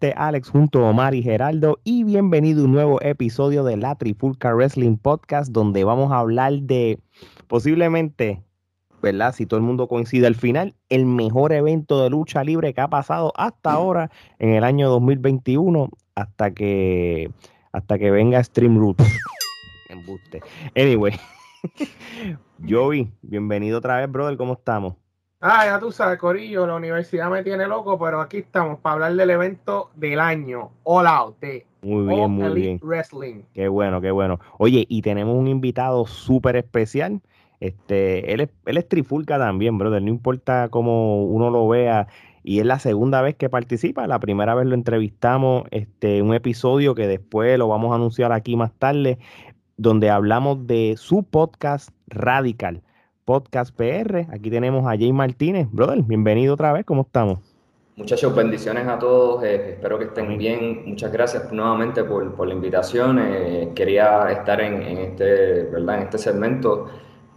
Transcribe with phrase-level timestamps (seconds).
[0.00, 3.96] este Alex junto a Omar y Geraldo y bienvenido a un nuevo episodio de la
[3.96, 6.98] Trifulca Wrestling Podcast donde vamos a hablar de
[7.48, 8.42] posiblemente,
[9.02, 9.34] ¿verdad?
[9.34, 12.88] Si todo el mundo coincide al final, el mejor evento de lucha libre que ha
[12.88, 17.30] pasado hasta ahora en el año 2021 hasta que
[17.70, 19.04] hasta que venga Stream Roots.
[19.90, 20.40] Embuste.
[20.74, 21.12] Anyway,
[22.66, 24.94] Joey, bienvenido otra vez, brother, ¿cómo estamos?
[25.42, 29.14] Ah, ya tú sabes, Corillo, la universidad me tiene loco, pero aquí estamos para hablar
[29.14, 32.80] del evento del año, All Out, de muy bien, muy bien.
[32.82, 33.42] Wrestling.
[33.54, 34.38] Qué bueno, qué bueno.
[34.58, 37.22] Oye, y tenemos un invitado súper especial.
[37.60, 40.02] Este, él es, él es trifulca también, brother.
[40.02, 42.08] No importa cómo uno lo vea.
[42.42, 44.06] Y es la segunda vez que participa.
[44.06, 48.56] La primera vez lo entrevistamos, este, un episodio que después lo vamos a anunciar aquí
[48.56, 49.18] más tarde,
[49.78, 52.82] donde hablamos de su podcast Radical
[53.30, 54.26] Podcast PR.
[54.32, 55.68] Aquí tenemos a Jay Martínez.
[55.70, 57.38] Brother, bienvenido otra vez, ¿cómo estamos?
[57.94, 60.82] Muchachos, bendiciones a todos, eh, espero que estén bien.
[60.84, 63.20] Muchas gracias nuevamente por, por la invitación.
[63.20, 65.98] Eh, quería estar en, este, ¿verdad?
[65.98, 66.86] en este segmento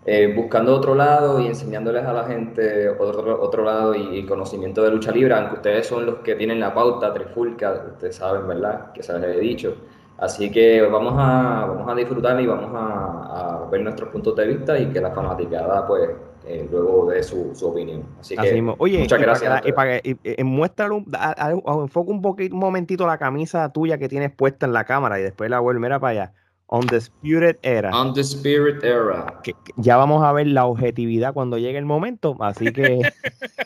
[0.03, 4.89] eh, buscando otro lado y enseñándoles a la gente otro, otro lado y, conocimiento de
[4.89, 8.93] lucha libre, aunque ustedes son los que tienen la pauta trifulca, ustedes saben, ¿verdad?
[8.93, 9.75] Que se les he dicho.
[10.23, 14.79] Así que vamos a, vamos a disfrutar y vamos a, ver nuestros puntos de vista
[14.79, 16.11] y que la fanaticada pues
[16.47, 18.03] eh, luego dé su, su, opinión.
[18.21, 19.65] Así que Oye, muchas gracias.
[19.65, 21.03] y para que, y, muéstralo,
[21.83, 25.23] enfoca un poquito, un momentito la camisa tuya que tienes puesta en la cámara y
[25.23, 26.33] después la vuelve, mira para allá.
[26.73, 27.91] Undisputed Era.
[28.15, 29.39] Spirit Era.
[29.75, 32.99] ya vamos a ver la objetividad cuando llegue el momento, así que.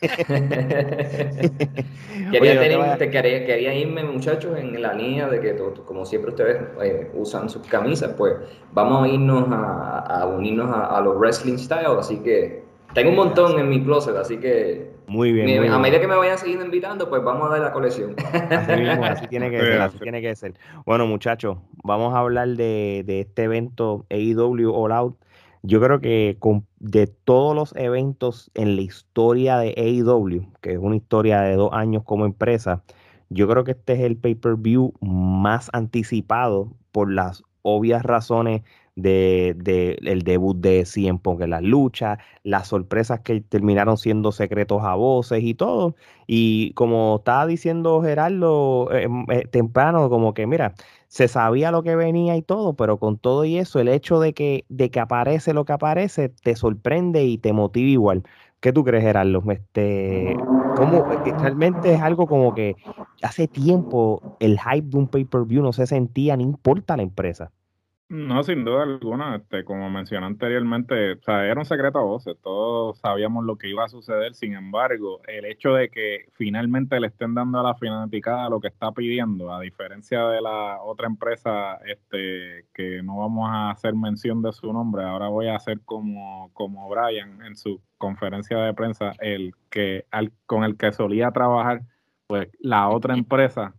[2.32, 7.66] quería, quería, irme, muchachos, en la línea de que, como siempre ustedes eh, usan sus
[7.68, 8.34] camisas, pues
[8.74, 13.70] vamos a irnos a, unirnos a, los wrestling styles, así que tengo un montón en
[13.70, 15.72] mi closet, así que muy bien.
[15.72, 18.16] a medida que me vayan siguiendo invitando, pues vamos a dar la colección.
[18.18, 20.54] Así mismo, así tiene que ser, así tiene que ser.
[20.86, 25.18] Bueno, muchachos, vamos a hablar de, este evento AEW All Out.
[25.64, 26.38] Yo creo que
[26.80, 31.72] de todos los eventos en la historia de AEW, que es una historia de dos
[31.74, 32.84] años como empresa,
[33.30, 38.62] yo creo que este es el pay-per-view más anticipado por las obvias razones
[38.98, 44.84] de, el debut de Cien Pong en las luchas, las sorpresas que terminaron siendo secretos
[44.84, 45.96] a voces y todo.
[46.26, 50.74] Y como estaba diciendo Gerardo eh, eh, temprano, como que mira,
[51.08, 54.34] se sabía lo que venía y todo, pero con todo y eso, el hecho de
[54.34, 58.24] que, de que aparece lo que aparece, te sorprende y te motiva igual.
[58.60, 59.44] ¿Qué tú crees, Gerardo?
[59.52, 60.36] Este,
[60.76, 62.76] ¿cómo, eh, realmente es algo como que
[63.22, 67.52] hace tiempo el hype de un pay-per-view no se sentía, no importa la empresa.
[68.10, 72.38] No, sin duda alguna, este, como mencioné anteriormente, o sea, era un secreto a voces,
[72.42, 77.08] todos sabíamos lo que iba a suceder, sin embargo, el hecho de que finalmente le
[77.08, 81.80] estén dando a la fanaticada lo que está pidiendo, a diferencia de la otra empresa,
[81.86, 86.50] este, que no vamos a hacer mención de su nombre, ahora voy a hacer como,
[86.54, 91.82] como Brian en su conferencia de prensa, el que al, con el que solía trabajar,
[92.28, 93.74] pues la otra empresa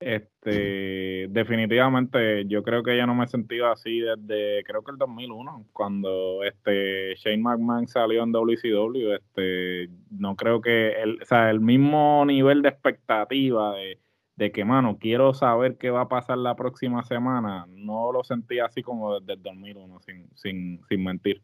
[0.00, 4.96] este, definitivamente, yo creo que ya no me he sentido así desde, creo que el
[4.96, 9.12] 2001, cuando este Shane McMahon salió en WCW.
[9.12, 13.98] Este, no creo que, el, o sea, el mismo nivel de expectativa de,
[14.36, 18.58] de que, mano, quiero saber qué va a pasar la próxima semana, no lo sentí
[18.58, 21.42] así como desde el 2001, sin, sin, sin mentir.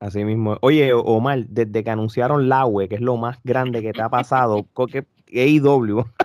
[0.00, 0.56] Así mismo.
[0.62, 4.08] Oye, Omar, desde que anunciaron la UE, que es lo más grande que te ha
[4.08, 4.66] pasado,
[5.34, 6.21] AEW Hola.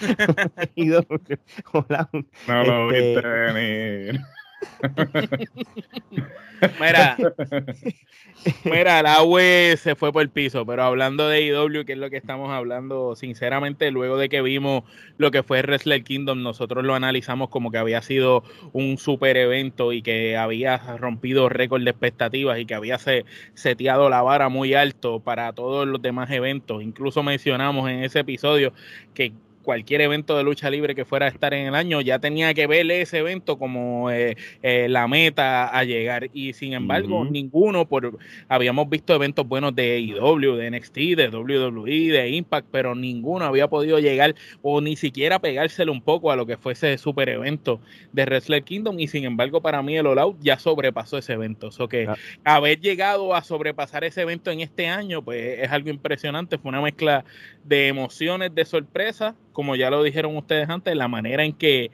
[2.48, 3.14] No lo este...
[3.14, 4.20] viste venir.
[6.80, 7.16] mira,
[8.64, 12.10] mira, la UE se fue por el piso, pero hablando de IW, que es lo
[12.10, 14.84] que estamos hablando, sinceramente, luego de que vimos
[15.16, 19.92] lo que fue Wrestler Kingdom, nosotros lo analizamos como que había sido un super evento
[19.92, 22.98] y que había rompido récord de expectativas y que había
[23.54, 26.82] seteado la vara muy alto para todos los demás eventos.
[26.82, 28.72] Incluso mencionamos en ese episodio
[29.14, 32.54] que cualquier evento de lucha libre que fuera a estar en el año, ya tenía
[32.54, 36.30] que ver ese evento como eh, eh, la meta a llegar.
[36.32, 38.18] Y sin embargo, ninguno, por
[38.48, 43.68] habíamos visto eventos buenos de AEW, de NXT, de WWE, de Impact, pero ninguno había
[43.68, 47.80] podido llegar o ni siquiera pegárselo un poco a lo que fuese ese super evento
[48.12, 48.98] de Wrestler Kingdom.
[48.98, 51.70] Y sin embargo, para mí el All Out ya sobrepasó ese evento.
[51.78, 52.16] O que ah.
[52.44, 56.58] haber llegado a sobrepasar ese evento en este año, pues es algo impresionante.
[56.58, 57.24] Fue una mezcla
[57.64, 61.90] de emociones, de sorpresa como ya lo dijeron ustedes antes, la manera en que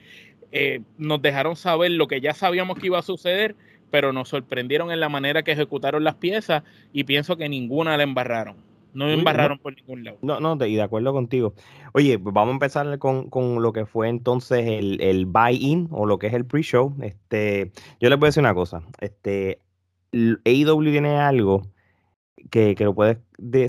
[0.53, 3.57] eh, nos dejaron saber lo que ya sabíamos que iba a suceder,
[3.91, 6.63] pero nos sorprendieron en la manera que ejecutaron las piezas
[6.93, 8.57] y pienso que ninguna la embarraron.
[8.95, 10.17] No me embarraron por ningún lado.
[10.23, 11.53] No, no, y de acuerdo contigo.
[11.93, 16.07] Oye, pues vamos a empezar con, con lo que fue entonces el, el buy-in o
[16.07, 16.95] lo que es el pre-show.
[17.03, 18.81] Este, yo les voy a decir una cosa.
[19.01, 19.61] Este,
[20.13, 21.67] AEW tiene algo
[22.51, 23.21] que, que lo puede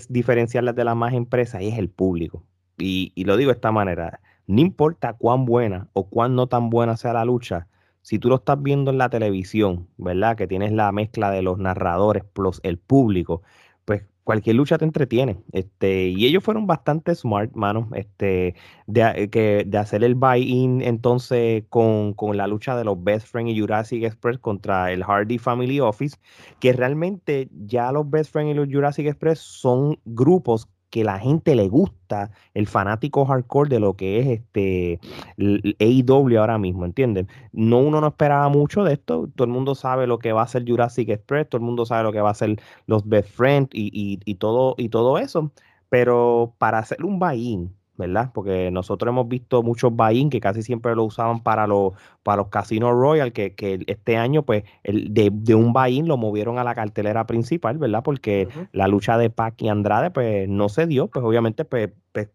[0.08, 2.46] diferenciar de las más empresas y es el público.
[2.78, 4.20] Y, lo digo de esta manera.
[4.48, 7.68] No importa cuán buena o cuán no tan buena sea la lucha,
[8.02, 10.38] si tú lo estás viendo en la televisión, ¿verdad?
[10.38, 13.42] Que tienes la mezcla de los narradores plus el público,
[13.84, 15.44] pues cualquier lucha te entretiene.
[15.52, 21.66] Este, y ellos fueron bastante smart, mano, este, de, que, de hacer el buy-in entonces
[21.70, 25.82] con, con, la lucha de los Best Friends y Jurassic Express contra el Hardy Family
[25.82, 26.18] Office,
[26.62, 31.56] que realmente ya los Best Friends y los Jurassic Express son grupos que la gente
[31.56, 35.00] le gusta, el fanático hardcore de lo que es este
[35.80, 37.28] AEW ahora mismo, ¿entienden?
[37.52, 40.48] No uno no esperaba mucho de esto, todo el mundo sabe lo que va a
[40.48, 43.70] ser Jurassic Express, todo el mundo sabe lo que va a ser los Best Friends
[43.74, 45.52] y, y todo, y todo eso,
[45.90, 48.32] pero para hacer un buy-in ¿verdad?
[48.34, 52.48] Porque nosotros hemos visto muchos buy-in que casi siempre lo usaban para los, para los
[52.50, 56.64] casinos Royal, que, que este año, pues, el, de, de un buy-in lo movieron a
[56.64, 58.04] la cartelera principal, ¿verdad?
[58.04, 62.30] Porque la lucha de Pac y Andrade, pues, no se dio, pues, obviamente, pues, pues,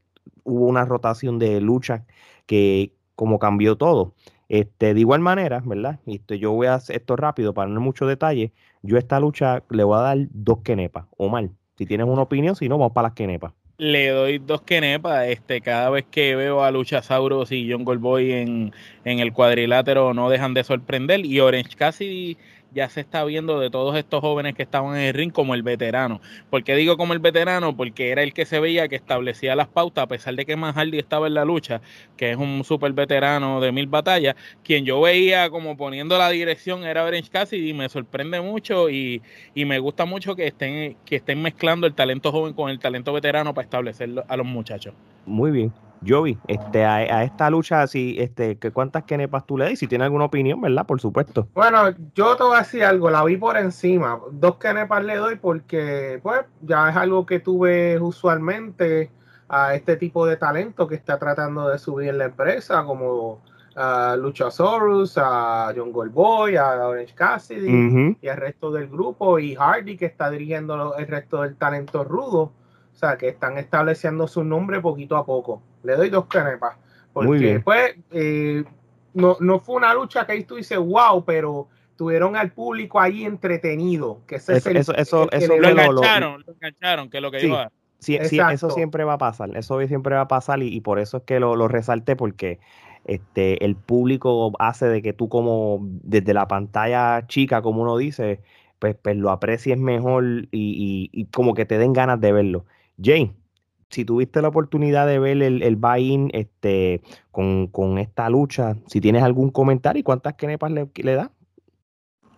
[0.45, 2.05] hubo una rotación de lucha
[2.47, 4.15] que como cambió todo.
[4.49, 6.01] Este, de igual manera, ¿verdad?
[6.05, 8.53] Y esto, yo voy a hacer esto rápido para no mucho detalle.
[8.83, 11.53] Yo a esta lucha le voy a dar dos quenepas, o mal.
[11.79, 15.27] Si tienes una opinión, si no, vamos para las quenepas le doy dos quenepas.
[15.29, 18.73] Este, cada vez que veo a Luchasaurus y John Goldboy en,
[19.05, 21.27] en el cuadrilátero no dejan de sorprender.
[21.27, 22.37] Y Orange Cassidy
[22.75, 25.63] ya se está viendo de todos estos jóvenes que estaban en el ring como el
[25.63, 26.21] veterano.
[26.51, 27.77] ¿Por qué digo como el veterano?
[27.77, 30.99] Porque era el que se veía que establecía las pautas, a pesar de que Hardy
[30.99, 31.81] estaba en la lucha,
[32.17, 34.37] que es un súper veterano de mil batallas.
[34.63, 39.23] Quien yo veía como poniendo la dirección era Orange Cassidy y me sorprende mucho y,
[39.55, 43.13] y, me gusta mucho que estén, que estén mezclando el talento joven con el talento
[43.13, 44.95] veterano para establecer a los muchachos.
[45.27, 45.92] Muy bien.
[46.07, 49.79] Jovi, este, a, esta lucha, si, este, ¿cuántas kenepas tú le das?
[49.79, 50.87] Si tiene alguna opinión, ¿verdad?
[50.87, 51.49] Por supuesto.
[51.55, 54.21] Bueno, yo te voy a decir algo, la vi por encima.
[54.33, 59.11] Dos kenepas le doy porque, pues, ya es algo que tuve usualmente
[59.49, 63.43] a este tipo de talento que está tratando de subir en la empresa, como
[63.77, 69.97] a Luchasaurus, a John Goldboy, a Orange Cassidy y al resto del grupo, y Hardy
[69.97, 72.53] que está dirigiendo el resto del talento rudo.
[73.03, 75.61] Sea, que están estableciendo su nombre poquito a poco.
[75.83, 76.77] Le doy dos canepas.
[77.13, 78.63] Porque después eh,
[79.13, 81.67] no, no fue una lucha que ahí tú dices, wow, pero
[81.97, 84.21] tuvieron al público ahí entretenido.
[84.27, 85.29] Que eso, eso, eso,
[85.59, 87.53] lo, engancharon, lo, engancharon, que es lo que sí,
[87.99, 91.19] Sí, sí, eso siempre va a pasar, eso siempre va a pasar y, por eso
[91.19, 92.59] es que lo, lo, resalté porque
[93.05, 98.41] este, el público hace de que tú como desde la pantalla chica, como uno dice,
[98.81, 102.65] pues, pues lo aprecies mejor y, y, y, como que te den ganas de verlo.
[103.03, 103.35] Jane,
[103.93, 109.23] si tuviste la oportunidad de ver el, el buy-in este, con, esta lucha, si tienes
[109.23, 111.31] algún comentario y cuántas kenepas le, le da.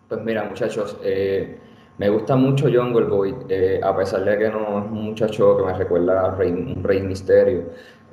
[0.08, 1.58] Pues mira, muchachos, eh,
[1.98, 5.64] me gusta mucho John Goldboy, eh, a pesar de que no es un muchacho que
[5.64, 7.64] me recuerda a un Rey Misterio.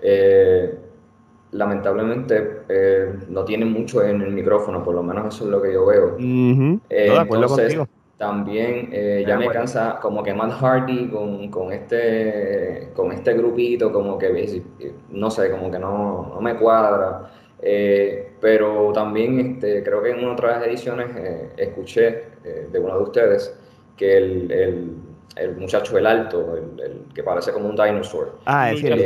[0.02, 0.78] Eh,
[1.52, 2.62] lamentablemente
[3.28, 6.16] no tiene mucho en el micrófono, por lo menos eso es lo que yo veo.
[6.16, 7.88] de acuerdo contigo
[8.18, 13.92] también eh, ya me cansa como que Matt Hardy con, con, este, con este grupito,
[13.92, 14.64] como que
[15.10, 17.32] no sé, como que no, no me cuadra.
[17.62, 22.32] Eh, pero también este, creo que en otras ediciones eh, escuché
[22.72, 23.56] de uno de ustedes
[23.96, 24.92] que el, el
[25.36, 28.38] el muchacho el alto, el, que parece como un dinosaur.
[28.46, 29.04] Ah, es el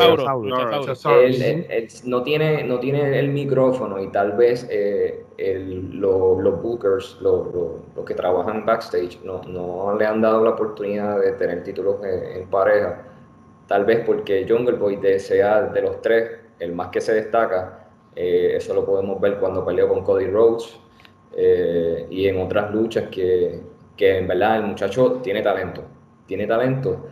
[2.05, 8.65] no tiene no tiene el micrófono y tal vez eh, los bookers, los que trabajan
[8.65, 13.03] backstage, no, no, le han dado la oportunidad de tener títulos en, pareja.
[13.67, 17.87] Tal vez porque Jungle Boy sea de los tres el más que se destaca.
[18.15, 20.79] Eh, eso lo podemos ver cuando peleó con Cody Rhodes
[21.35, 23.59] eh, y en otras luchas que,
[23.97, 25.83] que en verdad el muchacho tiene talento
[26.25, 27.05] tiene talento,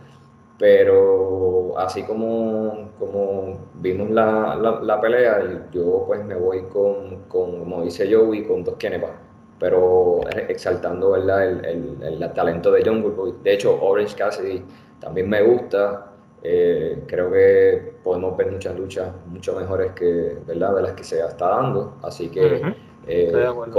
[0.58, 7.82] pero así como, como vimos la, la, pelea, yo pues me voy con, con como
[7.82, 9.10] dice Joey, con dos Kenepa,
[9.58, 11.44] pero exaltando ¿verdad?
[11.44, 13.34] El, el, el, talento de John Boy.
[13.42, 14.62] De hecho, Orange Cassidy
[15.00, 16.10] también me gusta.
[16.46, 20.74] Eh, creo que podemos ver muchas luchas mucho mejores que ¿verdad?
[20.76, 21.96] de las que se está dando.
[22.02, 22.60] Así que
[23.06, 23.32] eh,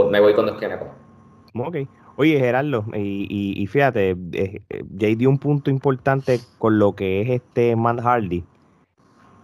[0.10, 0.88] me voy con dos Kenepa.
[1.58, 1.78] Ok.
[2.18, 7.30] Oye, Gerardo, y, fíjate, eh, eh, Jay dio un punto importante con lo que es
[7.30, 8.46] este Matt Hardy.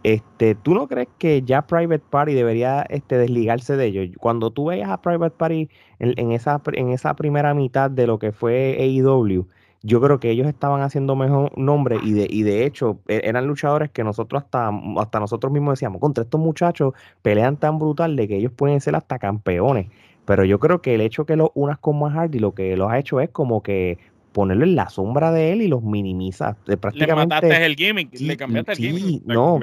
[0.04, 4.10] Este, ¿Tú no crees que ya Private Party debería este, desligarse de ellos?
[4.18, 8.32] Cuando tú veas a Private Party en, esa, en esa primera mitad de lo que
[8.32, 9.48] fue AEW,
[9.84, 13.48] yo creo que ellos estaban haciendo mejor nombre y de, y de hecho e, eran
[13.48, 18.28] luchadores que nosotros hasta, hasta nosotros mismos decíamos, contra estos muchachos pelean tan brutal de
[18.28, 19.88] que ellos pueden ser hasta campeones.
[20.32, 22.90] Pero yo creo que el hecho que lo unas con más Hardy lo que los
[22.90, 23.98] ha hecho es como que
[24.32, 26.56] ponerlo en la sombra de él y los minimiza.
[26.80, 29.24] prácticamente, le mataste el gimmick, le cambiaste el gimmick.
[29.26, 29.60] No,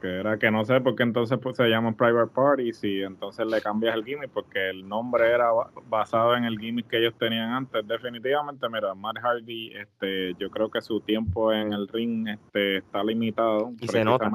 [0.00, 3.46] que era que no sé por qué entonces pues, se llama Private Party y entonces
[3.46, 5.50] le cambias el gimmick porque el nombre era
[5.88, 7.86] basado en el gimmick que ellos tenían antes.
[7.86, 13.04] Definitivamente, mira, Matt Hardy, este, yo creo que su tiempo en el ring este, está
[13.04, 13.70] limitado.
[13.80, 14.28] Y se nota.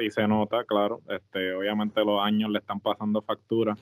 [0.00, 1.02] Y se nota, claro.
[1.08, 3.76] Este, obviamente los años le están pasando factura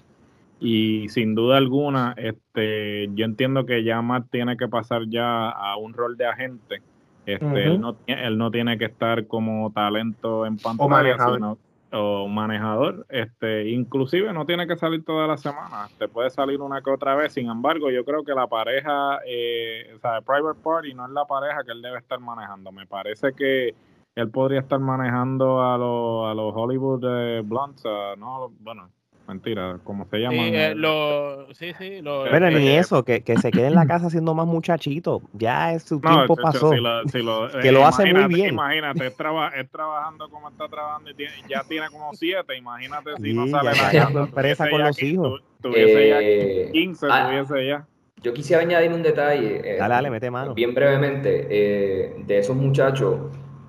[0.60, 5.76] y sin duda alguna, este, yo entiendo que ya Matt tiene que pasar ya a
[5.78, 6.82] un rol de agente.
[7.24, 11.34] Este, él, no, él no tiene que estar como talento en pantalla, o manejador.
[11.36, 11.58] Sino,
[11.92, 13.06] o manejador.
[13.08, 15.88] Este, inclusive no tiene que salir toda la semana.
[15.98, 17.32] Te puede salir una que otra vez.
[17.32, 21.24] Sin embargo, yo creo que la pareja, eh, o sea, Private Party no es la
[21.24, 22.70] pareja que él debe estar manejando.
[22.70, 23.74] Me parece que
[24.14, 27.84] él podría estar manejando a los, a los Hollywood eh, Blondes,
[28.18, 28.90] no, bueno,
[29.30, 30.32] mentira, ¿cómo se llama?
[30.34, 32.02] Sí, eh, lo, sí, sí.
[32.02, 35.22] Lo, Pero ni eso, que, que, se quede en la casa siendo más muchachito.
[35.32, 36.70] Ya es su tiempo pasó.
[37.62, 38.54] que lo hace muy bien.
[38.54, 42.56] Imagínate, es, trabajando como está trabajando y tiene, ya tiene como siete.
[42.56, 45.42] Imagínate si no sale la empresa con los hijos.
[45.62, 47.86] tuviese ya 15, eh, ah, tuviese ya.
[48.22, 49.60] Yo quisiera añadir un detalle.
[49.64, 50.54] Eh, dale, dale, mete mano.
[50.54, 53.16] Bien brevemente, de esos muchachos,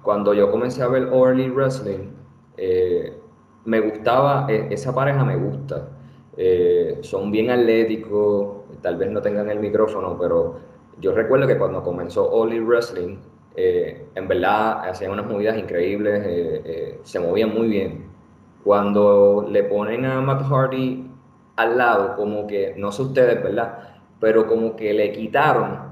[0.01, 2.09] cuando yo comencé a ver Early Wrestling,
[2.57, 3.13] eh,
[3.65, 5.89] me gustaba, e, esa pareja me gusta.
[6.37, 10.59] Eh, son bien atléticos, tal vez no tengan el micrófono, pero
[10.99, 13.17] yo recuerdo que cuando comenzó All Wrestling,
[13.55, 18.05] eh, en verdad hacían unas movidas increíbles, eh, se movían muy bien.
[18.63, 21.07] Cuando le ponen a Matt Hardy
[21.55, 23.79] al lado, como que, no sé ustedes, ¿verdad?
[24.19, 25.90] Pero como que le quitaron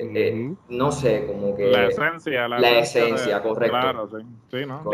[0.00, 1.66] eh, no sé, como que...
[1.66, 3.78] La esencia, la, esencia, correcto.
[3.78, 4.08] Claro,
[4.50, 4.66] sí.
[4.66, 4.90] ¿no?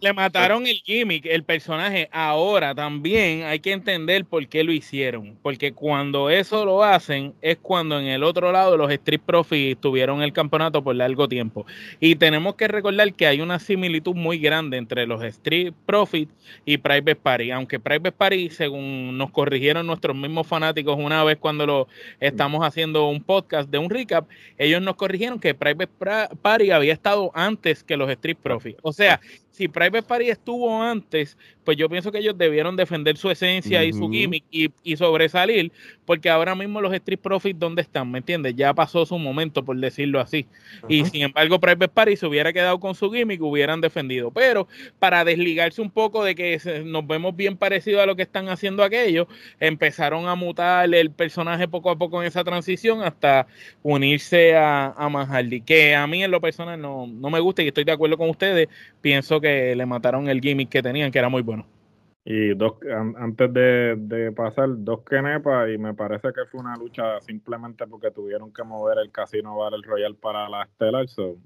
[0.00, 2.08] le, mataron el gimmick, el personaje.
[2.12, 5.36] Ahora también hay que entender por qué lo hicieron.
[5.42, 10.22] Porque cuando eso lo hacen es cuando en el otro lado los Street Profits tuvieron
[10.22, 11.66] el campeonato por largo tiempo.
[12.00, 16.32] Y tenemos que recordar que hay una similitud muy grande entre los Street Profits
[16.64, 17.50] y Private Party.
[17.50, 21.88] Aunque Private Party, según nos corrigieron nuestros mismos fanáticos una vez cuando lo
[22.20, 25.88] estamos haciendo un podcast de un recap, ellos nos corrigieron que Private
[26.42, 28.78] Party había estado antes que los Street Profits.
[28.82, 29.20] O sea,
[29.58, 33.92] si Private Party estuvo antes, pues yo pienso que ellos debieron defender su esencia y
[33.92, 35.72] su gimmick y, sobresalir,
[36.06, 38.08] porque ahora mismo los Street Profits, ¿dónde están?
[38.08, 38.54] ¿Me entiendes?
[38.54, 40.46] Ya pasó su momento, por decirlo así.
[40.88, 44.30] Y sin embargo, Private Party se hubiera quedado con su gimmick, hubieran defendido.
[44.30, 44.68] Pero
[45.00, 48.84] para desligarse un poco de que nos vemos bien parecido a lo que están haciendo
[48.84, 49.26] aquellos,
[49.58, 53.48] empezaron a mutar el personaje poco a poco en esa transición hasta
[53.82, 57.66] unirse a, a Manhardy, que a mí en lo personal no, no me gusta y
[57.66, 58.68] estoy de acuerdo con ustedes.
[59.00, 61.66] Pienso que le mataron el gimmick que tenían, que era muy bueno.
[62.30, 62.74] Y dos,
[63.16, 68.52] antes de, pasar, dos Kenepa, y me parece que fue una lucha simplemente porque tuvieron
[68.52, 71.38] que mover el Casino Battle Royal para la Stellar, so,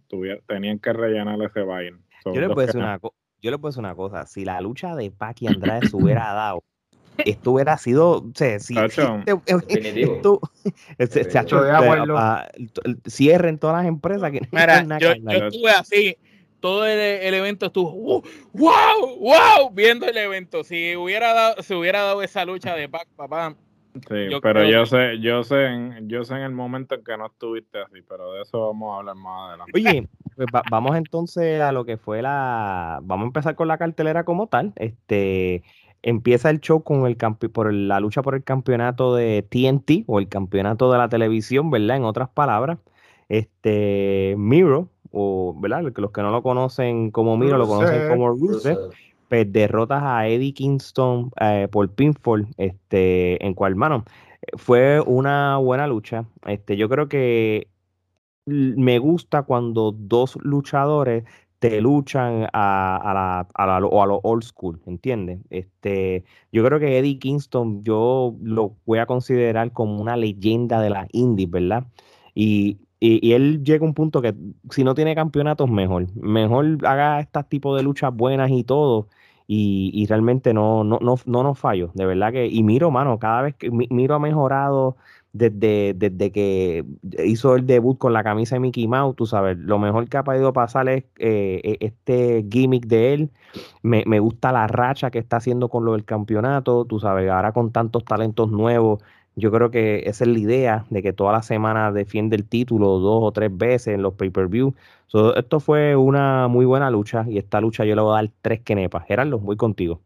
[0.49, 2.01] tenían que rellenar ese vaina.
[2.25, 2.99] yo, le puedo decir una,
[3.41, 6.33] yo le puedo decir una cosa, si la lucha de Pac y Andrade se hubiera
[6.35, 6.65] dado,
[7.19, 9.21] esto hubiera sido, o sea, si, esto,
[10.99, 11.63] se, ha hecho,
[13.07, 16.17] cierren todas las empresas que Mira, yo, yo estuve así
[16.63, 20.63] todo el, evento estuvo wow, wow, viendo el evento.
[20.63, 23.57] Si hubiera dado, se hubiera dado esa lucha de Pac, papá.
[24.09, 27.27] Sí, pero yo sé, yo sé, en, yo sé en el momento en que no
[27.27, 29.73] estuviste así, pero de eso vamos a hablar más adelante.
[29.75, 34.25] Oye, pues vamos entonces a lo que fue la, vamos a empezar con la cartelera
[34.25, 34.73] como tal.
[34.77, 35.63] Este,
[36.03, 37.17] empieza el show con el
[37.51, 41.97] por la lucha por el campeonato de TNT o el campeonato de la televisión, ¿verdad?
[41.97, 42.79] En otras palabras,
[43.29, 45.83] este Miro o ¿verdad?
[45.83, 48.91] los que no lo conocen como Miro, lo conocen como Rusev,
[49.29, 54.05] pues derrotas a Eddie Kingston eh, por pinfall, este, en cual, mano,
[54.57, 56.25] fue una buena lucha.
[56.47, 57.69] Este, yo creo que
[58.47, 61.25] me gusta cuando dos luchadores
[61.61, 65.39] te luchan a, a, la, a, o a lo old school, ¿entiendes?
[65.49, 70.91] Este, yo creo que Eddie Kingston yo lo voy a considerar como una leyenda de
[70.91, 71.87] las indies, ¿verdad?
[72.35, 74.33] Y y, él llega a un punto que
[74.71, 76.07] si no tiene campeonatos, mejor.
[76.15, 79.09] Mejor haga este tipo de luchas buenas y todo.
[79.49, 81.91] Y, realmente no, no, no, no nos fallo.
[81.95, 82.47] De verdad que.
[82.47, 84.97] Y Miro, mano, cada vez que Miro ha mejorado
[85.33, 86.85] desde, desde que
[87.25, 90.25] hizo el debut con la camisa de Mickey Mouse, tú sabes, lo mejor que ha
[90.25, 93.31] podido pasar es eh, e, este gimmick de él.
[93.83, 97.53] Me, me, gusta la racha que está haciendo con lo del campeonato, tú sabes, ahora
[97.53, 99.03] con tantos talentos nuevos
[99.35, 102.99] Yo creo que esa es la idea de que toda la semana defiende el título
[102.99, 104.75] dos o tres veces en los pay-per-view.
[105.37, 108.61] esto fue una muy buena lucha y esta lucha yo le voy a dar tres
[108.61, 109.07] kenepas.
[109.07, 110.01] Gerardo, voy contigo.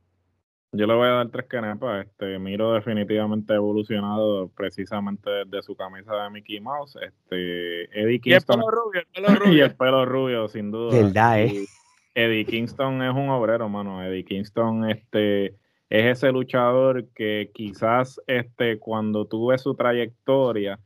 [0.73, 2.07] Yo le voy a dar tres kenepas.
[2.07, 6.97] Este, Miro definitivamente ha evolucionado precisamente desde su camisa de Mickey Mouse.
[6.97, 8.61] Este, Eddie Kingston.
[8.61, 9.53] Y el pelo rubio, el pelo rubio.
[9.53, 10.97] y el pelo rubio, sin duda.
[10.97, 11.67] Verdad, eh.
[12.15, 14.03] Eddie Kingston es un obrero, mano.
[14.03, 15.55] Eddie Kingston, este
[15.89, 20.81] es ese luchador que quizás este, cuando tú ves su trayectoria,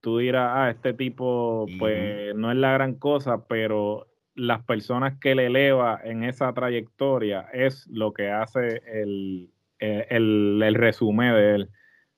[0.00, 5.34] tú dirás, ah, este tipo pues no es la gran cosa, pero las personas que
[5.34, 11.54] le eleva en esa trayectoria es lo que hace el, eh, el, el, resumen de
[11.54, 11.70] él.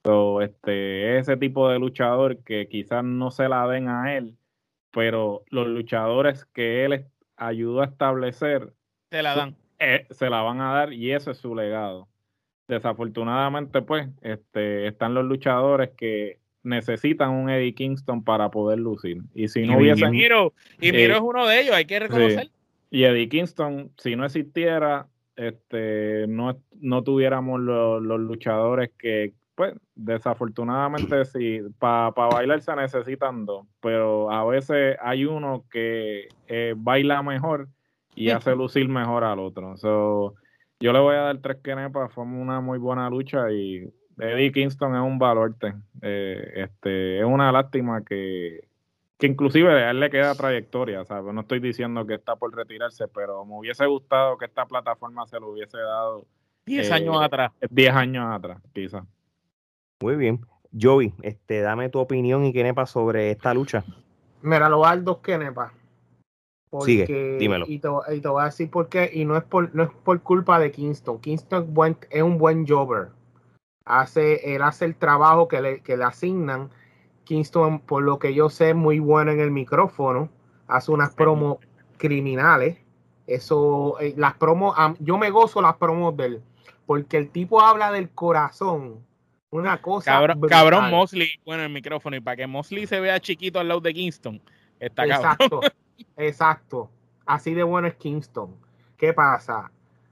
[0.05, 4.37] So, este, ese tipo de luchador que quizás no se la den a él,
[4.93, 8.73] pero los luchadores que él ayudó a establecer,
[9.11, 9.57] se la dan.
[9.79, 12.09] Eh, se la van a dar y ese es su legado
[12.69, 19.23] desafortunadamente, pues, este, están los luchadores que necesitan un Eddie Kingston para poder lucir.
[19.35, 20.15] Y si no hubiesen.
[20.15, 22.51] Y Miro, y Miro eh, es uno de ellos, hay que reconocer.
[22.91, 25.07] Y Eddie Kingston, si no existiera,
[25.37, 33.67] este, no, no tuviéramos los, luchadores que, pues, desafortunadamente, sí, para bailar se necesitan dos,
[33.81, 37.69] pero a veces hay uno que eh, baila mejor
[38.15, 39.77] y hace lucir mejor al otro.
[39.77, 40.35] So,
[40.81, 44.95] yo le voy a dar tres kenepas, fue una muy buena lucha y Eddie Kingston
[44.95, 45.55] es un valor.
[46.03, 48.69] Eh, este, es una lástima que,
[49.19, 51.33] que inclusive a él le queda trayectoria, ¿sabes?
[51.33, 55.41] No estoy diciendo que está por retirarse, pero me hubiese gustado que esta plataforma se
[55.41, 56.27] lo hubiese dado.
[56.67, 57.53] Diez años eh, atrás.
[57.71, 59.05] Diez años atrás, quizás.
[60.01, 60.41] Muy bien.
[60.79, 63.85] Joey, este, dame tu opinión y kenepa sobre esta lucha.
[64.43, 65.19] Mira, lo voy a dar dos
[66.85, 67.67] Sigue, dímelo.
[67.69, 70.59] Y te, voy a decir por qué, y no es por, no es por culpa
[70.59, 71.21] de Kingston.
[71.21, 73.09] Kingston es, un buen jobber.
[73.85, 76.71] Hace, él hace el trabajo que le, que le asignan.
[77.25, 80.29] Kingston, por lo que yo sé, es muy bueno en el micrófono.
[80.69, 81.59] Hace unas promos
[81.97, 82.79] criminales.
[83.27, 86.43] Eso, eh, las promos, yo me gozo las promos de él.
[86.87, 89.05] Porque el tipo habla del corazón.
[89.51, 90.13] Una cosa.
[90.13, 92.17] Cabrón, cabrón Mosley, bueno, el micrófono.
[92.17, 94.41] Y para que Mosley se vea chiquito al lado de Kingston,
[94.79, 95.45] está Exacto.
[95.45, 95.61] Exacto.
[97.27, 98.55] Así de bueno es Kingston.
[98.97, 99.71] ¿Qué pasa?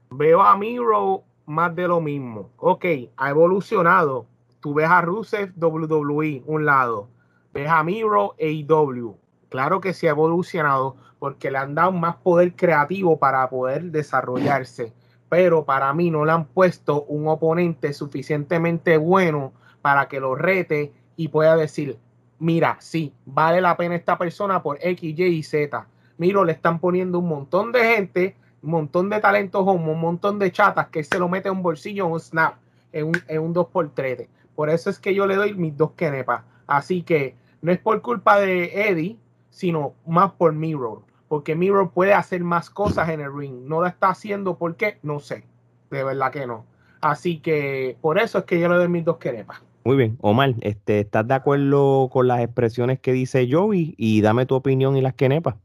[0.09, 2.49] Veo a Miro más de lo mismo.
[2.57, 2.85] Ok,
[3.17, 4.25] ha evolucionado.
[4.59, 7.07] Tú ves a Rusev WWE, un lado.
[7.53, 9.17] Ves a Miro AEW.
[9.49, 14.93] Claro que sí ha evolucionado porque le han dado más poder creativo para poder desarrollarse.
[15.29, 20.93] Pero para mí no le han puesto un oponente suficientemente bueno para que lo rete
[21.15, 21.99] y pueda decir,
[22.39, 25.87] mira, sí, vale la pena esta persona por X, Y y Z.
[26.17, 30.39] Miro, le están poniendo un montón de gente, un montón de talentos homo, un montón
[30.39, 32.55] de chatas que se lo mete en un bolsillo en un snap,
[32.91, 34.27] en un, en un 2x3.
[34.55, 36.43] Por eso es que yo le doy mis dos kenepas.
[36.67, 39.17] Así que no es por culpa de Eddie,
[39.49, 41.03] sino más por Miro.
[41.27, 43.65] Porque Miro puede hacer más cosas en el ring.
[43.65, 45.43] No la está haciendo porque no sé.
[45.89, 46.65] De verdad que no.
[47.01, 49.61] Así que por eso es que yo le doy mis dos kenepas.
[49.85, 53.93] Muy bien, Omar, este, ¿estás de acuerdo con las expresiones que dice Joey?
[53.97, 55.55] Y dame tu opinión y las quenepas.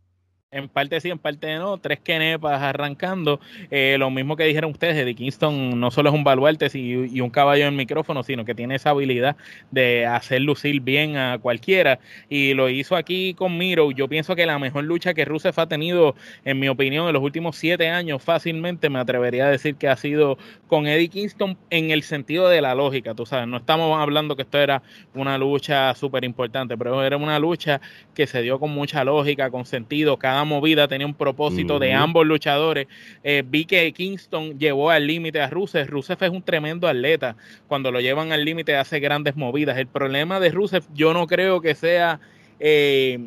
[0.52, 1.78] En parte sí, en parte no.
[1.78, 3.38] Tres kenepas arrancando.
[3.70, 7.30] Eh, lo mismo que dijeron ustedes, Eddie Kingston no solo es un baluarte y, un
[7.30, 9.36] caballo en micrófono, sino que tiene esa habilidad
[9.70, 12.00] de hacer lucir bien a cualquiera.
[12.28, 13.92] Y lo hizo aquí con Miro.
[13.92, 17.22] Yo pienso que la mejor lucha que Rusev ha tenido, en mi opinión, en los
[17.22, 20.36] últimos siete años, fácilmente me atrevería a decir que ha sido
[20.66, 23.14] con Eddie Kingston en el sentido de la lógica.
[23.14, 24.82] Tú sabes, no estamos hablando que esto era
[25.14, 27.80] una lucha súper importante, pero era una lucha
[28.16, 30.16] que se dio con mucha lógica, con sentido.
[30.16, 32.86] Cada movida tenía un propósito de ambos luchadores.
[33.22, 35.88] Eh, vi que Kingston llevó al límite a Rusev.
[35.88, 37.36] Rusev es un tremendo atleta.
[37.68, 39.78] Cuando lo llevan al límite hace grandes movidas.
[39.78, 42.20] El problema de Rusev yo no creo que sea...
[42.58, 43.18] Eh,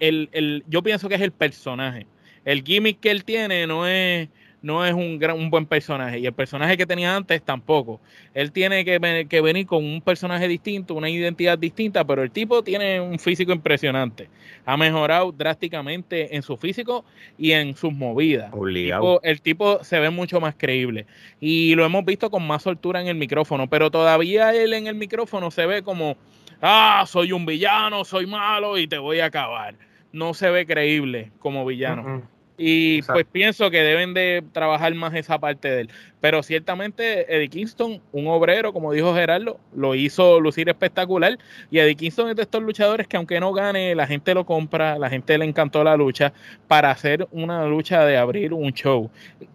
[0.00, 2.06] el, el, yo pienso que es el personaje.
[2.44, 4.28] El gimmick que él tiene no es
[4.64, 6.18] no es un, gran, un buen personaje.
[6.18, 8.00] Y el personaje que tenía antes tampoco.
[8.32, 12.64] Él tiene que, que, venir con un personaje distinto, una identidad distinta, pero el tipo
[12.64, 14.30] tiene un físico impresionante.
[14.64, 17.04] Ha mejorado drásticamente en su físico
[17.36, 18.50] y en sus movidas.
[19.22, 21.04] El tipo, se ve mucho más creíble.
[21.40, 24.94] Y lo hemos visto con más soltura en el micrófono, pero todavía él en el
[24.94, 26.16] micrófono se ve como,
[26.62, 29.74] ah, soy un villano, soy malo y te voy a acabar.
[30.10, 32.33] No se ve creíble como villano.
[32.56, 35.90] Y pues pienso que deben de trabajar más esa parte de él.
[36.24, 41.38] Pero ciertamente Eddie Kingston, un obrero, como dijo Gerardo, lo hizo lucir espectacular.
[41.70, 44.98] Y Eddie Kingston es de estos luchadores que aunque no gane, la gente lo compra,
[44.98, 46.32] la gente le encantó la lucha
[46.66, 49.10] para hacer una lucha de abrir un show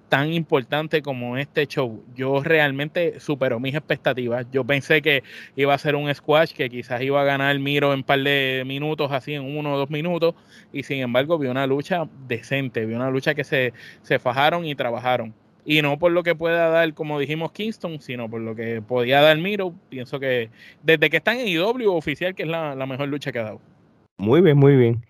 [0.10, 2.04] tan importante como este show.
[2.16, 4.46] Yo realmente superó mis expectativas.
[4.52, 5.24] Yo pensé que
[5.56, 8.62] iba a ser un squash, que quizás iba a ganar Miro en un par de
[8.68, 10.36] minutos, así en uno o dos minutos,
[10.72, 14.76] y sin embargo vi una lucha decente, vi una lucha que se, se fajaron y
[14.76, 15.34] trabajaron.
[15.66, 19.22] Y no por lo que pueda dar, como dijimos, Kingston, sino por lo que podía
[19.22, 19.74] dar Miro.
[19.90, 20.50] Pienso que
[20.84, 23.62] desde que están en IW oficial, que es la, mejor lucha que ha dado.
[24.18, 25.06] Muy bien, muy bien.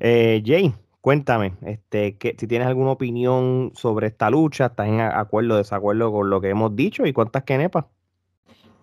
[0.00, 5.54] Eh, Jay, cuéntame, este, que, si tienes alguna opinión sobre esta lucha, ¿estás en acuerdo
[5.54, 7.86] o desacuerdo con lo que hemos dicho y cuántas kenepas?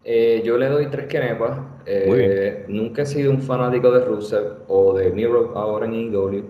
[0.03, 1.59] Eh, yo le doy tres kenepas.
[1.85, 6.43] Eh, nunca he sido un fanático de Rusev o de Miro ahora en IW.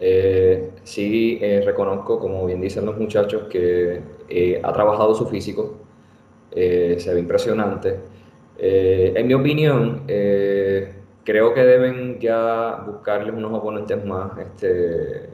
[0.00, 5.76] Eh, sí eh, reconozco, como bien dicen los muchachos, que eh, ha trabajado su físico,
[6.50, 8.00] se ve impresionante.
[8.58, 10.02] en mi opinión,
[11.24, 15.28] creo que deben ya buscarles unos oponentes más este,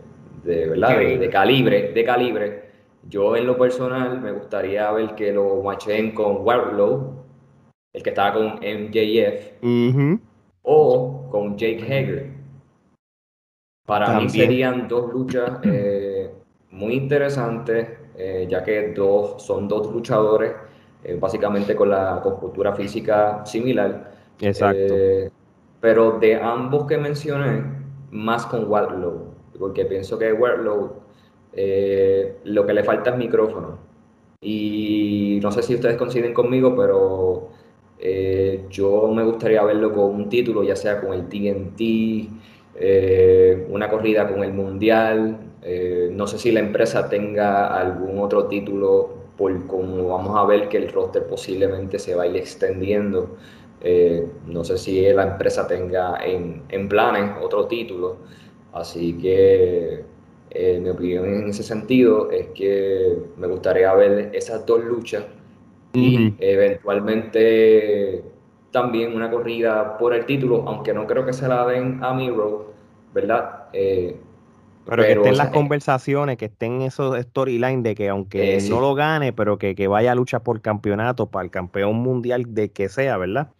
[0.45, 0.99] de, ¿verdad?
[0.99, 2.65] De, calibre, de calibre.
[3.09, 7.25] Yo en lo personal me gustaría ver que lo machen con Wardlow,
[7.93, 9.63] el que estaba con MJF,
[10.63, 12.34] o con Jake Hager
[13.87, 16.31] para mí serían dos luchas eh,
[16.71, 20.53] muy interesantes, eh, ya que dos, son dos luchadores
[21.03, 24.13] eh, básicamente con la cultura física similar.
[24.41, 24.83] Exacto.
[25.81, 27.63] pero de ambos que mencioné,
[28.11, 31.03] más con Wardlow, porque pienso que Wardlow
[32.45, 33.79] lo que le falta es micrófono.
[34.41, 37.51] Y no sé si ustedes coinciden conmigo, pero
[38.71, 41.81] yo me gustaría verlo con un título, ya sea con el TNT,
[42.77, 45.39] eh, una corrida con el Mundial.
[45.63, 50.69] Eh, no sé si la empresa tenga algún otro título, por como vamos a ver
[50.69, 53.37] que el roster posiblemente se va a ir extendiendo.
[53.81, 58.19] Eh, no sé si la empresa tenga en, en planes otro título.
[58.73, 60.05] Así que
[60.81, 65.25] mi opinión en ese sentido es que me gustaría ver esas dos luchas
[65.93, 68.23] y eventualmente
[68.75, 72.73] también una corrida por el título, aunque no creo que se la den a Miro,
[73.15, 73.67] ¿verdad?
[73.73, 74.17] Eh,
[74.85, 79.33] pero, que estén las conversaciones, que estén esos storylines de que aunque no lo gane,
[79.33, 83.53] pero que, vaya a luchar por campeonato, para el campeón mundial de que sea, ¿verdad?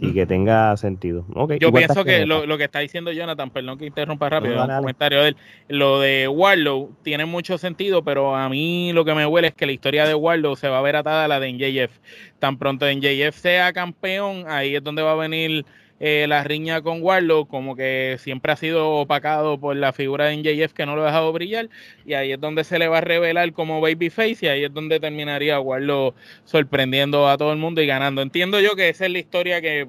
[0.00, 1.26] Y que tenga sentido.
[1.60, 5.28] Yo pienso que lo, que está diciendo Jonathan, perdón que interrumpa rápido, un comentario de
[5.28, 5.36] él,
[5.68, 9.66] lo de Warlow tiene mucho sentido, pero a mí lo que me huele es que
[9.66, 11.98] la historia de Warlow se va a ver atada a la de NJF.
[12.38, 15.64] Tan pronto NJF sea campeón, ahí es donde va a venir
[16.04, 20.36] eh, la riña con Warlock, como que siempre ha sido opacado por la figura de
[20.36, 21.68] NJF que no lo ha dejado brillar,
[22.04, 24.98] y ahí es donde se le va a revelar como babyface, y ahí es donde
[24.98, 28.20] terminaría Warlock sorprendiendo a todo el mundo y ganando.
[28.20, 29.86] Entiendo yo que esa es la historia que,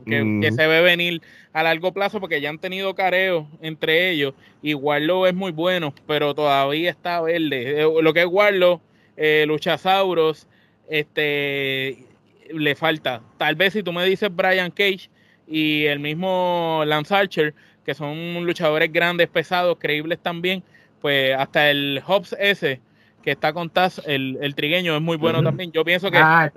[0.56, 1.19] se ve venir
[1.52, 5.95] a largo plazo, porque ya han tenido careos entre ellos, y Warlock es muy bueno,
[6.06, 7.82] pero todavía está verde.
[7.82, 8.84] Eh, lo que es Warlock,
[9.17, 10.47] eh, Luchasauros,
[10.88, 12.06] este
[12.54, 13.23] le falta.
[13.39, 15.10] Tal vez si tú me dices Brian Cage,
[15.47, 17.53] y el mismo Lance Archer,
[17.86, 20.63] que son luchadores grandes, pesados, creíbles también,
[21.01, 22.79] pues hasta el Hobbs ese
[23.23, 25.71] que está con Taz, el, el trigueño es muy bueno también.
[25.71, 26.51] Yo pienso que ah,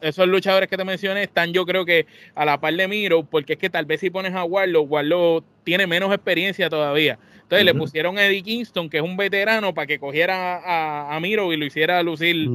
[0.00, 3.54] esos luchadores que te mencioné están yo creo que a la par de Miro, porque
[3.54, 7.18] es que tal vez si pones a Warlow, Warlow tiene menos experiencia todavía.
[7.42, 11.50] Entonces le pusieron a Eddie Kingston, que es un veterano, para que cogiera a, Miro
[11.52, 12.46] y lo hiciera lucir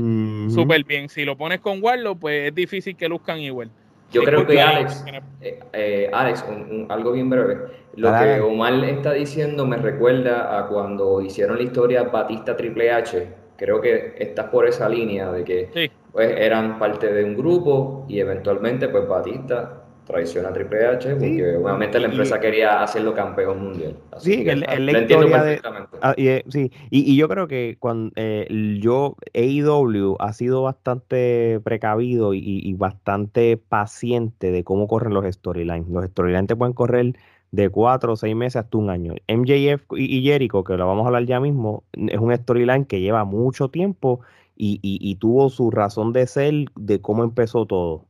[0.53, 1.09] súper bien.
[1.09, 3.71] Si lo pones con Warlow, pues es difícil que luzcan igual.
[4.13, 5.03] Yo creo que Alex,
[5.41, 6.45] eh, eh, Alex
[6.89, 7.57] algo bien breve.
[7.95, 13.27] Lo que Omar está diciendo me recuerda a cuando hicieron la historia Batista Triple H.
[13.57, 18.19] Creo que estás por esa línea de que pues, eran parte de un grupo y
[18.19, 23.95] eventualmente pues Batista traiciona a Triple H porque obviamente la empresa quería hacerlo campeón mundial.
[24.17, 25.61] sí, el, la de,
[26.01, 28.47] ah, y, eh, sí, y, yo creo que cuando eh,
[28.81, 35.87] yo AEW ha sido bastante precavido y, bastante paciente de cómo corren los storylines.
[35.87, 37.13] Los storylines te pueden correr
[37.51, 39.13] de cuatro o seis meses hasta un año.
[39.27, 42.99] MJF y, y Jericho, que lo vamos a hablar ya mismo, es un storyline que
[42.99, 44.21] lleva mucho tiempo
[44.55, 48.05] y tuvo su razón de ser de cómo empezó todo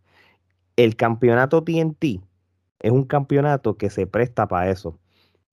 [0.76, 2.22] el campeonato TNT
[2.80, 5.00] es un campeonato que se presta para eso.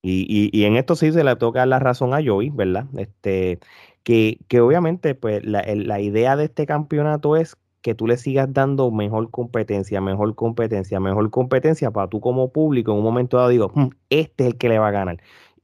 [0.03, 2.87] Y, en esto sí se le toca la razón a Joey, ¿verdad?
[2.97, 3.61] Este,
[4.03, 8.91] que, que obviamente, pues, la, idea de este campeonato es que tú le sigas dando
[8.91, 13.73] mejor competencia, mejor competencia, mejor competencia para tú como público en un momento dado digo,
[13.75, 15.19] hmm, este es el que le va a ganar.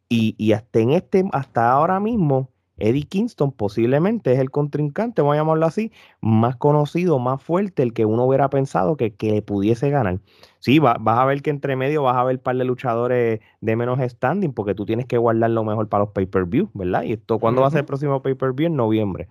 [0.09, 5.35] Y, y hasta en este, hasta ahora mismo, Eddie Kingston posiblemente es el contrincante, vamos
[5.35, 9.43] a llamarlo así, más conocido, más fuerte, el que uno hubiera pensado que, que le
[9.43, 10.21] pudiese ganar.
[10.59, 13.77] Sí, vas a ver que entre medio vas a ver un par de luchadores de
[13.77, 17.05] menos standing, porque tú tienes que guardar lo mejor para los pay-per-view, ¿verdad?
[17.05, 18.67] Y esto, ¿cuándo va a ser el próximo pay-per-view?
[18.67, 19.29] En noviembre.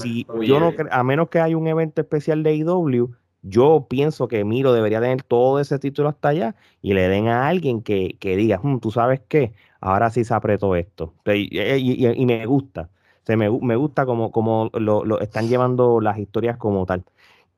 [0.00, 3.10] si yo no, a menos que haya un evento especial de IW,
[3.42, 7.48] yo pienso que Miro debería tener todo ese título hasta allá y le den a
[7.48, 9.52] alguien que, que diga, hmm, tú sabes qué,
[9.82, 11.12] ahora sí se apretó esto.
[11.26, 12.88] Y, me gusta.
[13.24, 17.04] Se me, me, gusta como, como lo, están llevando las historias como tal.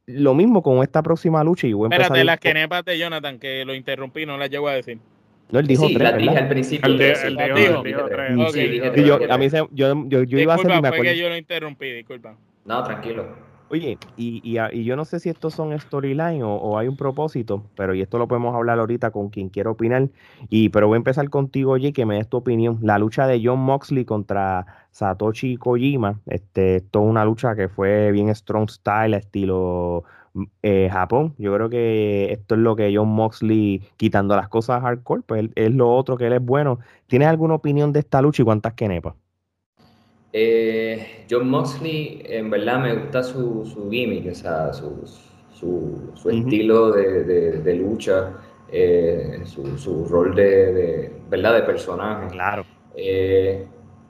[0.07, 1.67] Lo mismo con esta próxima lucha.
[1.67, 4.73] Y voy a Espérate, las quenepas de Jonathan, que lo interrumpí, no las llego a
[4.73, 4.99] decir.
[5.51, 6.91] No, él dijo sí, tres, dije al principio.
[6.91, 6.99] El
[9.05, 10.71] yo, a mí se, yo, yo, yo iba a hacer...
[10.71, 12.37] Disculpa, fue que yo lo interrumpí, disculpa.
[12.65, 13.54] No, tranquilo.
[13.71, 17.95] Oye, y, y, yo no sé si estos son storyline o, hay un propósito, pero
[17.95, 20.11] y esto lo podemos hablar ahorita con quien quiera opinar.
[20.51, 22.79] Y pero voy a empezar contigo, oye, que me des tu opinión.
[22.83, 28.13] La lucha de John Moxley contra Satoshi Kojima, este, esto es una lucha que fue
[28.13, 30.05] bien strong style, estilo
[30.63, 31.35] eh, Japón.
[31.39, 35.75] Yo creo que esto es lo que John Moxley, quitando las cosas hardcore, pues es
[35.75, 36.81] lo otro que él es bueno.
[37.07, 39.17] ¿Tienes alguna opinión de esta lucha y cuántas que nepa?
[40.37, 45.07] Eh, John Moxley, en verdad me gusta su, su gimmick, o sea, su,
[45.53, 47.23] su, su estilo de,
[47.63, 48.33] de, lucha,
[48.69, 51.55] eh, su, rol de, ¿verdad?
[51.55, 52.27] de personaje.
[52.33, 52.65] Claro.
[52.97, 53.65] Eh,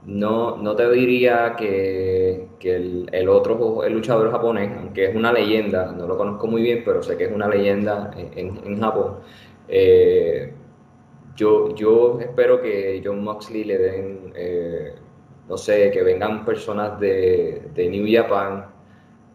[0.06, 5.30] no, no te diría que, que el, el, otro el luchador japonés, aunque es una
[5.30, 9.16] leyenda, no lo conozco muy bien, pero sé que es una leyenda en, en Japón.
[11.36, 14.32] yo, yo espero que John Moxley le den
[15.48, 18.66] no sé, que vengan personas de, de New Japan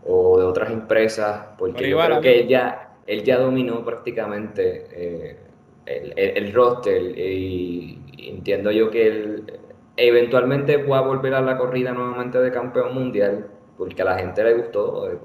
[0.05, 5.37] o de otras empresas, porque yo creo que él ya, él ya dominó prácticamente eh,
[5.85, 9.59] el, el, roster y, entiendo yo que él
[9.97, 14.53] eventualmente pueda volver a la corrida nuevamente de campeón mundial, porque a la gente le
[14.55, 15.17] gustó, eh,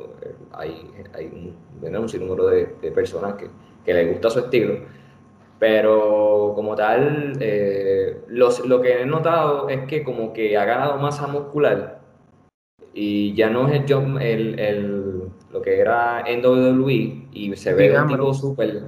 [0.52, 3.48] hay, hay un, un sinnúmero de, de personas que,
[3.84, 4.78] que le gusta su estilo
[5.64, 11.26] pero como tal, eh, lo que he notado es que como que ha ganado masa
[11.26, 12.02] muscular
[12.92, 17.98] y ya no es el, el, el lo que era en WWE y se ve
[17.98, 18.82] un tipo súper...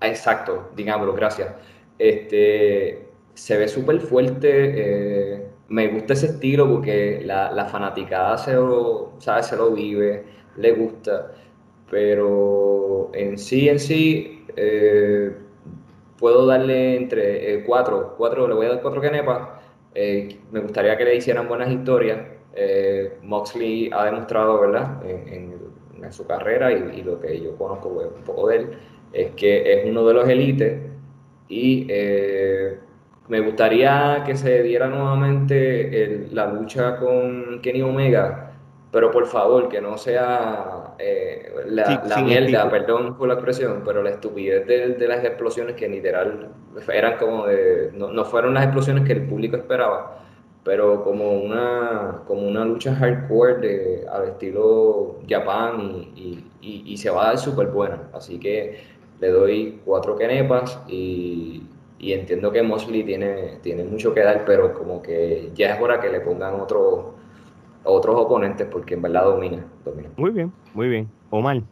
[0.00, 1.52] Exacto, digámoslo, gracias.
[1.98, 5.32] Este, se ve súper fuerte.
[5.34, 9.46] Eh, me gusta ese estilo porque la, la fanaticada se lo, ¿sabes?
[9.46, 11.32] se lo vive, le gusta.
[11.90, 15.32] Pero en sí, en sí, eh,
[16.20, 19.48] puedo darle entre eh, cuatro, cuatro, le voy a dar cuatro canepas.
[19.94, 22.20] Eh, me gustaría que le hicieran buenas historias.
[22.54, 25.58] Eh, Moxley ha demostrado, ¿verdad?, en,
[26.10, 28.70] su carrera y, lo que yo conozco pues, un poco de él,
[29.12, 30.80] es que es uno de los élites
[31.46, 31.86] y
[33.28, 38.49] me gustaría que se diera nuevamente la lucha con Kenny Omega,
[38.90, 44.02] pero por favor, que no sea eh, la, la mierda, perdón por la expresión, pero
[44.02, 46.48] la estupidez de, las explosiones que literal
[46.92, 50.18] eran como de, no, fueron las explosiones que el público esperaba,
[50.64, 57.24] pero como una, como una lucha hardcore de, al estilo Japan y, y, se va
[57.24, 58.08] a dar súper buena.
[58.12, 58.80] Así que
[59.20, 61.62] le doy cuatro kenepas y,
[62.00, 66.00] y entiendo que Mosley tiene, tiene mucho que dar, pero como que ya es hora
[66.00, 67.19] que le pongan otro
[67.84, 69.64] otros oponentes porque en verdad domina,
[70.16, 71.08] Muy bien, muy bien.
[71.30, 71.62] Omar.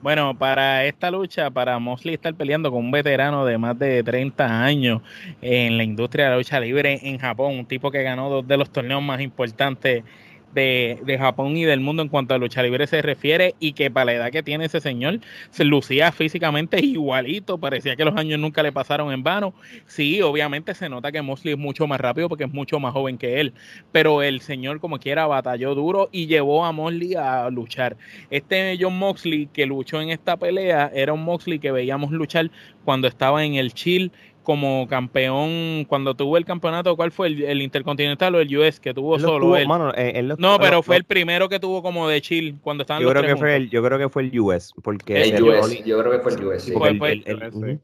[0.00, 4.62] Bueno, para esta lucha, para Mosley estar peleando con un veterano de más de 30
[4.62, 5.02] años
[5.42, 8.56] en la industria de la lucha libre en Japón, un tipo que ganó dos de
[8.56, 10.04] los torneos más importantes
[10.54, 13.90] de, de, Japón y del mundo en cuanto a lucha libre se refiere y que
[13.90, 18.38] para la edad que tiene ese señor se lucía físicamente igualito, parecía que los años
[18.38, 19.54] nunca le pasaron en vano.
[19.86, 23.18] Sí, obviamente se nota que Mosley es mucho más rápido porque es mucho más joven
[23.18, 23.54] que él,
[23.92, 27.96] pero el señor como quiera batalló duro y llevó a Mosley a luchar.
[28.30, 32.50] Este John Moxley que luchó en esta pelea era un Moxley que veíamos luchar
[32.84, 34.12] cuando estaba en el chill
[34.48, 39.18] como campeón cuando tuvo el campeonato, ¿cuál fue el, Intercontinental o el US que tuvo
[39.18, 39.68] solo él?
[39.94, 43.22] Eh, no, pero fue el primero que tuvo como de chill cuando estaban yo creo
[43.22, 46.18] que fue el, Yo creo que fue el US, porque el, US, yo creo que
[46.20, 47.78] fue el US.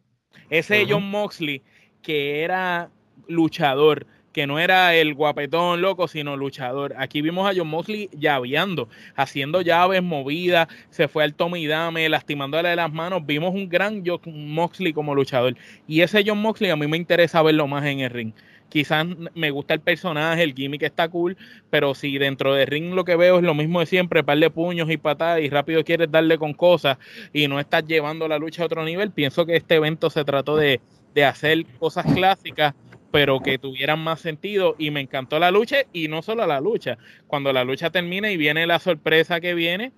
[0.48, 1.60] ese John Moxley
[2.00, 2.88] que era
[3.28, 6.92] luchador, que no era el guapetón loco, sino luchador.
[6.98, 12.74] Aquí vimos a John Moxley llaveando, haciendo llaves movidas, se fue al Tommy Dame, lastimándole
[12.74, 13.24] las manos.
[13.24, 15.56] Vimos un gran John Moxley como luchador.
[15.86, 18.32] Y ese John Moxley a mí me interesa verlo más en el ring.
[18.68, 21.36] Quizás me gusta el personaje, el gimmick está cool,
[21.70, 24.50] pero si dentro del ring lo que veo es lo mismo de siempre, par de
[24.50, 26.98] puños y patadas y rápido quieres darle con cosas
[27.32, 30.56] y no estás llevando la lucha a otro nivel, pienso que este evento se trató
[30.56, 30.80] de,
[31.14, 32.74] de hacer cosas clásicas
[33.14, 36.98] pero que tuvieran más sentido y me encantó la lucha y no solo la lucha,
[37.28, 39.92] cuando la lucha termina y viene la sorpresa que viene,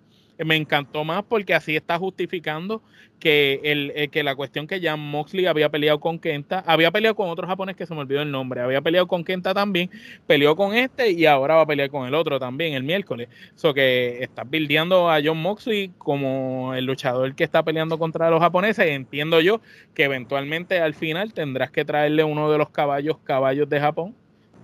[0.44, 2.82] me encantó más porque así está justificando
[3.18, 7.14] que, el, eh, que la cuestión que Jan Moxley había peleado con Kenta, había peleado
[7.14, 9.90] con otro japonés que se me olvidó el nombre, había peleado con Kenta también,
[10.26, 13.28] peleó con este y ahora va a pelear con el otro también el miércoles.
[13.54, 18.40] Eso que está bildeando a John Moxley como el luchador que está peleando contra los
[18.40, 18.86] japoneses.
[18.86, 19.60] Entiendo yo
[19.94, 24.14] que eventualmente al final tendrás que traerle uno de los caballos, caballos de Japón,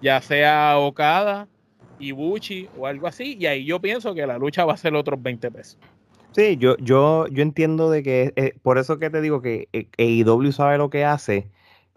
[0.02, 1.48] ya sea Okada
[2.02, 5.22] Ibuchi o algo así, y ahí yo pienso que la lucha va a ser otros
[5.22, 5.78] 20 pesos.
[6.32, 10.48] Sí, yo, yo, yo entiendo de que, eh, por eso que te digo que AEW
[10.48, 11.50] e sabe lo que hace,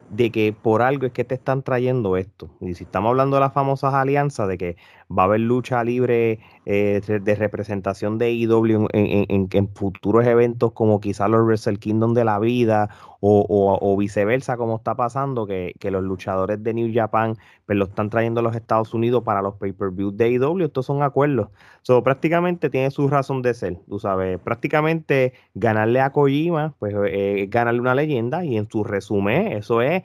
[0.10, 2.50] de que por algo es que te están trayendo esto.
[2.60, 4.78] Y si estamos hablando de las famosas alianzas, de que
[5.12, 11.00] va a haber lucha libre eh, de representación de IW en, en, futuros eventos como
[11.00, 12.89] quizás los Wrestle Kingdom de la vida
[13.28, 18.39] o, viceversa como está pasando, que, los luchadores de New Japan pues, lo están trayendo
[18.39, 21.50] a los Estados Unidos para los pay-per-view de IW, estos son acuerdos.
[21.82, 27.48] So, prácticamente tiene su razón de ser, tú sabes, prácticamente ganarle a Kojima, pues eh,
[27.50, 30.04] ganarle una leyenda y en su resumen eso es,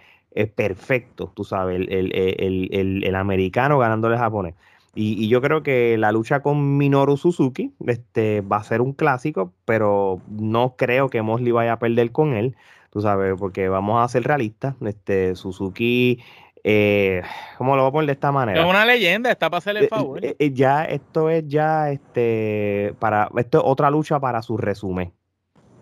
[0.54, 4.54] perfecto, tú sabes, el, el, el americano ganándole japonés.
[4.94, 9.52] Y, yo creo que la lucha con Minoru Suzuki este, va a ser un clásico,
[9.64, 12.56] pero no creo que Mosley vaya a perder con él,
[12.90, 14.74] tú sabes, porque vamos a ser realistas.
[14.84, 16.20] Este, Suzuki,
[16.64, 17.22] eh,
[17.56, 18.60] ¿cómo lo voy a poner de esta manera?
[18.60, 20.20] Es una leyenda, está para hacerle el eh, favor.
[20.22, 25.12] Eh, ya, esto es ya, este, para, esto es otra lucha para su resumen,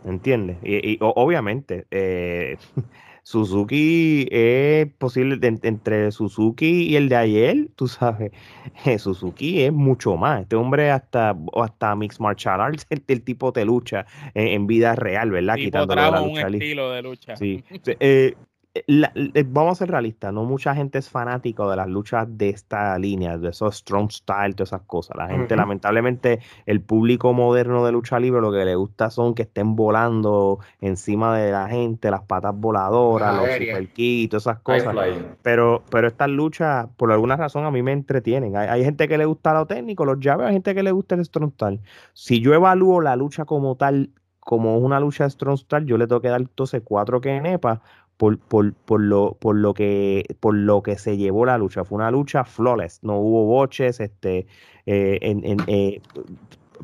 [0.04, 0.58] ¿entiendes?
[0.62, 1.86] Y, y obviamente,
[3.28, 8.32] Suzuki es posible, entre Suzuki y el de ayer, tú sabes,
[8.98, 10.40] Suzuki es mucho más.
[10.40, 15.56] Este hombre hasta, hasta Mix Martial Arts, el, tipo de lucha en, vida real, ¿verdad?
[15.56, 17.36] Quitando la lucha un estilo de lucha.
[17.36, 17.62] Sí.
[18.00, 18.34] Eh,
[18.74, 22.98] eh, vamos a ser realistas, no mucha gente es fanático de las luchas de esta
[22.98, 25.16] línea, de esos strong style, todas esas cosas.
[25.16, 29.42] La gente, lamentablemente, el público moderno de lucha libre lo que le gusta son que
[29.42, 33.88] estén volando encima de la gente, las patas voladoras, los super
[34.28, 34.94] todas esas cosas.
[35.42, 38.56] Pero, pero estas luchas, por alguna razón, a mí me entretienen.
[38.56, 41.24] Hay, gente que le gusta lo técnico, los llaves, hay gente que le gusta el
[41.24, 41.80] strong style.
[42.12, 46.06] Si yo evalúo la lucha como tal, como una lucha de strong style, yo le
[46.06, 47.82] tengo que dar entonces cuatro que nepa
[48.18, 51.84] por, por, por, lo, por, lo que, por lo que se llevó la lucha.
[51.84, 54.46] Fue una lucha flawless, no hubo boches, este,
[54.86, 56.02] eh, en, en eh,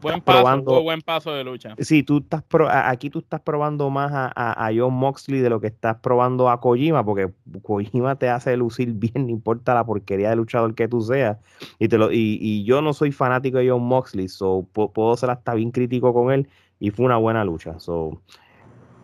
[0.01, 1.75] buen paso, buen paso de lucha.
[1.81, 5.67] Sí, tú estás aquí tú estás probando más a, a, John Moxley de lo que
[5.67, 10.37] estás probando a Kojima, porque Kojima te hace lucir bien, no importa la porquería de
[10.37, 11.39] luchador que tú seas.
[11.81, 15.31] Y, te lo, y, y yo no soy fanático de John Moxley, so puedo ser
[15.31, 17.81] hasta bien crítico con él, y fue una buena lucha.
[17.81, 18.21] So,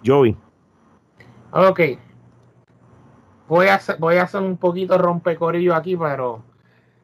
[0.06, 0.36] Joey.
[1.52, 1.80] Ok,
[3.50, 6.44] voy a hacer, voy a hacer un poquito rompecorillo aquí, pero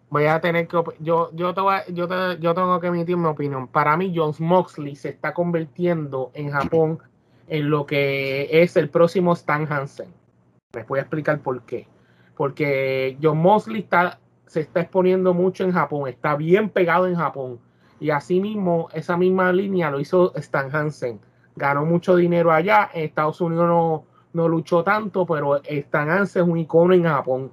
[0.08, 3.66] voy a tener que yo yo te yo, yo tengo que emitir mi opinión.
[3.66, 7.00] Para mí John Moxley se está convirtiendo en Japón
[7.48, 10.14] en lo que es el próximo Stan Hansen.
[10.72, 11.88] Les voy a explicar por qué.
[12.36, 17.58] Porque John Moxley está, se está exponiendo mucho en Japón, está bien pegado en Japón.
[17.98, 21.18] Y así mismo, esa misma línea lo hizo Stan Hansen.
[21.56, 24.04] Ganó mucho dinero allá, en Estados Unidos no,
[24.36, 27.50] no luchó tanto, pero Stan Hansen es un icono en Japón.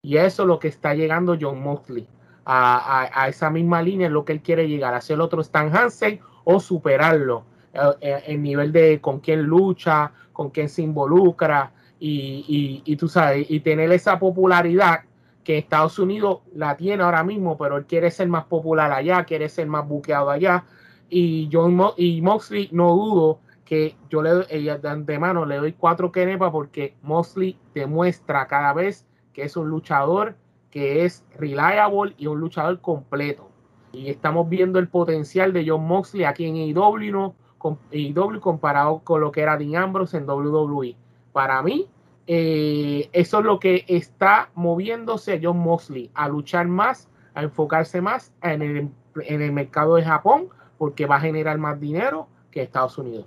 [0.00, 2.08] Y eso es lo que está llegando John Moxley.
[2.44, 6.20] A, esa misma línea es lo que él quiere llegar, a ser otro Stan Hansen
[6.44, 7.44] o superarlo.
[7.72, 13.08] El, eh, eh, nivel de con quién lucha, con quién se involucra y, y, tú
[13.08, 15.04] sabes, y tener esa popularidad
[15.44, 19.48] que Estados Unidos la tiene ahora mismo, pero él quiere ser más popular allá, quiere
[19.48, 20.64] ser más buqueado allá.
[21.08, 26.12] Y John y Moxley no dudo que yo le doy, de antemano le doy cuatro
[26.12, 30.36] kenepa porque Mosley demuestra cada vez que es un luchador
[30.70, 33.50] que es reliable y un luchador completo.
[33.92, 37.34] Y estamos viendo el potencial de John Moxley aquí en AEW, ¿no?
[37.58, 40.96] Con AEW comparado con lo que era Dean Ambrose en WWE.
[41.32, 41.88] Para mí,
[42.26, 48.32] eh, eso es lo que está moviéndose John Moxley, a luchar más, a enfocarse más
[48.42, 48.90] en el,
[49.26, 50.48] en el mercado de Japón,
[50.78, 53.26] porque va a generar más dinero que Estados Unidos.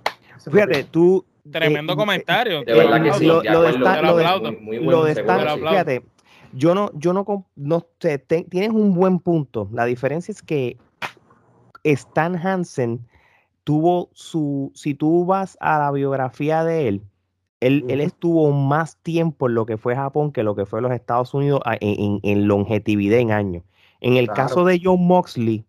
[0.50, 1.24] Fíjate, tú.
[1.50, 2.64] Tremendo eh, comentario.
[2.64, 3.26] De verdad que sí.
[3.26, 3.42] Lo,
[5.04, 6.02] de, fíjate,
[6.52, 9.68] yo no, yo no, no sé, tienes un buen punto.
[9.72, 10.76] La diferencia es que
[11.84, 13.06] Stan Hansen
[13.64, 17.02] tuvo su, si tú vas a la biografía de él,
[17.60, 20.92] él, él, estuvo más tiempo en lo que fue Japón que lo que fue los
[20.92, 23.64] Estados Unidos en, en, longevidad en años.
[24.00, 25.64] En el caso de John Moxley,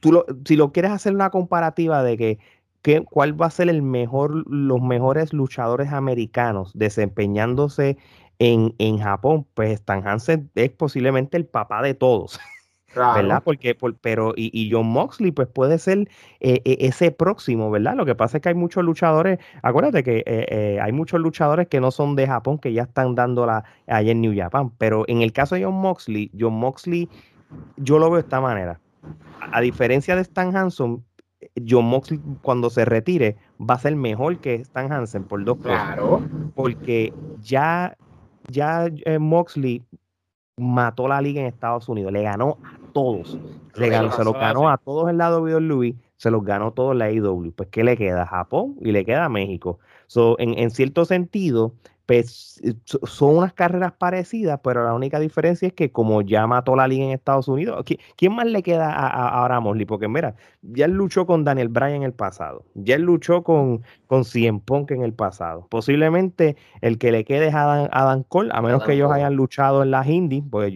[0.00, 2.38] tú lo, si lo quieres hacer una comparativa de que
[2.86, 7.98] ¿qué, ¿cuál va a ser el mejor, los mejores luchadores americanos desempeñándose
[8.38, 9.44] en, en Japón?
[9.54, 12.38] Pues Stan Hansen es posiblemente el papá de todos.
[12.94, 13.42] ¿verdad?
[13.44, 16.08] Porque, por, pero, y, y, John Moxley, pues puede ser
[16.38, 17.96] eh, eh, ese próximo, ¿verdad?
[17.96, 21.80] Lo que pasa es que hay muchos luchadores, acuérdate que eh, hay muchos luchadores que
[21.80, 25.32] no son de Japón, que ya están dándola allá en New Japan, pero en el
[25.32, 27.08] caso de John Moxley, John Moxley,
[27.76, 28.80] yo lo veo de esta manera.
[29.52, 31.04] A, diferencia de Stan Hansen,
[31.66, 36.08] John Moxley cuando se retire va a ser mejor que Stan Hansen por dos claro.
[36.08, 36.28] cosas.
[36.54, 37.96] Porque ya,
[38.48, 39.84] ya Moxley
[40.56, 43.38] mató la liga en Estados Unidos, le ganó a todos,
[43.74, 46.92] le ganó, se los ganó a todos el lado de Louis, se los ganó todos
[46.92, 47.52] en la IW.
[47.54, 48.26] Pues, ¿qué le queda?
[48.26, 49.78] Japón y le queda México.
[50.06, 51.74] So, en, en cierto sentido,
[52.06, 56.76] pues, eh, son unas carreras parecidas, pero la única diferencia es que como ya mató
[56.76, 57.84] la liga en Estados Unidos,
[58.16, 59.86] ¿quién más le queda a, a, Mosley?
[59.86, 63.82] Porque mira, ya él luchó con Daniel Bryan en el pasado, ya él luchó con,
[64.06, 65.66] con Cien Punk en el pasado.
[65.68, 69.82] Posiblemente el que le quede es Adam, Adam Cole, a menos que ellos hayan luchado
[69.82, 70.72] en las indies, pues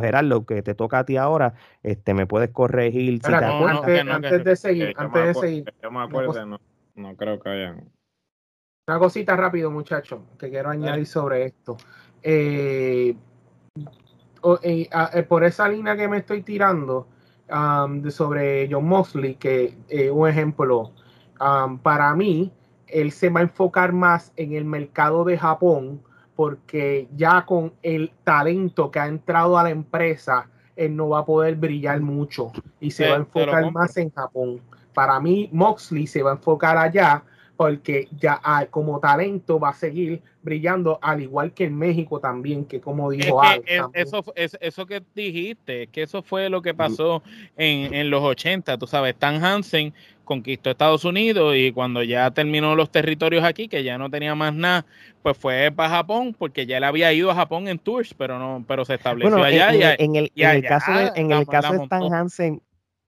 [0.00, 1.54] Gerardo, que te toca a ti ahora,
[1.84, 5.74] este me puedes corregir si te antes, de seguir, antes de seguir.
[5.80, 6.60] Yo me acuerdo, no,
[6.96, 7.84] no creo que hayan
[8.88, 11.76] una cosita rápido, muchachos, que quiero añadir sobre esto.
[12.20, 13.14] Eh,
[14.62, 17.06] eh, eh, por esa línea que me estoy tirando
[17.48, 20.90] um, sobre John Mosley, que es un ejemplo,
[21.40, 22.52] um, para mí,
[22.88, 26.02] él se va a enfocar más en el mercado de Japón,
[26.34, 31.24] porque ya con el talento que ha entrado a la empresa, él no va a
[31.24, 34.60] poder brillar mucho y se va a enfocar más en Japón.
[34.92, 37.22] Para mí, Moxley se va a enfocar allá
[37.56, 38.40] porque ya
[38.70, 43.40] como talento va a seguir brillando, al igual que en México también, que como dijo
[43.92, 47.22] eso, eso que dijiste, que eso fue lo que pasó
[47.56, 49.94] en, en los 80, tú sabes, Stan Hansen
[50.24, 54.54] conquistó Estados Unidos y cuando ya terminó los territorios aquí, que ya no tenía más
[54.54, 54.86] nada,
[55.22, 58.64] pues fue para Japón, porque ya él había ido a Japón en tours, pero no,
[58.66, 59.94] pero se estableció allá.
[59.98, 62.62] En, el, en el caso de, en el caso de Stan Hansen,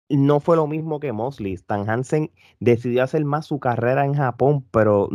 [0.08, 1.54] no fue lo mismo que Mosley.
[1.54, 2.30] Stan Hansen
[2.60, 5.08] decidió hacer más su carrera en Japón, pero,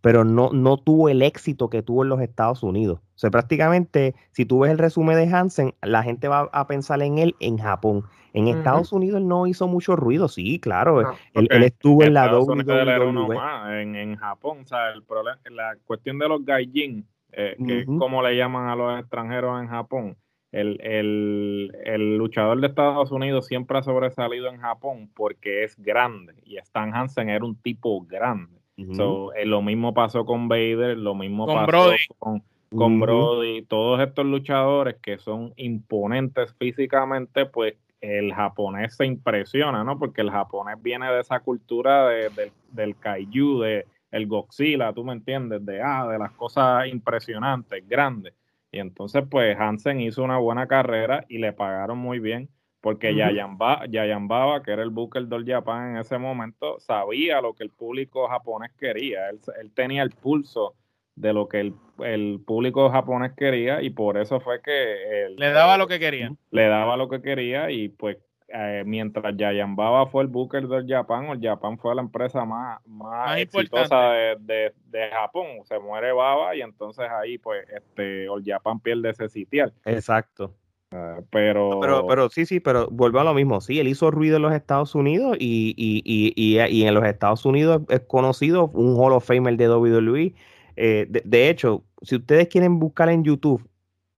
[0.00, 3.00] pero no, no tuvo el éxito que tuvo en los Estados Unidos.
[3.14, 7.02] O sea, prácticamente, si tú ves el resumen de Hansen, la gente va a pensar
[7.02, 8.04] en él en Japón.
[8.34, 11.00] En Estados Unidos no hizo mucho ruido, sí, claro.
[11.34, 13.36] Él, estuvo en la WWE.
[13.82, 17.86] En, en Japón, o sea, el problema, la cuestión de los gaijin, eh, que es
[17.86, 20.16] como le llaman a los extranjeros en Japón,
[20.52, 26.34] el, el, el, luchador de Estados Unidos siempre ha sobresalido en Japón porque es grande
[26.44, 28.60] y Stan Hansen era un tipo grande.
[28.76, 32.42] Eh, lo mismo pasó con Vader, lo mismo pasó con,
[32.74, 33.62] con Brody.
[33.62, 39.98] Todos estos luchadores que son imponentes físicamente, pues el japonés se impresiona, ¿no?
[39.98, 45.12] Porque el japonés viene de esa cultura de, del kaiju, de el Godzilla, tú me
[45.12, 48.34] entiendes, de, ah, de las cosas impresionantes, grandes.
[48.72, 52.48] Y entonces, pues Hansen hizo una buena carrera y le pagaron muy bien,
[52.80, 57.64] porque Yayan, Baba, que era el Booker del Japan en ese momento, sabía lo que
[57.64, 59.28] el público japonés quería.
[59.28, 59.40] Él,
[59.74, 60.74] tenía el pulso
[61.14, 65.86] de lo que el, público japonés quería y por eso fue que le daba lo
[65.86, 66.32] que quería.
[66.50, 68.16] Le daba lo que quería y pues
[68.52, 72.80] eh, mientras Yayan Baba fue el Booker del Japón, el Japón fue la empresa más,
[72.86, 74.72] más, exitosa de,
[75.10, 75.46] Japón.
[75.64, 79.72] Se muere Baba y entonces ahí pues este el Japón pierde ese sitial.
[79.84, 80.54] Exacto.
[80.90, 81.80] Ah, pero...
[81.80, 82.06] pero...
[82.06, 83.60] pero sí, sí, pero vuelve a lo mismo.
[83.62, 87.46] Sí, él hizo ruido en los Estados Unidos y, y, y, y en los Estados
[87.46, 90.34] Unidos es conocido un Hall of Famer de WWE.
[90.76, 93.66] Eh, de, de hecho, si ustedes quieren buscar en YouTube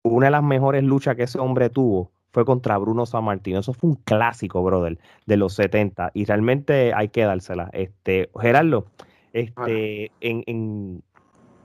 [0.03, 3.55] una de las mejores luchas que ese hombre tuvo, fue contra Bruno San Martín.
[3.55, 6.11] Eso fue un clásico, brother, de los 70.
[6.15, 7.69] Y realmente hay que dársela.
[7.73, 8.87] Este, Gerardo,
[9.33, 11.03] este, en, en,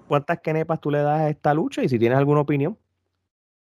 [0.06, 1.82] ¿cuántas kenepas tú le das a esta lucha?
[1.82, 2.76] Y si tienes alguna opinión.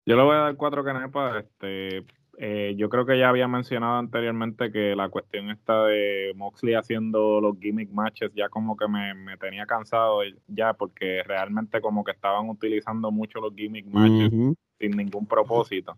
[0.06, 1.44] Yo le voy a dar cuatro kenepas.
[1.44, 2.06] Este,
[2.38, 7.42] eh, yo creo que ya había mencionado anteriormente que la cuestión esta de Moxley haciendo
[7.42, 12.50] los gimmick matches ya como que me, tenía cansado ya porque realmente como que estaban
[12.50, 14.32] utilizando mucho los gimmick matches
[14.80, 15.98] sin ningún propósito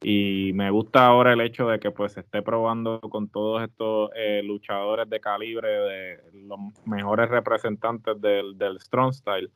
[0.00, 4.10] y me gusta ahora el hecho de que pues se esté probando con todos estos
[4.14, 9.50] eh, luchadores de calibre de los mejores representantes del, del strong style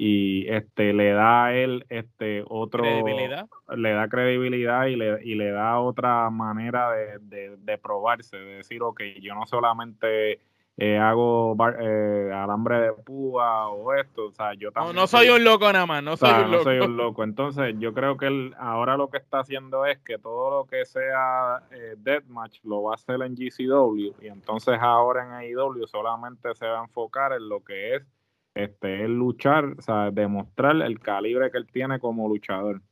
[0.00, 5.50] y este le da a él este otro le da credibilidad y le, y le
[5.50, 10.38] da otra manera de, de, probarse de decir ok yo no solamente
[10.80, 14.94] eh, hago eh, alambre de púa o esto, o sea, yo también...
[14.94, 16.56] No, no soy un loco nada más, no soy un loco.
[16.56, 19.98] No soy un loco, entonces yo creo que él ahora lo que está haciendo es
[19.98, 24.78] que todo lo que sea eh, Deathmatch lo va a hacer en GCW y entonces
[24.80, 28.06] ahora en AEW solamente se va a enfocar en lo que es
[28.54, 32.82] este, luchar, o sea, demostrar el calibre que él tiene como luchador.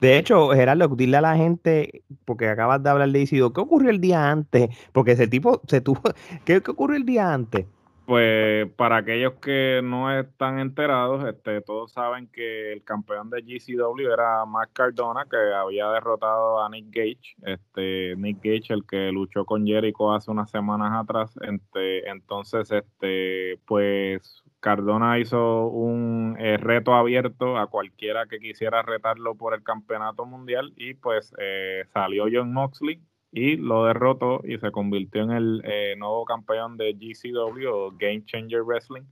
[0.00, 3.90] De hecho, Gerardo, dile a la gente, porque acabas de hablar de Isidro, ¿qué ocurrió
[3.90, 4.70] el día antes?
[4.92, 6.00] Porque ese tipo se tuvo.
[6.46, 7.66] ¿Qué, ocurrió el día antes?
[8.06, 14.12] Pues para aquellos que no están enterados, este, todos saben que el campeón de GCW
[14.12, 17.36] era Matt Cardona, que había derrotado a Nick Gage.
[17.42, 21.38] Este, Nick Gage, el que luchó con Jericho hace unas semanas atrás.
[21.42, 29.34] Este, entonces, este, pues Cardona hizo un eh, reto abierto a cualquiera que quisiera retarlo
[29.34, 33.00] por el campeonato mundial y pues eh, salió John Moxley
[33.32, 38.24] y lo derrotó y se convirtió en el eh, nuevo campeón de GCW o Game
[38.26, 39.04] Changer Wrestling.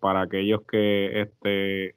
[0.00, 1.94] para aquellos que este,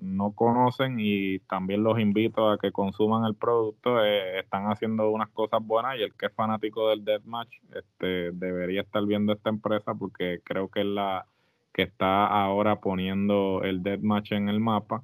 [0.00, 5.60] no conocen y también los invito a que consuman el producto, están haciendo unas cosas
[5.64, 10.40] buenas y el que es fanático del Deathmatch este, debería estar viendo esta empresa porque
[10.44, 11.26] creo que es la
[11.72, 15.02] que está ahora poniendo el deathmatch en el mapa.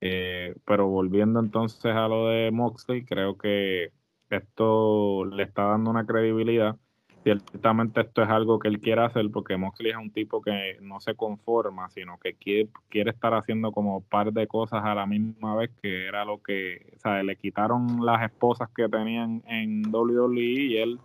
[0.00, 3.90] Eh, pero volviendo entonces a lo de Moxley, creo que
[4.30, 6.76] esto le está dando una credibilidad.
[7.24, 11.00] Ciertamente esto es algo que él quiere hacer porque Moxley es un tipo que no
[11.00, 15.56] se conforma, sino que quiere, quiere estar haciendo como par de cosas a la misma
[15.56, 20.40] vez, que era lo que, o sea, le quitaron las esposas que tenían en WWE
[20.40, 21.00] y él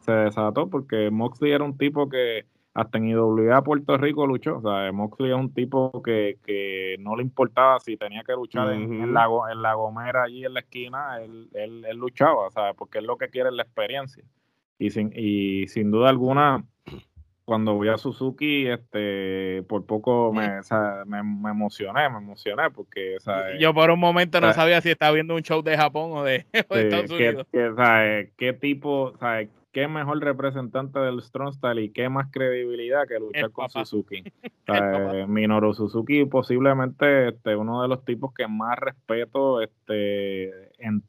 [0.00, 4.58] se desató porque Moxley era un tipo que hasta en IWA Puerto Rico luchó.
[4.58, 8.72] O sea, Moxley es un tipo que, que no le importaba si tenía que luchar
[8.72, 12.74] en, la, en la gomera allí en la esquina, él, él, él luchaba, ¿sabes?
[12.76, 14.24] Porque es lo que quiere la experiencia.
[14.78, 16.64] Y sin, y sin duda alguna,
[17.44, 20.60] cuando voy a Suzuki, este, por poco me,
[21.04, 23.16] me, emocioné, me emocioné porque,
[23.58, 26.46] Yo por un momento no sabía si estaba viendo un show de Japón o de,
[26.52, 27.46] Estados Unidos.
[27.50, 29.48] ¿Qué tipo, ¿sabes?
[29.72, 34.22] Qué mejor representante del Strong Style y qué más credibilidad que luchar con Suzuki.
[34.72, 41.02] Eh, Minoru Suzuki posiblemente este, uno de los tipos que más respeto, este, en,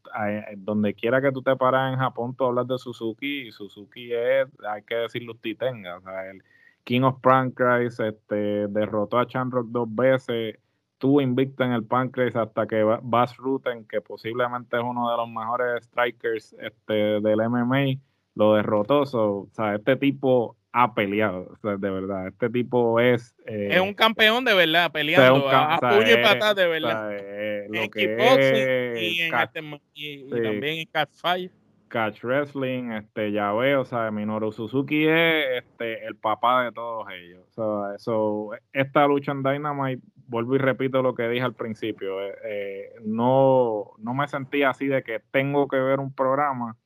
[0.57, 4.47] donde quiera que tú te paras en Japón, tú hablas de Suzuki y Suzuki es,
[4.67, 6.41] hay que decirlo, titenga, o sea, el
[6.85, 10.57] King of Pancrase, este, derrotó a Chanrock dos veces,
[10.97, 15.29] tuvo invicta en el Pancrase hasta que Bass Ruten, que posiblemente es uno de los
[15.29, 18.01] mejores strikers este, del MMA,
[18.41, 19.01] lo derrotó.
[19.01, 22.27] o sea, este tipo ha peleado, de verdad.
[22.27, 23.35] Este tipo es.
[23.45, 27.09] Eh, es un campeón de verdad, peleando a, puño y patas de verdad.
[27.13, 29.61] Eh, en kickboxing y, en este,
[29.93, 31.49] y, también en catch
[31.89, 37.05] Catch Wrestling, este, ya veo, o sea, Minoru Suzuki es este, el papá de todos
[37.11, 37.43] ellos.
[37.49, 42.13] O sea, eso, esta lucha en Dynamite, vuelvo y repito lo que dije al principio,
[42.45, 46.77] eh, no, no me sentía así de que tengo que ver un programa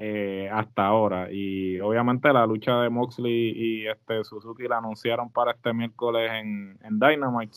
[0.00, 1.28] eh, hasta ahora.
[1.30, 6.78] Y obviamente la lucha de Moxley y este Suzuki la anunciaron para este miércoles en,
[6.82, 7.56] en Dynamite.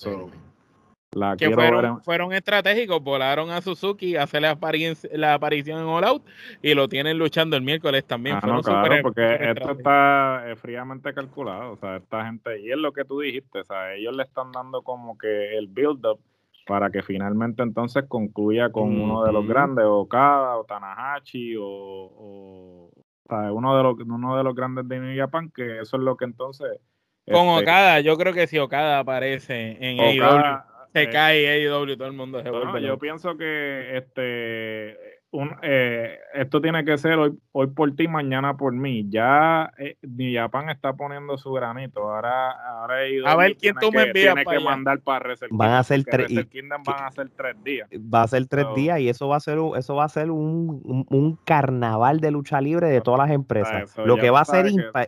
[1.12, 4.58] la que fueron, fueron estratégicos, volaron a Suzuki a hacer la,
[5.14, 6.24] la aparición en All Out
[6.62, 8.38] y lo tienen luchando el miércoles también.
[8.42, 11.74] Ah, no, claro, porque esto está eh, fríamente calculado.
[11.74, 14.52] O sea, esta gente, y es lo que tú dijiste, o sea, ellos le están
[14.52, 16.20] dando como que el build-up
[16.68, 22.92] para que finalmente entonces concluya con uno de los grandes, Okada o Tanahashi o, o,
[23.30, 26.26] uno de los uno de los grandes de New Japan, que eso es lo que
[26.26, 26.80] entonces
[27.26, 31.96] con este, Okada, yo creo que si Okada aparece en AEW, se eh, cae AEW,
[31.96, 32.82] todo el mundo se vuelve.
[32.82, 38.58] yo pienso que este un, eh, esto tiene que ser hoy, hoy por ti, mañana
[38.58, 39.06] por mí.
[39.10, 39.96] Ya eh,
[40.34, 42.02] Japan está poniendo su granito.
[42.02, 46.04] Ahora, ahora a ver quién tú me envías tiene que mandar para Van a ser
[46.04, 46.28] tres
[46.86, 47.90] van a ser tres días.
[48.14, 50.32] Va a ser tres días y eso va a ser un, eso va a ser
[50.32, 53.96] un, un, carnaval de lucha libre de todas las empresas.
[53.98, 54.68] Lo que va a ser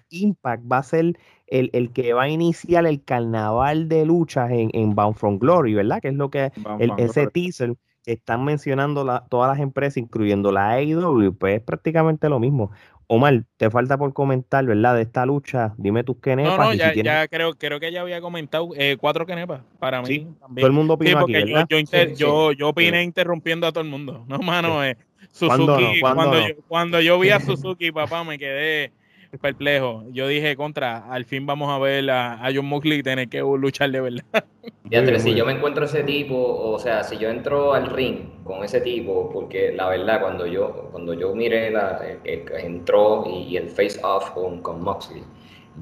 [0.09, 1.17] Impact, va a ser
[1.47, 5.73] el, el, que va a iniciar el carnaval de luchas en, en Bound from Glory,
[5.73, 6.01] ¿verdad?
[6.01, 11.35] Que es lo que el, ese teaser están mencionando todas las empresas, incluyendo la AEW,
[11.37, 12.71] pues es prácticamente lo mismo.
[13.07, 14.95] Omar, te falta por comentar, ¿verdad?
[14.95, 16.57] De esta lucha, dime tus quenepas.
[16.57, 20.07] No, no, ya, ya creo, creo que ya había comentado eh, cuatro quenepas para mí.
[20.07, 21.67] Sí, Todo el mundo opinó aquí, ¿verdad?
[22.15, 24.25] Yo, yo, opiné interrumpiendo a todo el mundo.
[24.33, 24.97] No, mano, eh,
[25.31, 28.91] Suzuki, cuando, yo, cuando yo vi a Suzuki, papá, me quedé
[29.39, 30.03] perplejo.
[30.11, 34.01] Yo dije, contra, al fin vamos a ver a, John Moxley tener que luchar de
[34.01, 34.23] verdad.
[34.89, 38.63] Ya, si yo me encuentro ese tipo, o sea, si yo entro al ring con
[38.63, 43.99] ese tipo, porque la verdad, cuando yo, cuando yo miré, la, entró y, el face
[44.03, 45.23] off con, con Moxley,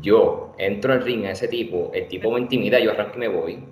[0.02, 3.28] yo entro al ring a ese tipo, el tipo me intimida, yo arranco y me
[3.28, 3.64] voy.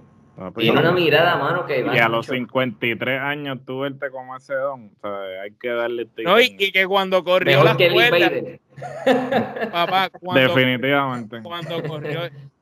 [0.41, 1.85] Ah, pues Tiene una mirada, mano, que...
[1.93, 6.03] Y a los 53 años tú verte como ese don, o sea, hay que darle...
[6.03, 7.75] Este no, y, que cuando corrió la
[9.71, 11.41] Papá, cuando, Definitivamente.
[11.41, 12.21] Cuando corrió,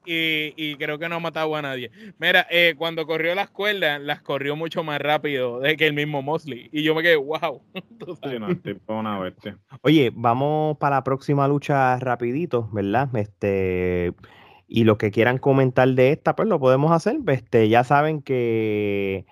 [0.09, 1.91] y, creo que no ha matado a nadie.
[2.17, 6.21] Mira, eh, cuando corrió las cuerdas, las corrió mucho más rápido de que el mismo
[6.21, 6.69] Mosley.
[6.71, 7.61] Y yo me quedé, wow.
[9.81, 13.09] Oye, vamos para la próxima lucha rapidito, ¿verdad?
[13.15, 14.13] Este
[14.67, 17.17] y lo que quieran comentar de esta, pues lo podemos hacer.
[17.27, 19.25] Este, ya saben que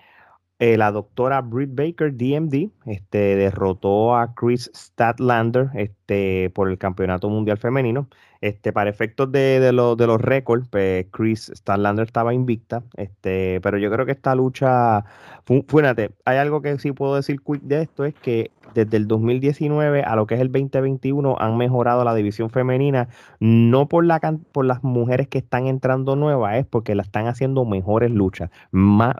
[0.58, 7.28] eh, la doctora Britt Baker, DMD, este, derrotó a Chris Statlander este, por el Campeonato
[7.28, 8.08] Mundial Femenino.
[8.40, 9.72] Este, para efectos de, de, de
[10.06, 15.04] los récords, pues Chris Statlander estaba invicta, este, pero yo creo que esta lucha,
[15.46, 20.02] fíjate, hay algo que sí puedo decir quick de esto, es que desde el 2019
[20.02, 23.08] a lo que es el 2021 han mejorado la división femenina,
[23.40, 24.20] no por, la,
[24.52, 29.16] por las mujeres que están entrando nuevas, es porque la están haciendo mejores luchas, más,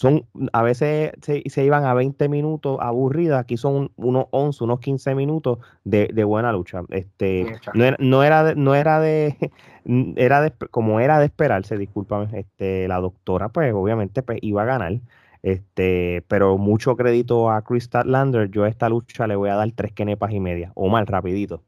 [0.00, 0.24] son,
[0.54, 5.14] a veces se, se, iban a 20 minutos aburridas, aquí son unos 11, unos 15
[5.14, 6.84] minutos de, de buena lucha.
[6.88, 9.36] Este, no era, no era de, no era de,
[10.16, 14.64] era de, como era de esperarse, discúlpame, este, la doctora, pues obviamente pues, iba a
[14.64, 15.00] ganar.
[15.42, 18.50] Este, pero mucho crédito a Chris Lander.
[18.50, 21.62] Yo a esta lucha le voy a dar tres kenepas y media, o mal, rapidito.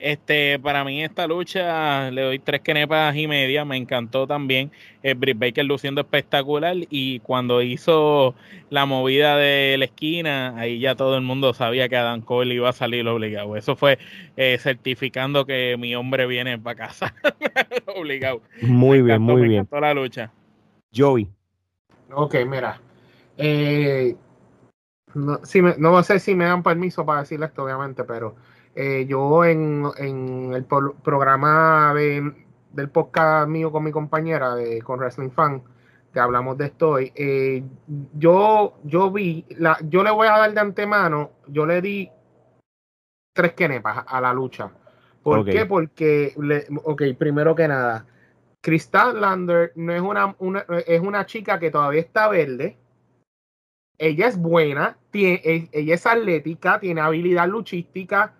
[0.00, 4.70] Este, para mí esta lucha le doy tres kenepas y media, me encantó también.
[5.02, 8.36] eh, Britt Baker luciendo espectacular y cuando hizo
[8.70, 12.68] la movida de la esquina, ahí ya todo el mundo sabía que Adam Cole iba
[12.68, 13.56] a salir obligado.
[13.56, 13.98] Eso fue
[14.36, 17.12] eh, certificando que mi hombre viene para casa
[17.96, 18.40] obligado.
[18.62, 19.60] Muy bien, muy me bien.
[19.62, 20.30] Encantó la lucha.
[20.94, 21.28] Joey.
[22.12, 22.80] Ok, mira.
[23.36, 24.14] Eh,
[25.14, 28.36] no, si no sé si me dan permiso para decirle esto, obviamente, pero
[28.74, 35.62] eh, yo en, el programa del podcast mío con mi compañera, de, con Wrestling Fan,
[36.12, 37.62] que hablamos de esto hoy, eh,
[38.14, 42.10] yo, yo vi, la, yo le voy a dar de antemano, yo le di
[43.34, 44.70] tres kenepas a la lucha.
[45.22, 45.66] ¿Por qué?
[45.66, 46.34] Porque,
[46.84, 48.06] ok, primero que nada,
[48.60, 52.78] Crystal Lander no es una, una, es una chica que todavía está verde.
[53.98, 58.34] Ella es buena, tiene, ella es atlética, tiene habilidad luchística,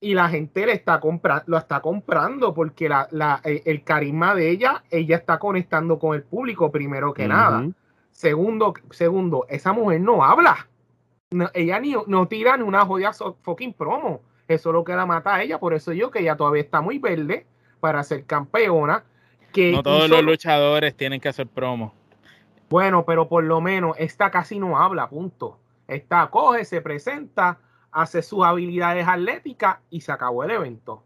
[0.00, 4.34] y la gente le está comprando, lo está comprando porque la, la, eh, el carisma
[4.34, 7.68] de ella, ella está conectando con el público primero que nada.
[8.12, 10.68] Segundo, segundo, esa mujer no habla.
[11.54, 14.22] ella ni, no tira ni una jodida fucking promo.
[14.46, 15.58] Eso es lo que la mata a ella.
[15.58, 17.46] Por eso yo que ella todavía está muy verde
[17.80, 19.04] para ser campeona.
[19.52, 21.92] Que no todos los luchadores tienen que hacer promo.
[22.70, 25.58] Bueno, pero por lo menos esta casi no habla, punto.
[25.86, 27.58] Esta coge, se presenta,
[28.00, 31.02] hace sus habilidades atléticas y se acabó el evento.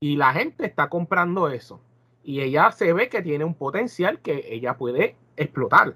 [0.00, 1.78] Y la gente está comprando eso.
[2.24, 5.94] Y ella se ve que tiene un potencial que ella puede explotar.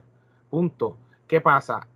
[0.50, 0.98] Punto.
[1.26, 1.88] ¿Qué pasa?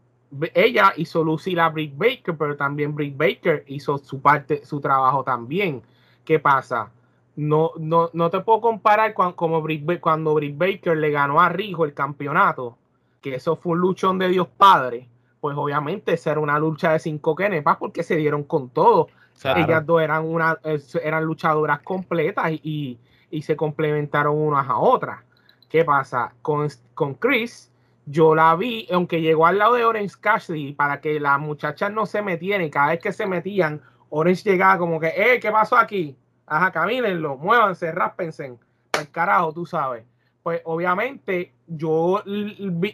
[0.55, 5.22] Ella hizo lucir a Brick Baker, pero también Brick Baker hizo su parte, su trabajo
[5.22, 5.82] también.
[6.24, 6.91] ¿Qué pasa?
[7.36, 9.62] No, no, no te puedo comparar como
[10.01, 12.78] cuando Brick Baker le ganó a Rijo el campeonato,
[13.20, 15.09] que eso fue un luchón de Dios Padre
[15.41, 19.09] pues obviamente esa era una lucha de cinco kenepas porque se dieron con todo.
[19.43, 20.59] Ellas dos eran, una,
[21.03, 22.99] eran luchadoras completas y,
[23.43, 25.20] se complementaron unas a otras.
[25.68, 26.34] ¿Qué pasa?
[26.43, 27.70] Con, con Chris,
[28.05, 32.07] yo la vi, aunque llegó al lado de Orange Cassidy para que las muchachas no
[32.07, 33.80] se metieran y cada vez que se metían,
[34.11, 36.16] Orange llegaba como que, eh, ¿qué pasó aquí?
[36.47, 38.53] Ajá, camínenlo, muévanse, ráspense.
[38.93, 40.05] Al carajo, tú sabes
[40.51, 42.24] pues obviamente yo,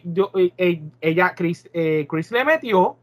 [0.05, 2.99] yo eh, eh, ella, Chris, eh, Chris le metió,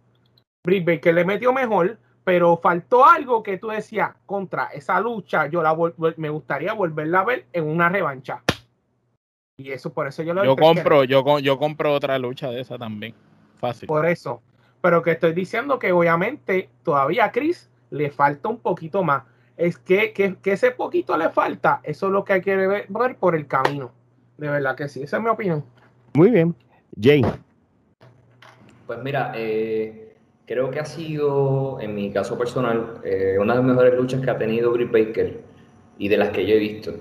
[0.63, 5.63] Britt Baker le metió mejor, pero faltó algo que tú decías contra esa lucha, yo
[5.63, 5.75] la
[6.17, 8.43] me gustaría volverla a ver en una revancha.
[9.57, 12.77] Y eso por eso yo lo Yo compro, yo, yo compro otra lucha de esa
[12.77, 13.15] también.
[13.57, 13.87] Fácil.
[13.87, 14.43] Por eso.
[14.81, 19.23] Pero que estoy diciendo que obviamente todavía a Chris le falta un poquito más.
[19.57, 22.87] Es que, que, que ese poquito le falta, eso es lo que hay que ver
[23.19, 23.91] por el camino.
[24.37, 25.63] De verdad que sí, esa es mi opinión.
[26.13, 26.55] Muy bien.
[26.99, 27.23] Jay.
[28.85, 30.15] Pues mira, eh,
[30.45, 34.29] creo que ha sido, en mi caso personal, eh, una de las mejores luchas que
[34.29, 35.39] ha tenido Britt Baker
[35.97, 36.93] y de las que yo he visto.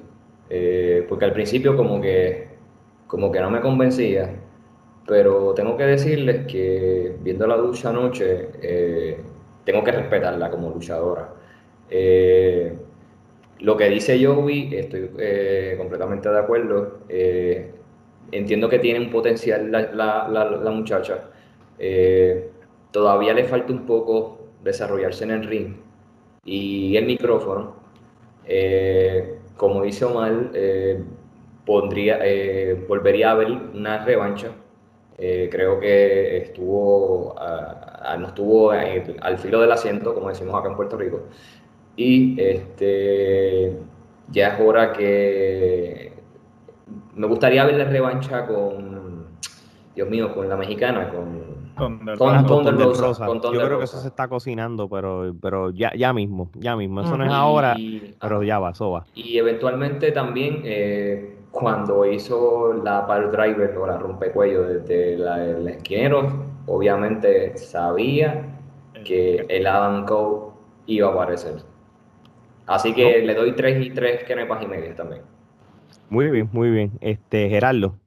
[0.48, 2.48] Eh, porque al principio como que,
[3.06, 4.30] como que no me convencía,
[5.06, 8.48] pero tengo que decirles que viendo la lucha anoche,
[9.64, 11.34] tengo que respetarla como luchadora.
[13.60, 16.98] Lo que dice Joey, estoy eh, completamente de acuerdo.
[17.08, 17.70] Eh,
[18.32, 21.30] entiendo que tiene un potencial la, muchacha.
[21.78, 22.50] Eh,
[22.90, 25.76] todavía le falta un poco desarrollarse en el ring
[26.44, 27.76] y el micrófono.
[29.56, 30.50] como dice Omar,
[31.64, 32.18] pondría,
[32.88, 34.50] volvería a ver una revancha.
[35.16, 37.36] creo que estuvo,
[38.18, 41.20] no estuvo al filo del asiento, como decimos acá en Puerto Rico.
[41.96, 43.78] Y este,
[44.28, 46.12] ya es hora que
[47.14, 49.26] me gustaría ver la revancha con,
[49.94, 55.34] Dios mío, con la mexicana, con con, Yo creo que eso se está cocinando, pero,
[55.40, 57.00] pero ya, ya mismo, ya mismo.
[57.00, 57.76] Eso no es ahora,
[58.20, 59.04] pero ya va, eso va.
[59.14, 66.44] Y eventualmente también, eh, cuando hizo la Power Driver o la rompecuello desde el esquinero,
[66.66, 68.48] obviamente sabía
[69.04, 70.52] que el Adam Cole
[70.86, 71.71] iba a aparecer.
[72.72, 75.22] Así que le doy tres y tres kenepas y media también.
[76.08, 76.92] Muy bien, muy bien.
[77.00, 77.98] Este, Gerardo.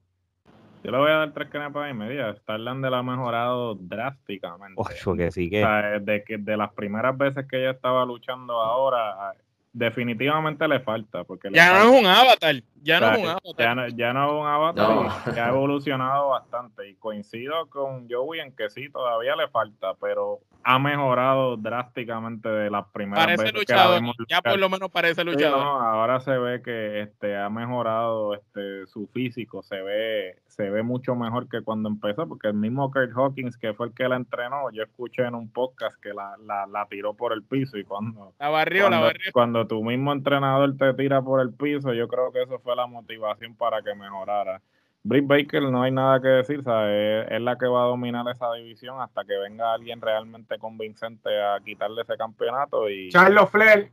[0.82, 2.34] Yo le voy a dar tres canepas y media.
[2.34, 4.74] Starland ha mejorado drásticamente.
[4.76, 5.64] Ocho, que sí que.
[5.64, 9.34] O sea, de, que de las primeras veces que ella estaba luchando ahora,
[9.72, 11.22] definitivamente le falta.
[11.22, 12.56] Porque ya no es un avatar.
[12.86, 13.52] Ya no es un avatar.
[13.58, 15.34] Ya no, ya no es un avatar.
[15.34, 16.88] ya ha evolucionado bastante.
[16.88, 22.70] Y coincido con Joey en que sí, todavía le falta, pero ha mejorado drásticamente de
[22.70, 25.60] las primeras parece veces luchador, ya por lo menos parece luchador.
[25.60, 31.14] ahora se ve que este ha mejorado este su físico, se ve se ve mucho
[31.14, 34.70] mejor que cuando empezó, porque el mismo Kurt Hawkins, que fue el que la entrenó,
[34.72, 38.32] yo escuché en un podcast que la, la, la tiró por el piso y cuando
[38.38, 39.32] la barrió, cuando, la barrió.
[39.32, 42.86] cuando tu mismo entrenador te tira por el piso, yo creo que eso fue la
[42.86, 44.60] motivación para que mejorara.
[45.06, 49.00] Britt Baker no hay nada que decir, Es, la que va a dominar esa división
[49.00, 53.88] hasta que venga alguien realmente convincente a quitarle ese campeonato y Charlo Flair.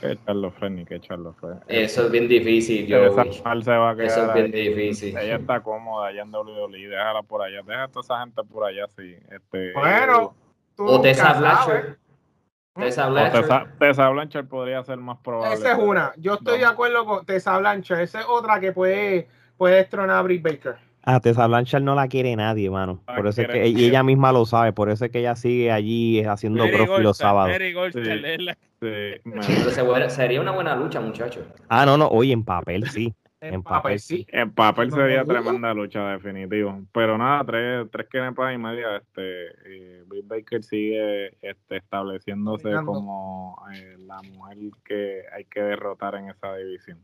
[0.00, 1.58] Que Charlo Flair ni que Charlo Flair.
[1.66, 2.98] Eso es bien difícil, yo.
[3.06, 3.24] Esa
[3.60, 5.16] se va a quedar Eso es bien difícil.
[5.16, 8.64] Ella está cómoda allá en WWE, déjala por allá, deja a toda esa gente por
[8.64, 9.16] allá, sí.
[9.30, 10.34] Este, bueno,
[10.76, 11.96] tú o Tessa Blanchard.
[12.78, 13.78] Tessa Blanchard.
[13.78, 15.54] Tessa Blanchard podría ser más probable.
[15.54, 16.12] Esa es una.
[16.16, 18.00] Yo estoy de acuerdo con Tessa Blanchard.
[18.00, 20.76] Esa es otra que puede puede tronar a Britt Baker.
[21.02, 23.02] A Tessa Blanchard no la quiere nadie, mano.
[23.06, 25.70] por eso es que y ella misma lo sabe, por eso es que ella sigue
[25.72, 27.56] allí haciendo profi los sábados.
[30.08, 31.44] sería una buena lucha, muchachos.
[31.68, 33.14] Ah, no, no, oye, en papel sí.
[33.40, 34.26] En, papel, sí.
[34.30, 36.82] En papel sería tremenda lucha, definitivo.
[36.92, 38.96] Pero nada, tres, tres kenepas y media.
[38.96, 46.16] Este, eh, Britt Baker sigue este, estableciéndose como eh, la mujer que hay que derrotar
[46.16, 46.98] en esa división.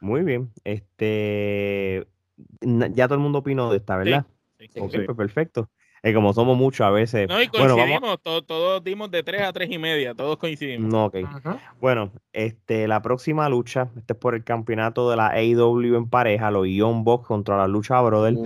[0.00, 0.50] Muy bien.
[0.64, 2.06] Este,
[2.60, 4.26] ya todo el mundo opinó de esta, ¿verdad?
[4.58, 5.70] Sí, sí, pues perfecto.
[6.06, 7.28] Eh, como somos muchos a veces.
[7.28, 10.88] No, y coincidimos, todos, dimos de 3 a 3 y media, todos coincidimos.
[10.88, 11.16] No, ok.
[11.80, 16.52] Bueno, este, la próxima lucha, este es por el campeonato de la AEW en pareja,
[16.52, 18.36] los Young Box contra la lucha Brother.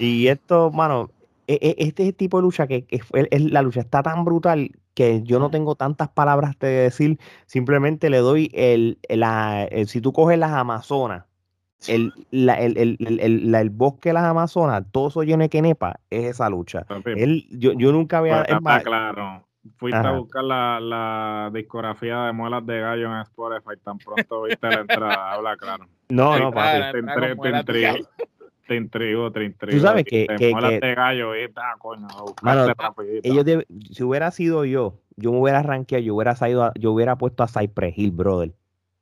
[0.00, 1.12] Y esto, mano,
[1.46, 5.38] e, e, este tipo de lucha que, es, la lucha está tan brutal que yo
[5.38, 10.50] no tengo tantas palabras de decir, simplemente le doy el, la, si tú coges las
[10.50, 11.26] Amazonas,
[11.88, 16.24] el, la, el, el, el, bosque de las Amazonas, todo eso lleno de quenepa, es
[16.24, 16.86] esa lucha.
[17.04, 18.44] Él, yo, yo nunca había...
[18.44, 19.44] Pues claro.
[19.78, 24.68] Fuiste a buscar la, la, discografía de muelas de gallo en Spotify, tan pronto viste
[24.68, 25.86] la entrada, habla claro.
[26.10, 26.92] No, no, papi.
[26.92, 27.02] Te,
[28.66, 29.78] te intrigo, te intrigo.
[29.78, 30.26] Tú sabes que.
[30.26, 32.06] que, que gallo, y está, coño,
[32.42, 32.66] mano,
[33.22, 37.42] ellos si hubiera sido yo, yo me hubiera rankeado, yo hubiera, salido yo hubiera puesto
[37.42, 38.52] a Cypress Hill, brother.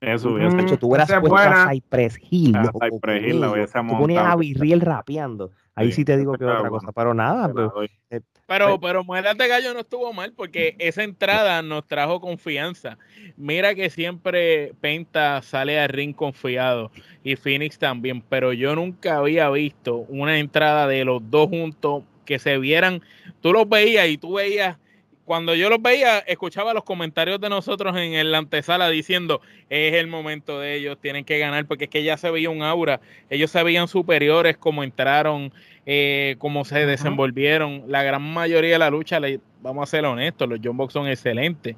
[0.03, 0.76] Eso hubiese hecho.
[0.76, 2.57] Tú hubieras puesto a Cypress Hill.
[2.57, 5.53] A Cypress Hill la hubiese Tú ponías a Virriel rapeando.
[5.74, 7.50] Ahí sí, te digo que otra cosa, pero nada.
[7.55, 12.20] Pero, eh, pero, pero Muelas de Gallo no estuvo mal porque esa entrada nos trajo
[12.20, 12.98] confianza.
[13.36, 16.90] Mira que siempre Penta sale al ring confiado
[17.22, 22.38] y Phoenix también, pero yo nunca había visto una entrada de los dos juntos que
[22.38, 23.00] se vieran.
[23.40, 24.76] Tú los veías y tú veías
[25.33, 30.07] cuando yo los veía, escuchaba los comentarios de nosotros en la antesala diciendo, es el
[30.07, 33.51] momento de ellos, tienen que ganar, porque es que ya se veía un aura, ellos
[33.51, 35.51] se veían superiores como entraron,
[35.87, 37.85] eh, como se desenvolvieron.
[37.89, 39.20] La gran mayoría de la lucha,
[39.62, 41.76] vamos a ser honestos, los John Box son excelentes,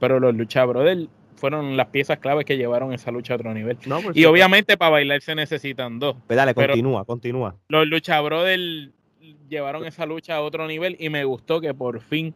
[0.00, 3.76] pero los Lucha Brothers fueron las piezas claves que llevaron esa lucha a otro nivel.
[4.14, 6.16] y obviamente para bailar se necesitan dos.
[6.26, 7.54] Pues dale, continúa, continúa.
[7.68, 8.88] Los Lucha Brothers
[9.46, 12.34] llevaron esa lucha a otro nivel y me gustó que por fin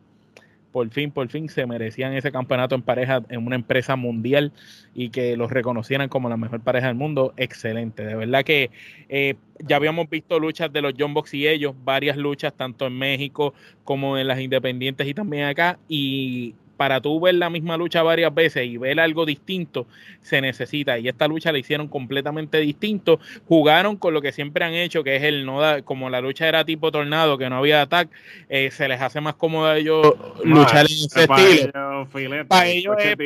[0.73, 4.53] por fin, por fin se merecían ese campeonato en pareja en una empresa mundial
[4.95, 8.05] y que los reconocieran como la mejor pareja del mundo, excelente.
[8.05, 8.71] De verdad que
[9.09, 9.35] eh,
[9.66, 13.55] ya habíamos visto luchas de los John Box y ellos, varias luchas tanto en México
[13.85, 15.79] como en las independientes y también acá.
[15.89, 19.89] Y para tú ver la misma lucha varias veces y ver algo distinto,
[20.22, 20.97] se necesita.
[20.99, 23.18] Y esta lucha la hicieron completamente distinto.
[23.49, 26.49] Jugaron con lo que siempre han hecho, que es el no da, como la lucha
[26.49, 28.14] era tipo tornado, que no había ataque,
[28.49, 30.07] eh, se les hace más cómodo a ellos
[30.45, 32.47] luchar en ese estilo.
[32.47, 33.16] para ellos es,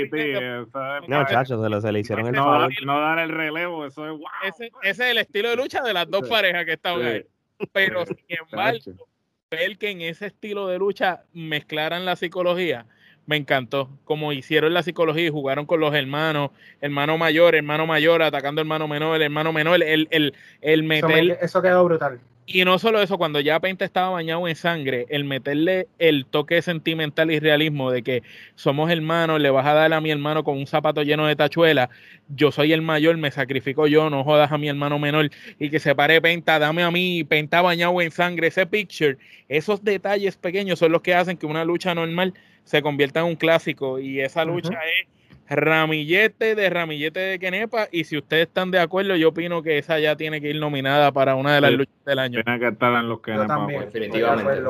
[1.07, 4.12] no, chachos, se, lo, se le hicieron el no, no, dar el relevo, eso es
[4.12, 4.28] wow.
[4.44, 7.22] Ese, ese, es el estilo de lucha de las dos parejas que estaban ahí.
[7.70, 9.09] Pero sin embargo,
[9.50, 12.86] ver que en ese estilo de lucha mezclaran la psicología,
[13.26, 13.88] me encantó.
[14.04, 16.50] Como hicieron la psicología y jugaron con los hermanos,
[16.80, 21.38] hermano mayor, hermano mayor, atacando hermano menor, el hermano menor, el, el, el meter.
[21.40, 22.20] eso quedó brutal.
[22.44, 26.60] Y no solo eso, cuando ya Penta estaba bañado en sangre, el meterle el toque
[26.60, 28.24] sentimental y realismo de que
[28.56, 31.88] somos hermanos, le vas a dar a mi hermano con un zapato lleno de tachuela,
[32.28, 35.78] yo soy el mayor, me sacrifico yo, no jodas a mi hermano menor y que
[35.78, 39.18] se pare Penta, dame a mí, Penta bañado en sangre, ese picture,
[39.48, 42.34] esos detalles pequeños son los que hacen que una lucha normal
[42.64, 45.06] se convierta en un clásico y esa lucha es
[45.48, 47.88] Ramillete de Ramillete de Kenepa.
[47.90, 51.12] Y si ustedes están de acuerdo, yo opino que esa ya tiene que ir nominada
[51.12, 52.42] para una de las luchas del año.
[52.42, 53.64] Tiene que estar en los Kenepa.
[53.64, 54.62] Pues, definitivamente.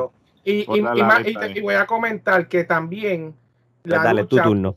[0.43, 3.33] Y, y, voy a comentar que también.
[3.83, 4.75] La pues Dale tu turno.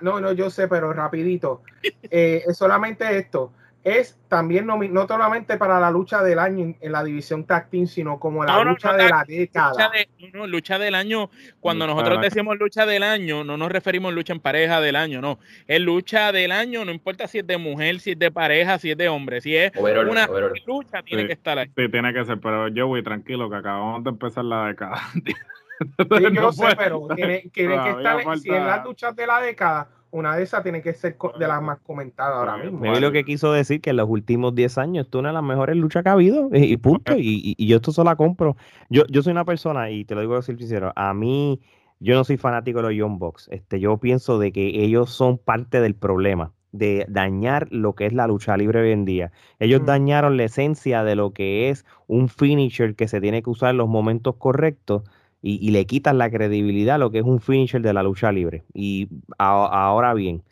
[0.00, 1.62] No, no, yo sé, pero rapidito.
[2.12, 3.52] Eh, es solamente esto
[3.82, 8.18] es también no, no solamente para la lucha del año en, la división tag sino
[8.20, 9.70] como la lucha de la década.
[9.70, 14.14] Lucha, de, lucha del año, cuando nosotros decimos lucha del año, no nos referimos a
[14.14, 15.38] lucha en pareja del año, no.
[15.66, 18.90] Es lucha del año, no importa si es de mujer, si es de pareja, si
[18.90, 20.28] es de hombre, si es una
[20.66, 21.70] lucha, tiene que estar ahí.
[21.76, 25.00] Sí, tiene que ser, pero yo voy tranquilo, que acabamos de empezar la década.
[25.80, 30.36] Sí, yo sé, pero tiene, que estar, si en las luchas de la década una
[30.36, 32.80] de esas tiene que ser de las más comentadas ahora mismo.
[32.80, 35.34] Me lo que quiso decir que en los últimos 10 años esto es una de
[35.34, 37.14] las mejores luchas que ha habido y, punto.
[37.16, 38.56] Y, yo esto solo la compro.
[38.88, 41.60] Yo, yo soy una persona, y te lo digo así sincero, a mí,
[42.00, 43.48] yo no soy fanático de los Young Bucks.
[43.50, 48.12] Este, yo pienso de que ellos son parte del problema de dañar lo que es
[48.12, 49.32] la lucha libre hoy en día.
[49.58, 49.86] Ellos mm.
[49.86, 53.78] dañaron la esencia de lo que es un finisher que se tiene que usar en
[53.78, 55.02] los momentos correctos
[55.42, 58.64] y, le quitan la credibilidad a lo que es un finisher de la lucha libre.
[58.74, 60.42] Y ahora bien,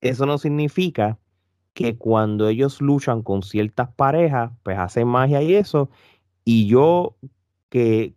[0.00, 1.18] eso no significa
[1.74, 5.90] que cuando ellos luchan con ciertas parejas, pues hacen magia y eso.
[6.44, 7.16] Y yo
[7.70, 8.14] que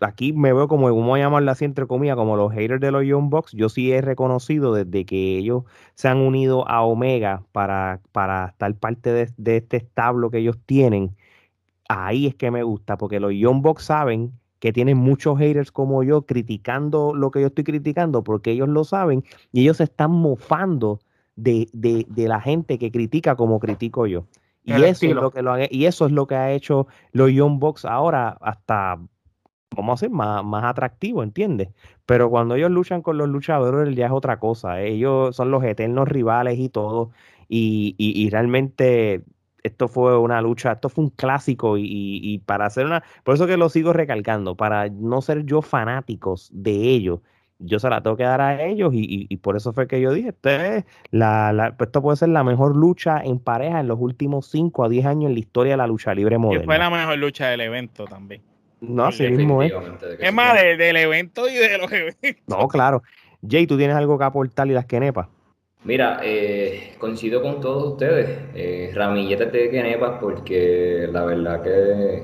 [0.00, 3.04] aquí me veo como, vamos a llamarla así entre comillas, como los haters de los
[3.04, 5.64] Young Bucks, yo sí he reconocido desde que ellos
[5.94, 10.58] se han unido a Omega para, para estar parte de, de este establo que ellos
[10.66, 11.16] tienen,
[11.88, 16.04] ahí es que me gusta, porque los Young Bucks saben que tienen muchos haters como
[16.04, 20.12] yo criticando lo que yo estoy criticando porque ellos lo saben y ellos se están
[20.12, 21.00] mofando
[21.34, 24.26] de, la gente que critica como critico yo.
[24.62, 27.58] Y eso, es lo que lo y eso es lo que ha hecho los Young
[27.58, 29.00] Bucks ahora hasta,
[29.74, 31.70] vamos a ser más, más atractivo, ¿entiendes?
[32.04, 34.82] Pero cuando ellos luchan con los luchadores ya es otra cosa.
[34.82, 37.10] Ellos son los eternos rivales y todo.
[37.48, 39.24] Y, y, y realmente
[39.62, 43.56] esto fue una lucha, esto fue un clásico y, para hacer una, por eso que
[43.56, 47.20] lo sigo recalcando, para no ser yo fanáticos de ellos,
[47.58, 50.30] yo se la tengo que dar a ellos y, por eso fue que yo dije,
[50.30, 54.88] este la, esto puede ser la mejor lucha en pareja en los últimos 5 a
[54.88, 56.64] 10 años en la historia de la lucha libre moderna.
[56.64, 58.42] Y fue la mejor lucha del evento también.
[58.80, 59.72] No, así mismo es.
[60.18, 62.42] Es más, del evento y de los eventos.
[62.46, 63.02] No, claro.
[63.46, 65.28] Jay, ¿tú tienes algo que aportar y las quenepas?
[65.82, 72.22] Mira, eh, coincido con todos ustedes, eh, ramilletes de Kenepas, porque la verdad que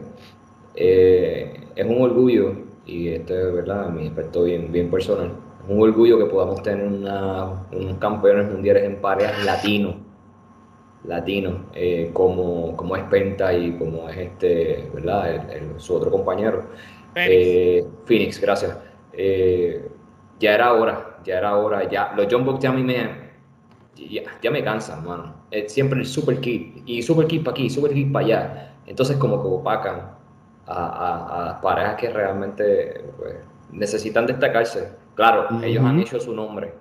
[0.74, 2.52] eh, es un orgullo,
[2.84, 5.32] y esto es verdad, mi aspecto bien, bien personal,
[5.64, 9.94] es un orgullo que podamos tener unos campeones mundiales en parejas latinos,
[11.04, 15.46] latinos, eh, como, como es Penta y como es este, ¿verdad?
[15.78, 16.64] su otro compañero.
[17.14, 18.76] Phoenix, Phoenix gracias.
[20.38, 23.25] ya era hora, ya era hora, ya, los John Bucks ya a mí me
[23.96, 25.34] ya, ya me cansan, mano.
[25.50, 28.72] Es siempre el super kit, y super kit para aquí, super kit para allá.
[28.86, 30.12] Entonces como que opacan
[30.66, 33.34] a, a, parejas que realmente pues,
[33.72, 34.92] necesitan destacarse.
[35.14, 36.74] Claro, ellos han hecho su nombre.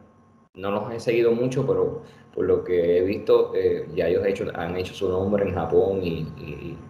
[0.55, 2.03] No los he seguido mucho, pero
[2.33, 6.01] por lo que he visto, eh, ya ellos hecho, han hecho su nombre en Japón
[6.03, 6.27] y,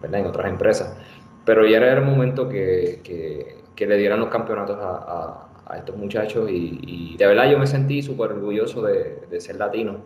[0.02, 0.96] en otras empresas.
[1.44, 5.96] Pero ya era el momento que, que, que le dieran los campeonatos a, a estos
[5.96, 10.00] muchachos y, de verdad yo me sentí súper orgulloso de, de, ser latino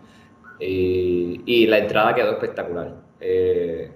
[0.58, 2.94] y, la entrada quedó espectacular.
[3.20, 3.90] Eh,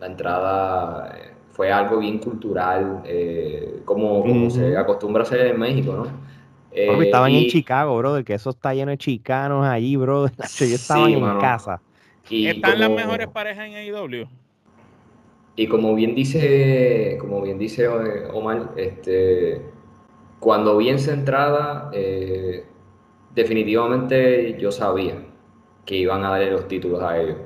[0.00, 5.92] la entrada eh, fue algo bien cultural, eh, como, se acostumbra a hacer en México,
[5.92, 6.24] ¿no?
[7.02, 10.32] estaban en Chicago, brother, que eso está lleno de chicanos allí, brother.
[10.58, 11.80] Yo estaba en casa.
[12.28, 14.26] ¿Están las mejores parejas en AEW?
[15.56, 19.62] Y como bien dice, como bien dice Omar, este
[20.44, 22.64] cuando vi en centrada, eh,
[23.34, 25.14] definitivamente yo sabía
[25.86, 27.38] que iban a darle los títulos a ellos.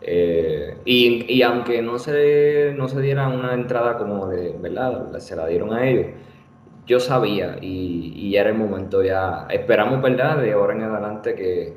[0.00, 5.18] Eh, y, aunque no se, no se diera una entrada como de, ¿verdad?
[5.18, 6.06] Se la dieron a ellos.
[6.86, 9.46] Yo sabía y, ya era el momento ya.
[9.50, 10.38] Esperamos, ¿verdad?
[10.38, 11.76] De ahora en adelante que,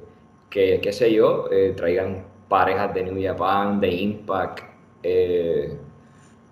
[0.49, 4.59] que qué sé yo, eh, traigan parejas de New Japan, de Impact,
[5.03, 5.77] eh,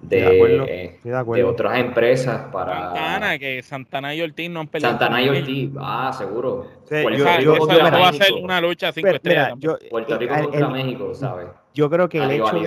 [0.01, 2.93] de, de, otras empresas para.
[2.93, 4.97] Santana, que Santana y Ortiz no han peleado.
[4.97, 6.67] Santana y Ortiz, ah, seguro.
[6.89, 9.53] yo, va a ser una lucha cinco estrellas.
[9.89, 11.47] Puerto Rico contra México, ¿sabes?
[11.73, 12.61] Yo creo que el hecho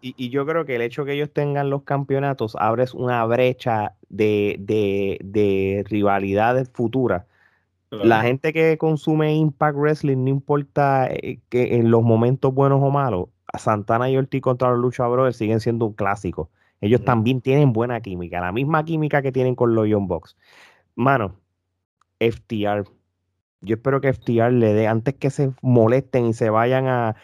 [0.00, 4.56] y, yo creo que el hecho que ellos tengan los campeonatos abre una brecha de,
[4.60, 7.24] de, de rivalidades futuras.
[7.90, 12.90] La gente que consume Impact Wrestling, no importa eh, que en los momentos buenos o
[12.90, 16.50] malos, Santana y Ortiz contra los Lucha Brothers siguen siendo un clásico.
[16.80, 20.36] Ellos también tienen buena química, la misma química que tienen con los Young Bucks.
[20.94, 21.36] Mano,
[22.20, 22.84] FTR.
[23.60, 27.16] Yo espero que FTR le dé, antes que se molesten y se vayan a,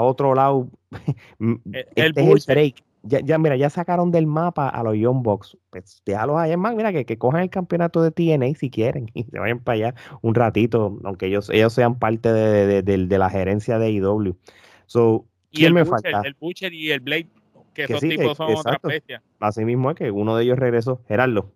[0.00, 0.68] otro lado,
[1.72, 2.84] e, este el, es el break.
[3.04, 5.56] Ya, mira, ya sacaron del mapa a los Young Bucks.
[5.70, 9.22] Pues déjalos ahí, más, mira, que, que cojan el campeonato de TNA si quieren y
[9.24, 13.78] se vayan para allá un ratito, aunque ellos, ellos sean parte de, de, la gerencia
[13.78, 14.36] de IW.
[14.86, 16.22] So, ¿quién me falta?
[16.24, 17.28] El Butcher y el Blade
[17.86, 18.80] que, esos tipos son otra
[19.40, 21.00] Así mismo es que uno de ellos regresó.
[21.06, 21.52] Gerardo.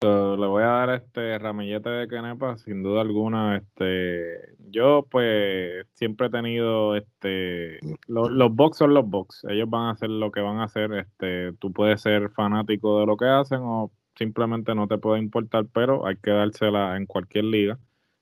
[0.00, 3.56] le voy a dar este ramillete de Kenepa, sin duda alguna.
[3.56, 9.44] Este, yo pues siempre he tenido este los, los box son los box.
[9.48, 10.92] Ellos van a hacer lo que van a hacer.
[10.92, 15.66] Este, tú puedes ser fanático de lo que hacen o simplemente no te puede importar,
[15.72, 17.78] pero hay que dársela en cualquier liga.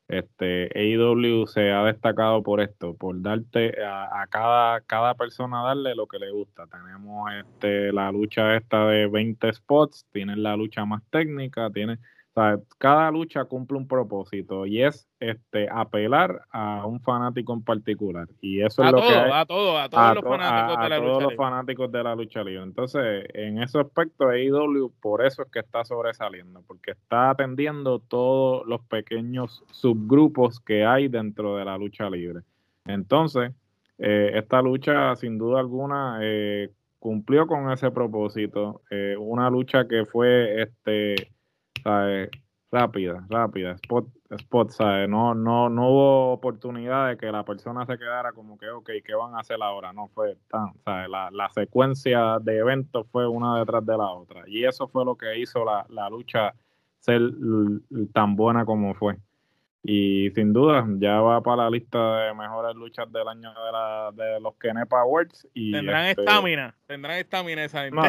[0.08, 6.06] Este, AEW se ha destacado por esto, por darte a, cada, cada persona darle lo
[6.06, 6.66] que le gusta.
[6.68, 11.70] Tenemos este, la lucha esta de 20 spots, tienen la lucha más técnica,
[12.76, 18.28] cada lucha cumple un propósito y es este apelar a un fanático en particular.
[18.42, 21.24] Y eso es lo que a todos, a todos los fanáticos de la todos lucha
[21.24, 22.62] los fanáticos de la lucha libre.
[22.62, 28.66] Entonces, en ese aspecto, AEW por eso es que está sobresaliendo, porque está atendiendo todos
[28.66, 32.40] los pequeños subgrupos que hay dentro de la lucha libre.
[32.84, 33.52] Entonces,
[33.96, 38.82] eh, esta lucha, sin duda alguna, eh, cumplió con ese propósito.
[38.90, 41.35] Eh, una lucha que fue este
[42.70, 44.70] Rápida, rápida, spot, spot,
[45.08, 49.14] No, no, no hubo oportunidad de que la persona se quedara como que, ok, ¿qué
[49.14, 49.92] van a hacer ahora?
[49.92, 54.42] No fue tan, La, la secuencia de eventos fue una detrás de la otra.
[54.48, 56.54] Y eso fue lo que hizo la, la lucha
[56.98, 57.22] ser
[58.12, 59.16] tan buena como fue.
[59.88, 64.10] Y sin duda, ya va para la lista de mejores luchas del año de, la,
[64.12, 65.46] de los Kenepa Awards.
[65.54, 67.96] Y tendrán este, estamina, tendrán estamina esa gente.
[67.96, 68.04] No,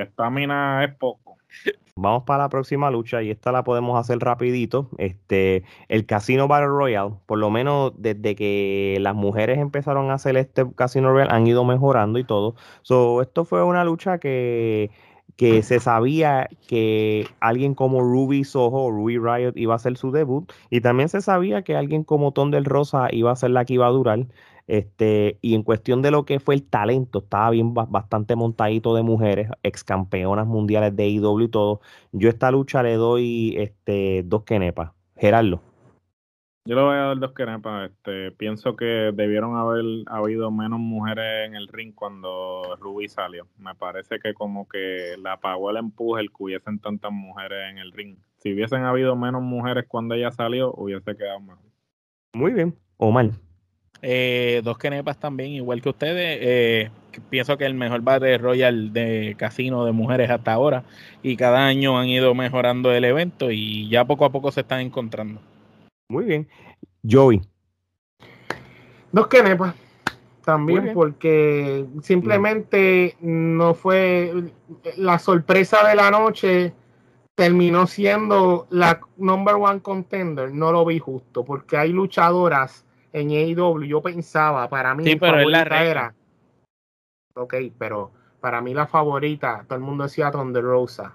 [0.00, 1.36] estamina es poco.
[1.96, 4.88] Vamos para la próxima lucha y esta la podemos hacer rapidito.
[4.96, 10.36] Este, el Casino Battle Royale, por lo menos desde que las mujeres empezaron a hacer
[10.38, 12.56] este Casino Royale, han ido mejorando y todo.
[12.80, 14.90] So, esto fue una lucha que
[15.36, 20.50] que se sabía que alguien como Ruby Soho Ruby Riot iba a hacer su debut
[20.70, 23.74] y también se sabía que alguien como Ton del Rosa iba a ser la que
[23.74, 24.26] iba a durar.
[24.66, 29.02] Este, y en cuestión de lo que fue el talento, estaba bien bastante montadito de
[29.02, 31.80] mujeres, ex campeonas mundiales de IW y todo.
[32.12, 34.92] Yo esta lucha le doy este, dos kenepas.
[35.16, 35.73] Gerardo.
[36.66, 37.90] Yo le voy a dar dos quenepas.
[37.90, 43.46] Este, pienso que debieron haber habido menos mujeres en el ring cuando Ruby salió.
[43.58, 47.76] Me parece que como que la apagó el empuje el que hubiesen tantas mujeres en
[47.76, 48.16] el ring.
[48.38, 51.64] Si hubiesen habido menos mujeres cuando ella salió, hubiese quedado mejor.
[52.32, 52.74] Muy bien.
[52.96, 53.32] O mal.
[54.00, 56.38] Eh, dos quenepas también, igual que ustedes.
[56.40, 56.90] Eh,
[57.28, 60.84] pienso que el mejor Battle Royal de casino de mujeres hasta ahora.
[61.22, 64.80] Y cada año han ido mejorando el evento y ya poco a poco se están
[64.80, 65.42] encontrando.
[66.08, 66.48] Muy bien.
[67.08, 67.40] Joey.
[69.12, 69.74] Dos quenepas.
[70.44, 74.52] También porque simplemente no fue
[74.96, 76.74] la sorpresa de la noche
[77.34, 83.82] terminó siendo la number one contender, no lo vi justo, porque hay luchadoras en AEW,
[83.82, 86.14] yo pensaba, para mí sí, pero la era,
[87.34, 91.14] ok, pero para mí la favorita, todo el mundo decía Thunder Rosa,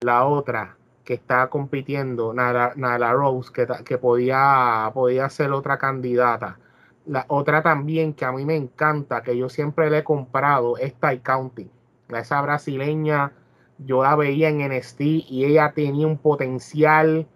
[0.00, 0.76] la otra,
[1.08, 6.58] que está compitiendo, Nala, Rose, que, que podía, podía ser otra candidata.
[7.06, 10.92] La otra también que a mí me encanta, que yo siempre le he comprado, es
[11.00, 11.70] Tai County.
[12.10, 13.32] Esa brasileña,
[13.78, 17.26] yo la veía en NXT y ella tenía un potencial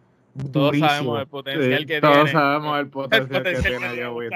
[0.50, 2.32] Todos sabemos el potencial que todos tiene.
[2.32, 4.30] sabemos el potencial, que tiene Joey.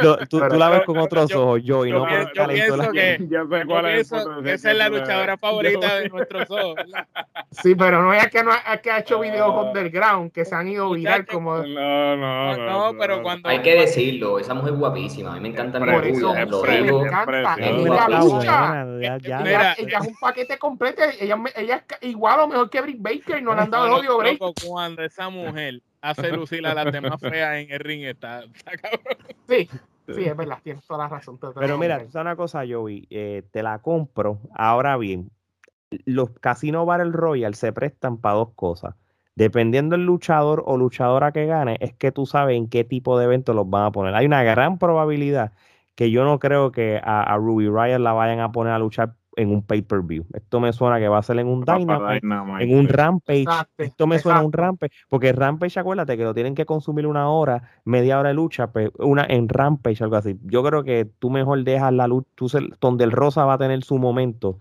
[0.00, 1.90] tú, tú, la ves con otros ojos, Joey.
[1.90, 4.76] Yo, no yo, yo pienso que, yo sé cuál es el pienso que esa es
[4.76, 6.74] la luchadora favorita de nuestros ojos.
[7.50, 10.68] Sí, pero no es que, no, es que ha hecho videos underground que se han
[10.68, 11.56] ido viral como...
[11.58, 13.48] No, no, no, no, pero cuando...
[13.48, 17.00] Hay que decirlo, esa mujer es guapísima, a mí me encanta Por eso, lo digo.
[17.00, 17.54] me encanta.
[17.54, 17.70] Es
[19.78, 21.02] Ella es un paquete completo.
[21.18, 23.92] Ella, ella es igual o mejor que Brick Baker y no le han dado el
[23.92, 24.38] odio break.
[24.98, 29.16] Esa mujer hace lucir a las demás feas en el ring, está, está cabrón.
[29.48, 29.68] Sí,
[30.06, 31.38] sí, es verdad, tienes toda la razón.
[31.38, 34.40] Pero lo mira, tú sabes una cosa, Joey, eh, te la compro.
[34.54, 35.30] Ahora bien,
[36.04, 38.94] los casinos Battle Royale se prestan para dos cosas.
[39.34, 43.26] Dependiendo del luchador o luchadora que gane, es que tú sabes en qué tipo de
[43.26, 44.14] evento los van a poner.
[44.14, 45.52] Hay una gran probabilidad
[45.94, 49.14] que yo no creo que a, a Ruby Riot la vayan a poner a luchar
[49.38, 50.26] en un pay-per-view.
[50.34, 52.26] Esto me suena que va a ser en un Dynamite,
[52.64, 53.42] en un Rampage.
[53.42, 54.52] Exacto, Esto me suena a un.
[54.52, 58.70] Rampage, porque Rampage, acuérdate que lo tienen que consumir una hora, media hora de lucha,
[58.98, 60.36] una en Rampage, algo así.
[60.44, 63.58] Yo creo que tú mejor dejas la lucha, tú se- donde el Rosa va a
[63.58, 64.58] tener su momento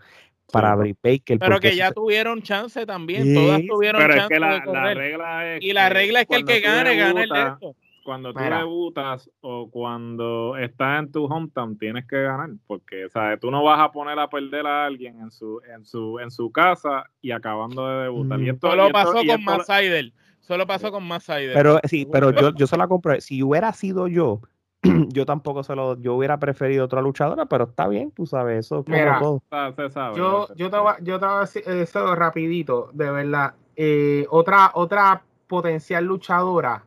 [0.52, 0.74] para Sí.
[0.74, 1.40] abrir Baker.
[1.40, 4.72] Pero que ya tuvieron chance también, Sí, todas tuvieron Pero es chance que la, de
[4.72, 7.76] la regla es y la regla es que el que gane, gane el de esto.
[8.08, 8.60] Cuando tú Mira.
[8.60, 13.38] debutas o cuando estás en tu hometown tienes que ganar porque ¿sabes?
[13.38, 16.50] tú no vas a poner a perder a alguien en su en su en su
[16.50, 18.40] casa y acabando de debutar.
[18.40, 18.44] Mm.
[18.46, 20.14] Y esto, y Solo pasó con esto- Matt Seider.
[20.40, 21.54] Solo pasó con Matt Seider.
[21.54, 23.20] Pero sí, pero yo, yo se la compré.
[23.20, 24.40] Si hubiera sido yo,
[25.10, 28.86] yo tampoco se lo, yo hubiera preferido otra luchadora, pero está bien, tú sabes, eso
[28.86, 29.44] como Mira, todo.
[29.76, 33.12] Se sabe, Yo, se yo, te voy, yo te voy a decir eso rapidito, de
[33.12, 33.54] verdad.
[33.76, 36.86] Eh, otra, otra potencial luchadora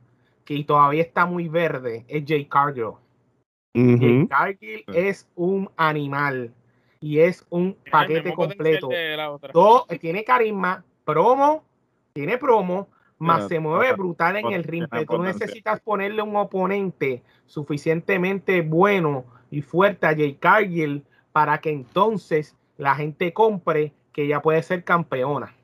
[0.51, 2.94] que todavía está muy verde es Jay Cargill.
[3.72, 4.26] Jay.
[4.26, 6.53] Cargill es un animal
[6.98, 8.88] y es un paquete completo.
[9.53, 11.62] Todo, tiene carisma, promo,
[12.12, 12.88] tiene promo,
[13.18, 14.88] más se mueve brutal en el ring.
[14.90, 21.70] Pero tú necesitas ponerle un oponente suficientemente bueno y fuerte a Jay Cargill para que
[21.70, 25.55] entonces la gente compre que ella puede ser campeona.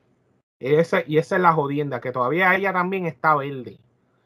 [0.61, 3.79] Esa, y esa es la jodienda, que todavía ella también está verde.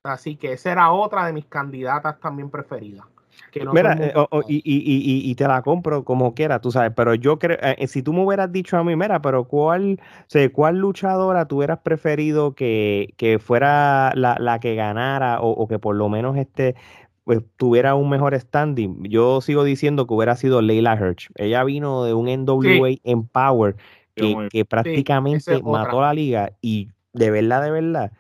[0.03, 3.05] Así que esa era otra de mis candidatas también preferidas.
[3.51, 4.13] Que no Mira, eh,
[4.47, 7.87] y, y, y, y- te la compro como quiera, tú sabes, pero yo creo, eh,
[7.87, 11.57] si tú me hubieras dicho a mí, mira, pero ¿cuál, o sea, cuál luchadora tú
[11.57, 16.37] hubieras preferido que, que fuera la, la que ganara o, o que por lo menos
[16.37, 16.75] este,
[17.23, 19.03] pues, tuviera un mejor standing?
[19.03, 21.29] Yo sigo diciendo que hubiera sido Leila Hirsch.
[21.35, 23.75] Ella vino de un NWA Empower
[24.15, 28.11] Sí, que, muy- que prácticamente es mató la liga y de verdad, de verdad,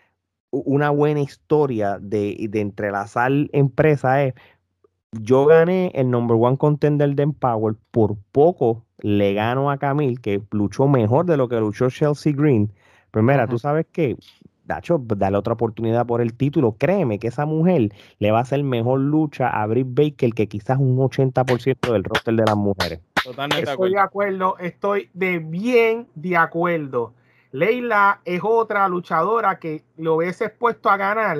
[0.51, 4.33] una buena historia de, de entrelazar empresas es
[5.13, 10.41] yo gané el number one contender de Empower, por poco le gano a Camille, que
[10.51, 12.71] luchó mejor de lo que luchó Chelsea Green.
[13.11, 14.15] Pero mira, tú sabes que,
[14.63, 16.77] Dacho, dale otra oportunidad por el título.
[16.77, 17.89] Créeme que esa mujer
[18.19, 22.33] le va a hacer mejor lucha a Britt Baker que quizás un 80% del roster
[22.33, 23.01] de las mujeres.
[23.21, 24.47] Totalmente de Estoy de acuerdo.
[24.47, 27.13] acuerdo, estoy de bien de acuerdo.
[27.51, 31.37] Leila es otra luchadora que lo hubiese puesto a ganar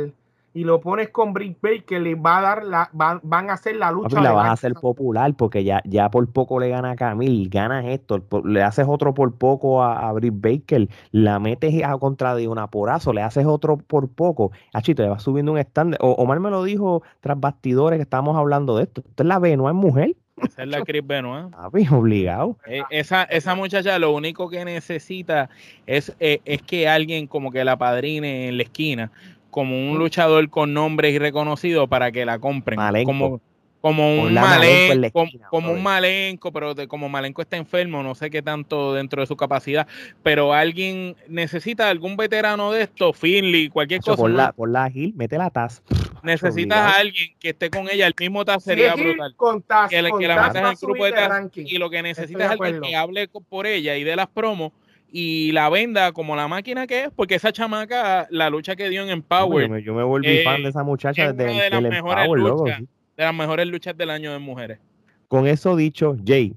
[0.54, 3.78] y lo pones con Britt Baker, le va a dar la, van, van a hacer
[3.78, 4.10] la lucha.
[4.10, 6.96] Papi, la vas a la- hacer popular porque ya, ya por poco le gana a
[6.98, 11.98] Camille, ganas esto, le haces otro por poco a, a Britt Baker, la metes a
[11.98, 16.00] contra de una porazo, le haces otro por poco, achito, le vas subiendo un estándar.
[16.02, 19.04] Omar me lo dijo tras bastidores que estábamos hablando de esto.
[19.08, 21.52] Usted la ve, no es mujer, Esa es la Chris Benoit.
[21.52, 22.58] papi, obligado.
[22.68, 25.50] Eh, esa, esa muchacha lo único que necesita
[25.86, 29.12] es, eh, es que alguien como que la padrine en la esquina,
[29.50, 32.78] como un luchador con nombre y reconocido para que la compren.
[32.80, 33.12] Malenko.
[33.12, 33.42] Como,
[33.82, 38.14] como un malenco, como, esquina, como un malenco, pero de- como malenco está enfermo, no
[38.14, 39.88] sé qué tanto dentro de su capacidad,
[40.22, 44.18] pero alguien necesita algún veterano de esto, Finley, cualquier cosa.
[44.18, 45.82] por la, por la Gil, mete la taza.
[46.24, 46.88] Necesitas obligado.
[46.88, 49.34] a alguien que esté con ella, el mismo Taz sería brutal.
[49.36, 51.90] con Taz, Que, con que la Taz metas en el grupo de Taz y lo
[51.90, 54.72] que necesitas es alguien que hable por ella y de las promos
[55.14, 59.02] y la venda como la máquina que es, porque esa chamaca, la lucha que dio
[59.02, 61.70] en Yo Empower, me, yo me volví Eh, fan de esa muchacha es desde de
[61.70, 62.78] las el mejores Empower, luchas.
[62.80, 62.88] sí.
[63.18, 64.80] de las mejores luchas del año de mujeres.
[65.28, 66.54] Con eso dicho, Jay,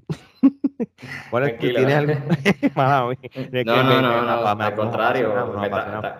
[1.29, 1.79] ¿cuál es- Tranquilo.
[1.85, 2.17] ¿tienes
[3.51, 5.33] que No, no, no, no, al contrario,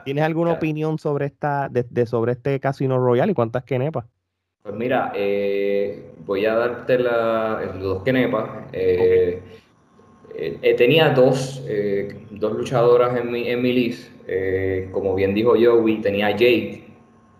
[0.04, 4.06] ¿Tienes alguna opinión sobre esta, de, sobre este Casino Royale y cuántas quenepas?
[4.64, 8.50] Pues mira, eh, voy a darte la, los dos kenepas.
[8.74, 9.40] Eh,
[10.34, 14.12] eh, eh, tenía dos, eh, dos luchadoras en mi, en mi list.
[14.28, 16.84] Eh, como bien dijo Joey, tenía Jade,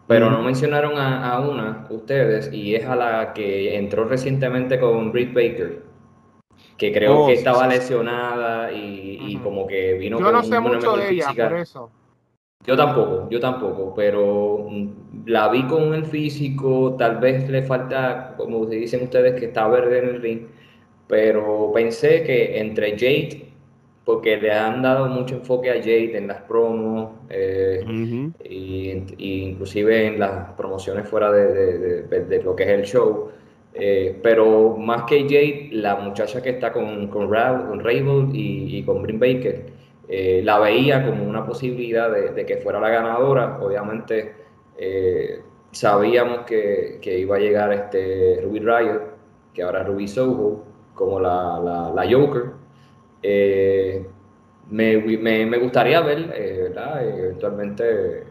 [0.08, 5.12] pero no mencionaron a, a una, ustedes, y es a la que entró recientemente con
[5.12, 5.82] Britt Baker,
[6.78, 7.80] que creo Oh, que estaba sí, sí.
[7.80, 9.44] lesionada y, y Ujú.
[9.44, 11.50] como que vino Yo con no sé mucho de ella, física.
[11.50, 11.90] por eso.
[12.66, 18.34] Yo tampoco, yo tampoco, pero mm, la vi con el físico, tal vez le falta,
[18.38, 20.48] como dicen ustedes, que está verde en el ring,
[21.08, 23.50] pero pensé que entre Jade,
[24.04, 27.86] porque le han dado mucho enfoque a Jade en las promos, eh,
[28.44, 28.92] y,
[29.44, 33.30] inclusive en las promociones fuera de, lo que es el show,
[33.78, 37.82] eh, pero más que Jade, la muchacha que está con, con, con
[38.34, 39.66] y, y con Green Baker,
[40.08, 43.58] eh, la veía como una posibilidad de, que fuera la ganadora.
[43.62, 44.34] Obviamente
[44.78, 45.42] eh,
[45.72, 49.02] sabíamos que, iba a llegar este Ruby Riot,
[49.54, 52.52] que ahora es Ruby Soho, como la, la, Joker.
[53.22, 54.06] Eh,
[54.70, 57.08] me, me, gustaría ver, ¿verdad?
[57.08, 58.24] Eventualmente,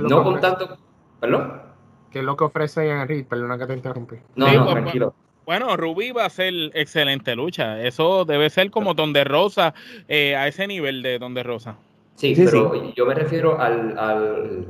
[0.00, 0.76] no con tanto...
[1.20, 1.69] ¿Perdón?
[2.10, 3.22] ¿Qué es lo que ofrece Henry?
[3.22, 4.16] Perdona que te interrumpí.
[4.34, 5.14] No, no, pues, tranquilo.
[5.46, 7.80] Bueno, Rubí va a ser excelente lucha.
[7.80, 9.74] Eso debe ser como Donde Rosa,
[10.08, 11.76] eh, a ese nivel de Donde Rosa.
[12.14, 14.66] Sí, pero yo me refiero al,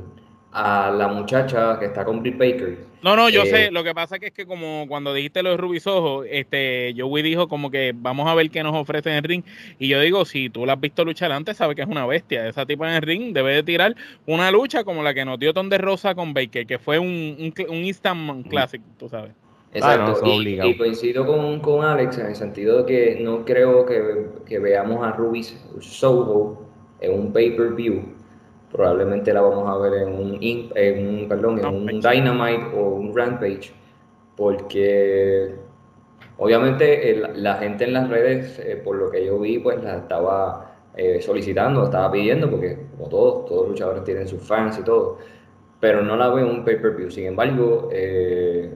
[0.51, 2.77] a la muchacha que está con Britt Baker.
[3.01, 3.71] No, no, yo eh, sé.
[3.71, 7.47] Lo que pasa es que como cuando dijiste lo de Ruby Soho, este, Joey dijo
[7.47, 9.43] como que vamos a ver qué nos ofrece en el ring.
[9.79, 12.47] Y yo digo, si tú la has visto luchar antes, sabes que es una bestia.
[12.47, 13.95] Esa tipo en el ring debe de tirar
[14.27, 17.53] una lucha como la que nos dio Donde Rosa con Baker, que fue un, un,
[17.69, 19.31] un Instant Classic, tú sabes.
[19.73, 24.59] Exacto, y, coincido con, con, Alex en el sentido de que no creo que, que
[24.59, 25.45] veamos a Ruby
[25.79, 26.67] Soho
[26.99, 28.20] en un pay-per-view.
[28.71, 33.15] Probablemente la vamos a ver en un, en un, perdón, en un Dynamite o un
[33.15, 33.71] Rampage,
[34.37, 35.55] porque
[36.37, 40.75] obviamente la gente en las redes, eh, por lo que yo vi, pues la estaba
[40.95, 45.17] eh, solicitando, estaba pidiendo, porque como todos, todos los luchadores tienen sus fans y todo,
[45.79, 47.11] pero no la veo en un pay-per-view.
[47.11, 48.73] Sin embargo, eh,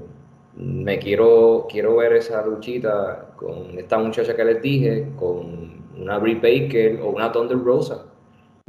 [0.57, 6.35] me quiero, quiero ver esa luchita con esta muchacha que les dije, con una Brie
[6.35, 8.05] Baker o una Thunder Rosa.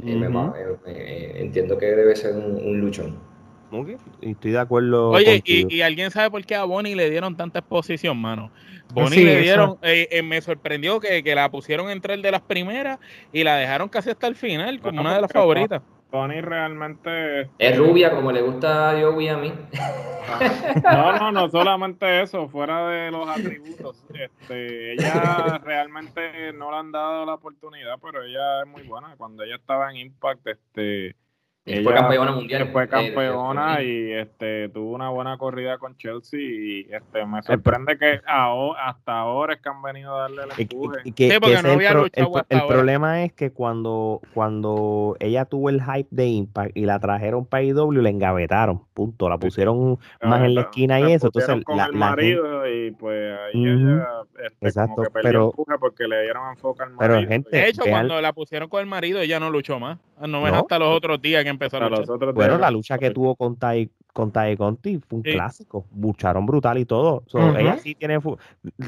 [0.02, 3.18] Eh, eh, entiendo que debe ser un, luchón.
[4.20, 5.10] estoy de acuerdo.
[5.10, 8.51] Oye, y, alguien sabe por qué a Bonnie le dieron tanta exposición, mano?
[8.93, 12.98] Bonnie le dieron, eh, me sorprendió que, que, la pusieron entre el de las primeras
[13.32, 15.81] y la dejaron casi hasta el final, como una de las favoritas.
[16.11, 17.51] Tony realmente...
[17.59, 19.53] Es rubia como le gusta a Joey a mí.
[20.83, 24.05] No, no, no solamente eso, fuera de los atributos.
[24.12, 29.15] Este, ella realmente no le han dado la oportunidad, pero ella es muy buena.
[29.16, 31.16] Cuando ella estaba en Impact, este
[31.66, 32.68] fue campeona mundial.
[32.72, 38.20] Fue campeona y este tuvo una buena corrida con Chelsea y este me sorprende que
[38.24, 41.01] hasta ahora es que han venido a darle el empuje.
[42.48, 47.44] el, problema es que cuando, cuando ella tuvo el hype de Impact y la trajeron
[47.44, 49.28] para IW, le engavetaron, punto.
[49.28, 51.26] La pusieron más en la esquina y eso.
[51.26, 54.06] Entonces, la, marido y pues ahí ella
[54.62, 57.16] este, como que perdió pero, porque le dieron enfoque al marido.
[57.16, 59.98] Pero, gente, de hecho, cuando la pusieron con el marido, ella no luchó más.
[60.20, 62.33] No, ves hasta los otros días que empezó a luchar.
[62.35, 65.87] Bueno, la lucha que tuvo con Tai, con Tai Conti fue un clásico.
[65.97, 67.23] Lucharon brutal y todo.
[67.59, 68.19] Ella sí tiene.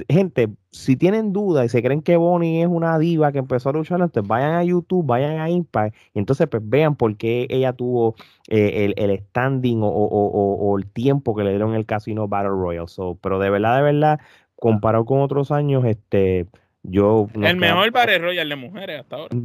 [0.09, 3.73] Gente, si tienen dudas y se creen que Bonnie es una diva que empezó a
[3.73, 7.73] luchar, entonces vayan a YouTube, vayan a Impact y entonces pues vean por qué ella
[7.73, 8.15] tuvo
[8.49, 12.87] eh, el, standing o, el tiempo que le dieron en el Casino Battle Royale.
[13.21, 14.21] pero de verdad, de verdad,
[14.57, 16.47] comparado con otros años, este
[16.85, 19.37] el mejor Battle Royal de mujeres hasta ahora.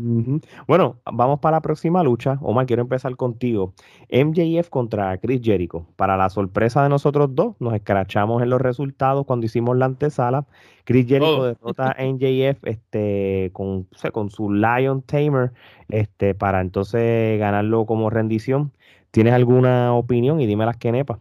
[0.67, 2.37] Bueno, vamos para la próxima lucha.
[2.41, 3.73] Omar, quiero empezar contigo.
[4.11, 5.87] MJF contra Chris Jericho.
[5.95, 10.45] Para la sorpresa de nosotros dos, nos escrachamos en los resultados cuando hicimos la antesala.
[10.83, 15.51] Chris Jericho derrota a MJF este, con, con su Lion Tamer
[15.89, 18.71] este, para entonces ganarlo como rendición.
[19.11, 20.39] ¿Tienes alguna opinión?
[20.39, 21.19] Y dime las que nepas.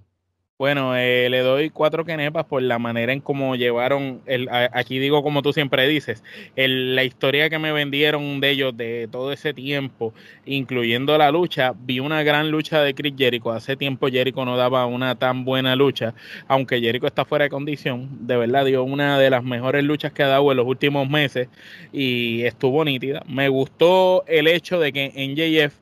[0.62, 5.24] Bueno, eh, le doy cuatro quenepas por la manera en cómo llevaron, el, aquí digo
[5.24, 6.22] como tú siempre dices,
[6.54, 10.14] la historia que me vendieron de ellos de todo ese tiempo,
[10.46, 13.50] incluyendo la lucha, vi una gran lucha de Chris Jericho.
[13.50, 16.14] Hace tiempo Jericho no daba una tan buena lucha,
[16.46, 20.22] aunque Jericho está fuera de condición, de verdad dio una de las mejores luchas que
[20.22, 21.48] ha dado en los últimos meses
[21.92, 23.24] y estuvo nítida.
[23.26, 25.81] Me gustó el hecho de que en JF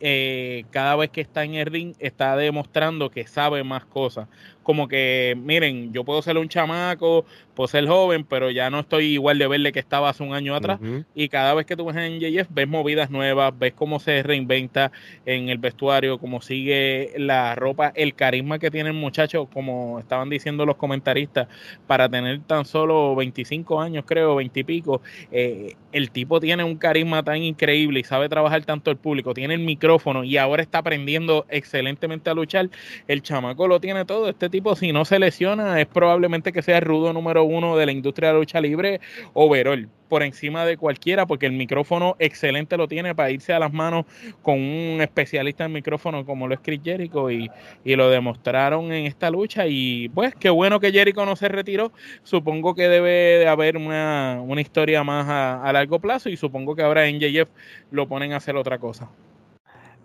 [0.00, 4.28] eh, cada vez que está en el ring está demostrando que sabe más cosas
[4.66, 7.24] como que, miren, yo puedo ser un chamaco,
[7.54, 10.56] puedo ser joven, pero ya no estoy igual de verle que estaba hace un año
[10.56, 10.80] atrás.
[11.14, 14.90] Y cada vez que tú ves en JF, ves movidas nuevas, ves cómo se reinventa
[15.24, 20.30] en el vestuario, cómo sigue la ropa, el carisma que tiene el muchacho, como estaban
[20.30, 21.46] diciendo los comentaristas,
[21.86, 25.00] para tener tan solo 25 años, creo, 20 y pico.
[25.30, 29.54] Eh, el tipo tiene un carisma tan increíble y sabe trabajar tanto el público, tiene
[29.54, 32.68] el micrófono y ahora está aprendiendo excelentemente a luchar.
[33.06, 34.28] El chamaco lo tiene todo.
[34.28, 37.92] Este tipo, si no se lesiona, es probablemente que sea rudo número uno de la
[37.92, 39.00] industria de la lucha libre
[39.34, 43.72] overall por encima de cualquiera porque el micrófono excelente lo tiene para irse a las
[43.72, 44.06] manos
[44.42, 47.50] con un especialista en micrófono como lo es Chris Jericho y,
[47.84, 49.66] lo demostraron en esta lucha.
[49.66, 51.92] Y pues qué bueno que Jericho no se retiró.
[52.22, 57.06] Supongo que debe de haber una, historia más a, largo plazo y supongo que ahora
[57.06, 57.48] en JF
[57.90, 59.10] lo ponen a hacer otra cosa.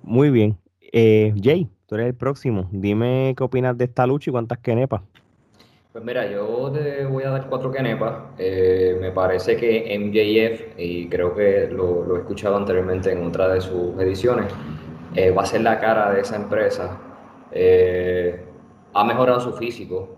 [0.03, 0.57] Muy bien.
[0.93, 5.01] Eh, Jay tú eres el próximo dime qué opinas de esta lucha y cuántas quenepas
[5.91, 8.13] pues mira, yo te voy a dar cuatro canepas.
[8.37, 13.59] Eh, me parece que MJF, y creo que lo, he escuchado anteriormente en otra de
[13.59, 14.53] sus ediciones,
[15.15, 16.97] eh, va a ser la cara de esa empresa.
[17.51, 18.41] Eh,
[18.93, 20.15] ha mejorado su físico,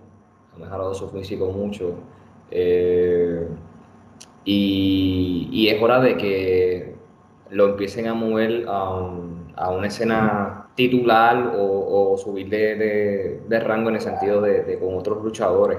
[0.53, 1.95] ha mejorado su físico mucho.
[4.45, 6.95] Y, es hora de que
[7.49, 14.41] lo empiecen a mover a una escena titular o, subir de, rango en el sentido
[14.41, 15.77] de, con otros luchadores.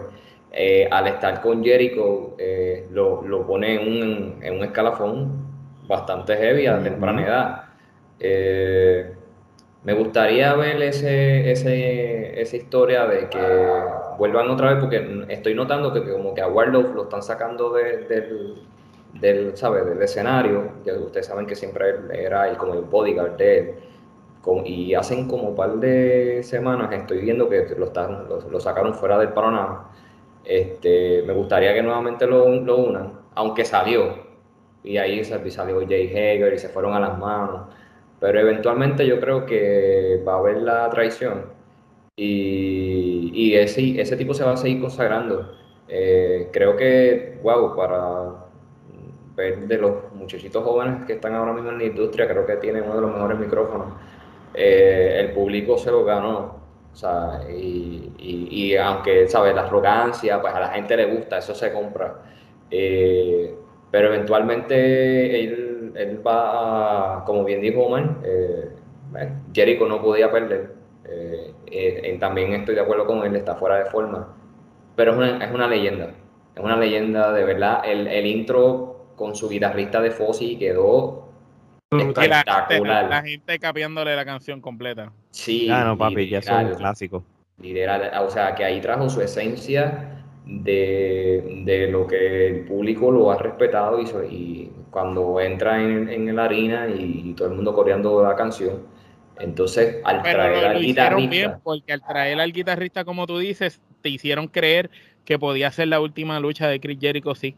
[0.53, 5.33] Eh, al estar con Jericho, eh, lo, pone en un, escalafón
[5.87, 7.65] bastante heavy a temprana edad.
[8.21, 9.13] Eh,
[9.83, 13.41] me gustaría ver ese, esa historia de que
[14.17, 18.09] vuelvan otra vez, porque estoy notando que, como que a Warlock lo están sacando del,
[18.09, 18.55] del,
[19.13, 20.71] del escenario.
[20.85, 23.75] Ya ustedes saben que siempre era el, como el bodyguard de él
[24.65, 29.19] y hacen como un par de semanas estoy viendo que lo, están, lo, sacaron fuera
[29.19, 29.91] del panorama.
[30.45, 34.25] Este, me gustaría que nuevamente lo, lo unan, aunque salió.
[34.83, 37.69] Y ahí salió Jay Hager y se fueron a las manos.
[38.21, 41.47] Pero eventualmente yo creo que va a haber la traición.
[42.17, 45.53] Y, y ese, ese tipo se va a seguir consagrando.
[45.89, 48.45] Eh, creo que, wow, para
[49.37, 52.83] ver de los muchachitos jóvenes que están ahora mismo en la industria, creo que tiene
[52.83, 53.89] uno de los mejores micrófonos.
[54.55, 56.63] Eh, el público se lo ganó.
[56.93, 59.55] O sea, y, aunque, ¿sabes?
[59.55, 62.23] La arrogancia, pues a la gente le gusta, eso se compra.
[62.71, 63.55] Eh,
[63.91, 68.71] pero eventualmente él, va, a, como bien dijo Omar, eh,
[69.53, 70.73] Jericho no podía perder.
[72.21, 74.37] también estoy de acuerdo con él, está fuera de forma.
[74.97, 76.11] Pero es una, es una leyenda.
[76.55, 77.83] Es una leyenda, de verdad.
[77.85, 81.25] El, el intro con su guitarrista de Fossi quedó
[81.99, 85.13] la gente, capiándole la canción completa.
[85.31, 85.69] Sí.
[85.71, 87.25] Ah, no, papi, ya es un clásico.
[87.59, 94.01] o sea, que ahí trajo su esencia de, lo que el público lo ha respetado
[94.01, 98.83] y, y cuando entra en, en la harina y, todo el mundo coreando la canción.
[99.41, 101.61] Entonces, al traer al guitarrista.
[101.63, 104.91] porque al traer al guitarrista, como tú dices, te hicieron creer
[105.25, 107.57] que podía ser la última lucha de Chris Jericho, sí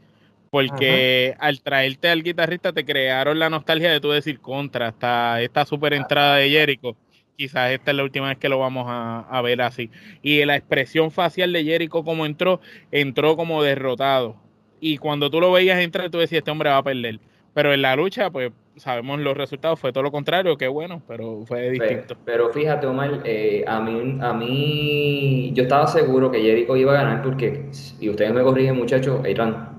[0.57, 5.66] porque al traerte al guitarrista te crearon la nostalgia de tú decir contra hasta esta
[5.66, 6.97] super entrada de Jericho.
[7.37, 9.91] Quizás esta es la última vez que lo vamos a, ver así.
[10.23, 14.37] Y la expresión facial de Jericho como entró, entró como derrotado.
[14.81, 17.20] Y cuando tú lo veías entrar, tú decías, este hombre va a perder.
[17.53, 21.44] Pero en la lucha, pues sabemos los resultados, fue todo lo contrario, qué bueno, pero
[21.47, 22.16] fue distinto.
[22.24, 27.03] Pero, fíjate, Omar, eh, a, mí, a mí, yo estaba seguro que Jericho iba a
[27.03, 27.70] ganar porque,
[28.01, 29.20] y ustedes me corrigen, muchachos,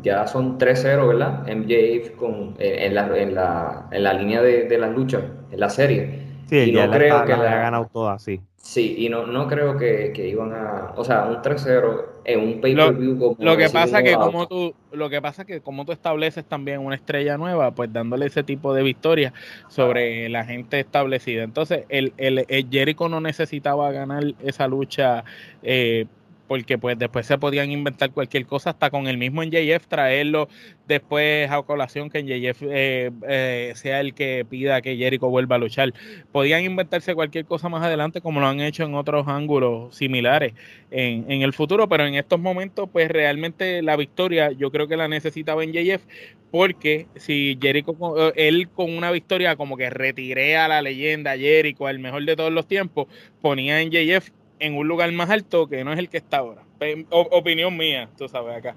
[0.02, 1.46] ya son 3-0, ¿verdad?
[1.48, 5.60] MJF con, eh, en, la, en, la, en la línea de, de las luchas, en
[5.60, 6.28] la serie.
[6.48, 8.42] Sí, y no creo que la, ha ganado toda, sí.
[8.56, 13.18] Sí, y no, no creo que, iban a, o sea, un 3-0 en un pay-per-view
[13.18, 16.80] como lo que pasa que como tú lo que pasa que como tú estableces también
[16.80, 19.34] una estrella nueva, pues dándole ese tipo de victoria
[19.70, 21.44] sobre la gente establecida.
[21.44, 25.24] Entonces, el, el, el Jericho no necesitaba ganar esa lucha
[25.64, 26.06] eh,
[26.48, 30.48] porque pues después se podían inventar cualquier cosa, hasta con el mismo NJF, traerlo
[30.88, 35.60] después a colación que NJF eh, eh, sea el que pida que Jericho vuelva a
[35.60, 35.94] luchar.
[36.32, 40.54] Podían inventarse cualquier cosa más adelante, como lo han hecho en otros ángulos similares
[40.92, 44.98] en, en el futuro, pero en estos momentos, pues realmente la victoria yo creo que
[44.98, 46.04] la necesitaba NJF,
[46.52, 51.90] porque si Jericho, eh, él con una victoria como que retiré a la leyenda Jericho,
[51.90, 53.08] el mejor de todos los tiempos,
[53.42, 56.64] ponía NJF en un lugar más alto que no es el que está ahora.
[57.10, 58.76] opinión mía, tú sabes acá.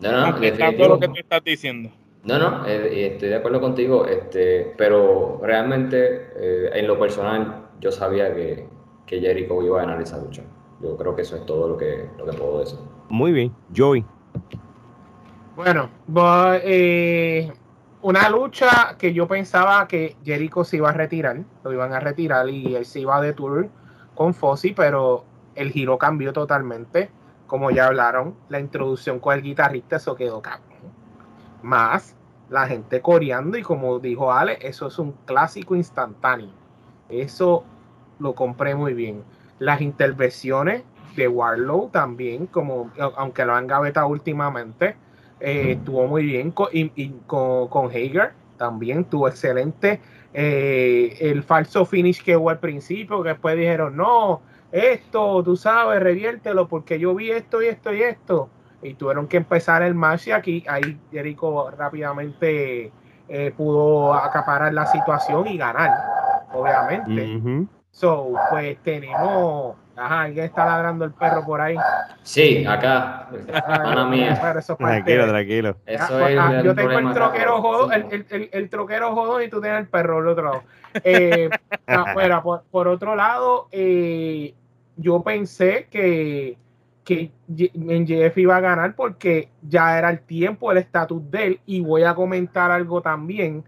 [0.00, 1.90] No, no, todo lo que tú estás diciendo.
[2.24, 7.90] No, no, eh, estoy de acuerdo contigo, este, pero realmente eh, en lo personal yo
[7.90, 8.66] sabía que,
[9.06, 10.42] que Jericho iba a ganar esa lucha.
[10.82, 12.78] Yo creo que eso es todo lo que, lo que puedo decir.
[13.08, 14.04] Muy bien, Joey.
[15.56, 15.90] Bueno,
[16.62, 17.50] eh,
[18.02, 22.48] una lucha que yo pensaba que Jericho se iba a retirar, lo iban a retirar
[22.48, 23.68] y él se iba de tour
[24.18, 25.24] con Fossi, pero
[25.54, 27.08] el giro cambió totalmente.
[27.46, 30.90] Como ya hablaron, la introducción con el guitarrista, eso quedó cabrón.
[31.62, 32.16] Más
[32.50, 36.50] la gente coreando, y como dijo Ale, eso es un clásico instantáneo.
[37.08, 37.62] Eso
[38.18, 39.22] lo compré muy bien.
[39.60, 40.82] Las intervenciones
[41.14, 44.96] de Warlow también, como aunque lo han gavetado últimamente,
[45.38, 50.00] eh, estuvo muy bien con, y, con, con Hager también, tuvo excelente.
[50.34, 56.02] Eh, el falso finish que hubo al principio, que después dijeron, no, esto, tú sabes,
[56.02, 58.50] reviértelo porque yo vi esto y esto y esto.
[58.82, 62.92] Y tuvieron que empezar el match y aquí ahí Jericho rápidamente
[63.28, 65.90] eh, pudo acaparar la situación y ganar,
[66.52, 67.40] obviamente.
[67.90, 69.76] So, pues tenemos.
[69.98, 71.76] Ajá, alguien está ladrando el perro por ahí.
[72.22, 73.28] Sí, acá.
[74.08, 74.38] mía.
[74.78, 75.76] tranquilo, tranquilo.
[75.86, 79.60] Eso es ah, yo tengo el troquero jodón, el, el, el, troquero jodón y tú
[79.60, 80.62] tienes el perro al otro lado.
[81.02, 81.50] Eh,
[81.86, 84.54] afuera, por, por, otro lado, eh,
[84.96, 86.56] yo pensé que,
[87.02, 91.60] que en Jeff iba a ganar porque ya era el tiempo, el estatus de él.
[91.66, 93.64] Y voy a comentar algo también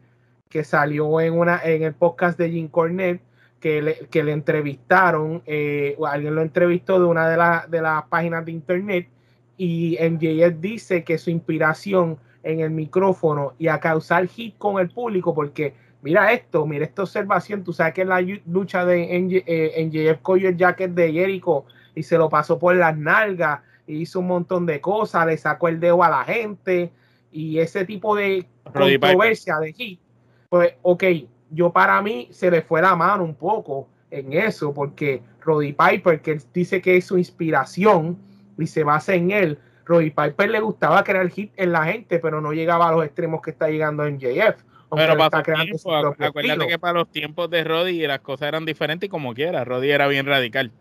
[0.49, 3.21] que salió en, una, en el podcast de Jim Cornette
[3.61, 8.45] que le, que le entrevistaron, eh, alguien lo entrevistó de una de, de las páginas
[8.45, 9.09] de internet
[9.57, 14.89] y MJF dice que su inspiración en el micrófono y a causar hit con el
[14.89, 20.19] público, porque mira esto, mira esta observación, tú sabes que la lucha de MJF eh,
[20.23, 24.29] cogió el jacket de Jericho y se lo pasó por las nalgas, y hizo un
[24.29, 26.91] montón de cosas, le sacó el dedo a la gente
[27.33, 30.01] y ese tipo de controversia de hit,
[30.49, 31.05] pues ok,
[31.51, 36.21] yo para mí se le fue la mano un poco en eso, porque Roddy Piper,
[36.21, 38.19] que dice que es su inspiración
[38.59, 42.41] y se basa en él, Roddy Piper le gustaba crear hit en la gente, pero
[42.41, 44.63] no llegaba a los extremos que está llegando en JF.
[44.93, 49.11] Pero para tiempo, acuérdate que para los tiempos de Roddy las cosas eran diferentes y
[49.11, 50.73] como quiera, Roddy era bien radical.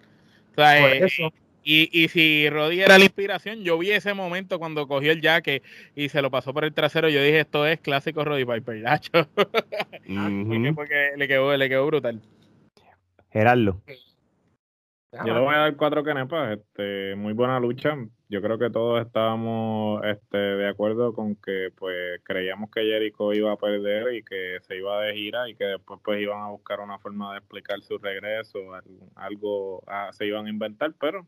[0.51, 1.07] O sea, eh,
[1.63, 5.61] y, y si Roddy era la inspiración, yo vi ese momento cuando cogió el jaque
[5.95, 7.09] y se lo pasó por el trasero.
[7.09, 8.83] Yo dije, esto es clásico Roddy Piper,
[10.75, 12.21] porque, le, quedó, le quedó brutal.
[13.31, 13.81] Gerardo.
[15.11, 16.57] Yo le voy a dar cuatro canepas.
[16.59, 17.97] Este, muy buena lucha.
[18.29, 23.51] Yo creo que todos estábamos este, de acuerdo con que pues creíamos que Jericho iba
[23.51, 26.79] a perder y que se iba de gira y que después pues iban a buscar
[26.79, 28.59] una forma de explicar su regreso,
[29.15, 31.25] algo, ah, se iban a inventar, pero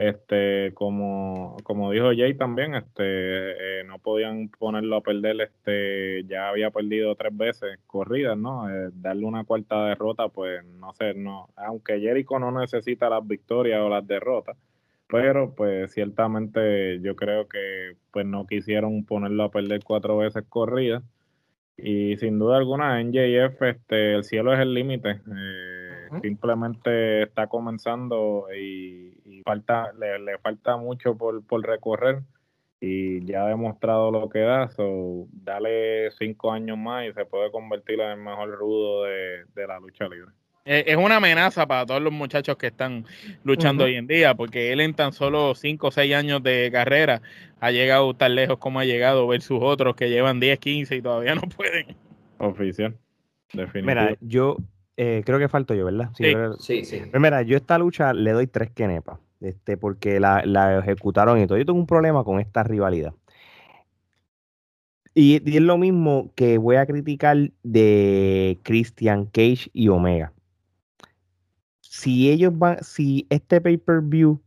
[0.00, 6.48] este como como dijo Jay también este eh, no podían ponerlo a perder este ya
[6.48, 11.48] había perdido tres veces corridas no eh, darle una cuarta derrota pues no sé no
[11.56, 14.56] aunque Jericho no necesita las victorias o las derrotas
[15.08, 21.02] pero pues ciertamente yo creo que pues no quisieron ponerlo a perder cuatro veces corridas.
[21.76, 27.46] Y sin duda alguna en JF este el cielo es el límite eh, simplemente está
[27.46, 32.22] comenzando y, falta le, falta mucho por, recorrer
[32.80, 37.50] y ya ha demostrado lo que da, so, dale cinco años más y se puede
[37.50, 40.30] convertir en el mejor rudo de, la lucha libre.
[40.64, 43.06] Es una amenaza para todos los muchachos que están
[43.42, 47.22] luchando hoy en día, porque él en tan solo cinco o seis años de carrera
[47.58, 51.34] ha llegado tan lejos como ha llegado versus otros que llevan 10, 15 y todavía
[51.34, 51.96] no pueden.
[52.36, 52.94] Oficial.
[53.52, 53.82] Definitivamente.
[53.82, 54.58] Mira, yo
[55.00, 56.10] eh, creo que falto yo, ¿verdad?
[56.16, 56.24] Sí,
[56.58, 56.84] sí.
[56.84, 61.46] sí, pues mira, yo esta lucha le doy tres quenepas, este, porque la, ejecutaron y
[61.46, 61.56] todo.
[61.56, 63.14] Yo tengo un problema con esta rivalidad.
[65.14, 70.32] Y, es lo mismo que voy a criticar de Christian Cage y Omega.
[71.80, 74.42] Si ellos van, si este pay-per-view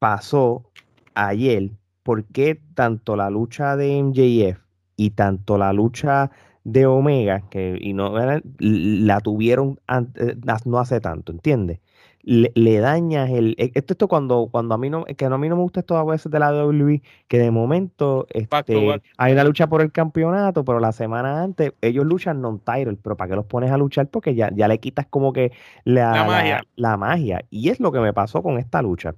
[0.00, 0.68] pasó
[1.14, 1.70] ayer,
[2.02, 4.58] ¿por qué tanto la lucha de MJF
[4.96, 6.32] y tanto la lucha
[6.66, 8.12] de Omega, que y no
[8.58, 9.78] la tuvieron
[10.16, 10.34] eh,
[10.64, 11.78] no hace tanto, ¿entiendes?
[12.24, 13.54] Le, dañas el.
[13.56, 15.96] E, esto, esto cuando, cuando a mí no, que a mí no me gusta esto
[15.96, 20.64] a veces de la WWE, que de momento este, hay una lucha por el campeonato,
[20.64, 24.08] pero la semana antes ellos luchan non-title, pero ¿para qué los pones a luchar?
[24.08, 25.52] Porque ya, ya le quitas como que
[25.84, 26.64] la, magia.
[26.74, 27.44] la magia.
[27.48, 29.14] Y es lo que me pasó con esta lucha.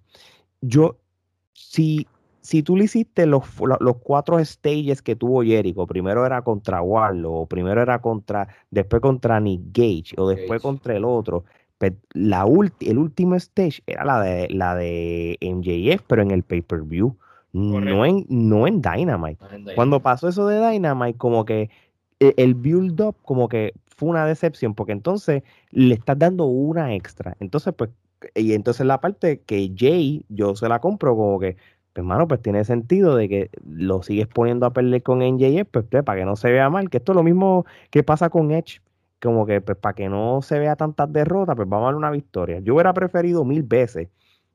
[0.61, 0.99] Yo,
[1.55, 2.07] si
[2.49, 3.43] si tú le hiciste los,
[3.79, 9.39] los, cuatro stages que tuvo Jericho, primero era contra Warlow, primero era contra, después contra
[9.39, 11.45] Nick Gage, o después contra el otro,
[11.77, 12.47] pues, la
[12.81, 17.15] el último stage era la de la de MJF, pero en el pay-per-view,
[17.53, 19.45] no en, no en Dynamite.
[19.75, 21.69] Cuando pasó eso de Dynamite, como que
[22.19, 27.37] e, el build-up como que fue una decepción, porque entonces le estás dando una extra.
[27.41, 27.91] Entonces, pues,
[28.35, 31.59] y entonces la parte que Jay, yo se la compro como que,
[32.01, 36.03] hermano, pues tiene sentido de que lo sigues poniendo a perder con NJF, pues, pues,
[36.05, 38.81] para que no se vea mal, que esto es lo mismo que pasa con Edge,
[39.21, 42.11] como que pues para que no se vea tantas derrotas, pues vamos a darle una
[42.11, 42.61] victoria.
[42.61, 44.09] Yo hubiera preferido mil veces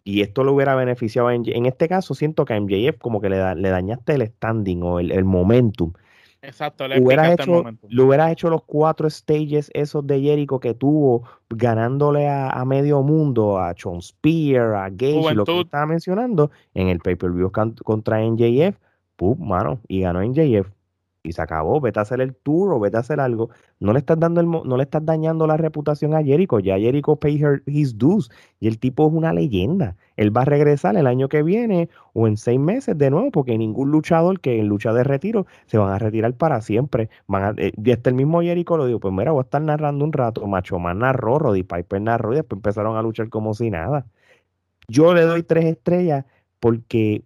[0.04, 3.30] y esto lo hubiera beneficiado a En este caso siento que a MJF como que
[3.30, 5.94] le, le dañaste el standing o el, momentum
[6.44, 11.24] Exacto, le hubieras hecho, le hubieras hecho los cuatro stages esos de Jericho que tuvo
[11.50, 17.00] ganándole a, medio mundo, a John Spear, a Gage, lo que estaba mencionando, en el
[17.00, 17.50] pay-per-view
[17.84, 18.78] contra NJF,
[19.16, 20.68] pum, mano, y ganó NJF
[21.24, 23.50] y se acabó, vete a hacer el tour o vete a hacer algo.
[23.80, 27.16] No le estás dando el, no le estás dañando la reputación a Jericho, ya Jericho
[27.16, 28.30] pay his dues
[28.60, 29.96] y el tipo es una leyenda.
[30.18, 33.58] Él va a regresar el año que viene o en seis meses de nuevo, porque
[33.58, 37.10] ningún luchador que en lucha de retiro se van a retirar para siempre.
[37.28, 40.04] Van eh, y hasta el mismo Jericho lo dijo, pues mira, voy a estar narrando
[40.04, 43.70] un rato, Macho Man narró, Roddy Piper narró y después empezaron a luchar como si
[43.72, 44.06] nada.
[44.90, 46.26] Yo le doy tres estrellas
[46.60, 47.24] porque,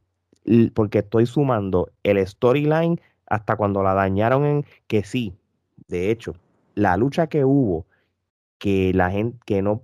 [0.75, 5.33] porque estoy sumando el storyline hasta cuando la dañaron en que sí,
[5.87, 6.35] de hecho,
[6.75, 7.85] la lucha que hubo,
[8.57, 9.81] que la gente, que no,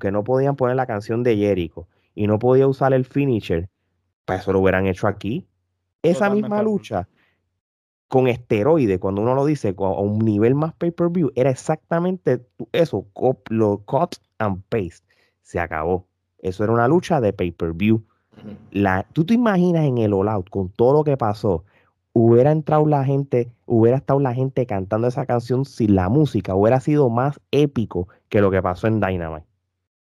[0.00, 3.68] que no podían poner la canción de Jericho y no podía usar el finisher,
[4.24, 5.46] pues eso lo hubieran hecho aquí.
[6.02, 7.08] Esa misma lucha
[8.08, 13.06] con esteroide, cuando uno lo dice a un nivel más pay-per-view, era exactamente eso,
[13.50, 15.06] lo cut and paste.
[15.42, 16.06] Se acabó.
[16.38, 18.02] Eso era una lucha de pay-per-view.
[19.12, 21.64] Tú te imaginas en el All Out, con todo lo que pasó,
[22.12, 26.80] hubiera entrado la gente, hubiera estado la gente cantando esa canción sin la música, hubiera
[26.80, 29.46] sido más épico que lo que pasó en Dynamite.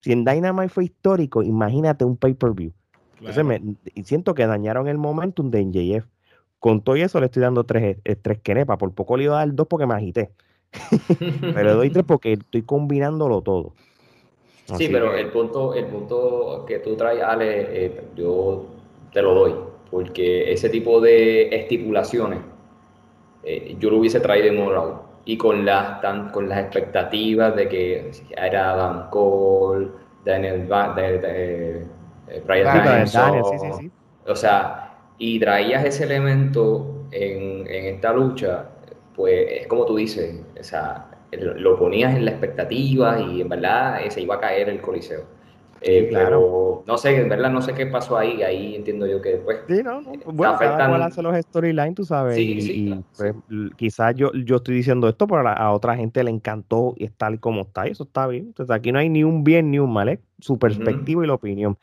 [0.01, 2.73] Si en Dynamite fue histórico, imagínate un pay-per-view.
[3.95, 6.07] y siento que dañaron el momentum de NJF.
[6.59, 8.79] Con todo eso le estoy dando tres, eh, tres quenepas.
[8.79, 10.31] Por poco le iba a dar dos porque me agité.
[11.41, 13.73] pero le doy tres porque estoy combinándolo todo.
[14.77, 18.67] sí, pero el punto, el punto que tú traes, Ale, eh, yo
[19.13, 19.55] te lo doy
[19.91, 22.41] porque ese tipo de estipulaciones
[23.45, 27.69] eh, yo lo hubiese traído en un y con las, tan, con las expectativas de
[27.69, 29.89] que era Adam Cole,
[30.25, 31.87] Daniel, de,
[32.29, 33.05] eh, Brian
[34.27, 38.67] o sea, y traías ese elemento en, en, esta lucha,
[39.15, 44.01] pues es como tú dices, o sea, lo ponías en la expectativa y en verdad
[44.09, 45.36] se iba a caer el coliseo.
[45.81, 46.83] Eh, claro.
[46.87, 49.59] no sé, en verdad no sé qué pasó ahí, ahí entiendo yo que después.
[49.69, 50.13] Sí, no, no.
[50.27, 52.39] Bueno, cada cual hace los storylines, tú sabes.
[52.39, 53.35] y, pues,
[53.77, 57.41] quizás yo, yo estoy diciendo esto, pero a, otra gente le encantó y es tal
[57.41, 58.47] como está, y eso está bien.
[58.47, 60.21] Entonces aquí no hay ni un bien ni un mal, ¿eh?
[60.41, 61.79] Su perspectiva y la opinión.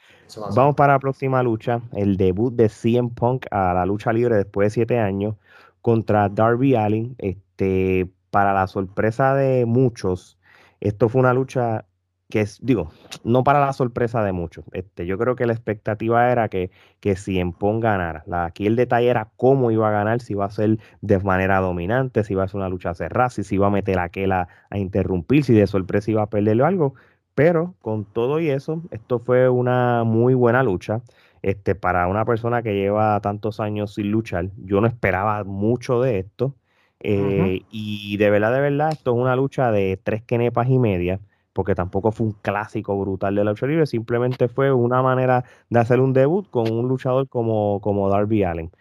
[0.56, 4.68] Vamos para la próxima lucha, el debut de CM Punk a la lucha libre después
[4.68, 5.36] de siete años
[5.82, 7.15] contra Darby Allin.
[7.20, 10.38] Este, para la sorpresa de muchos,
[10.82, 11.86] esto fue una lucha
[12.34, 12.90] que es, digo,
[13.24, 14.66] no para la sorpresa de muchos.
[14.72, 17.16] Este, yo creo que la expectativa era que, que
[17.60, 18.24] Pong ganara.
[18.26, 21.60] La, aquí el detalle era cómo iba a ganar, si iba a ser de manera
[21.60, 24.32] dominante, si iba a ser una lucha cerrada, si se iba a meter a aquel
[24.32, 26.96] a, interrumpir, si de sorpresa iba a perderle algo.
[27.36, 31.04] Pero con todo y eso, esto fue una muy buena lucha.
[31.44, 36.18] Este, para una persona que lleva tantos años sin luchar, yo no esperaba mucho de
[36.18, 36.56] esto.
[37.00, 41.20] Eh, y de verdad, de verdad, esto es una lucha de tres quenepas y media
[41.54, 45.80] porque tampoco fue un clásico brutal de la lucha libre, simplemente fue una manera de
[45.80, 48.72] hacer un debut con un luchador como, como Darby Allen.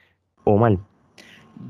[0.44, 0.78] Omar.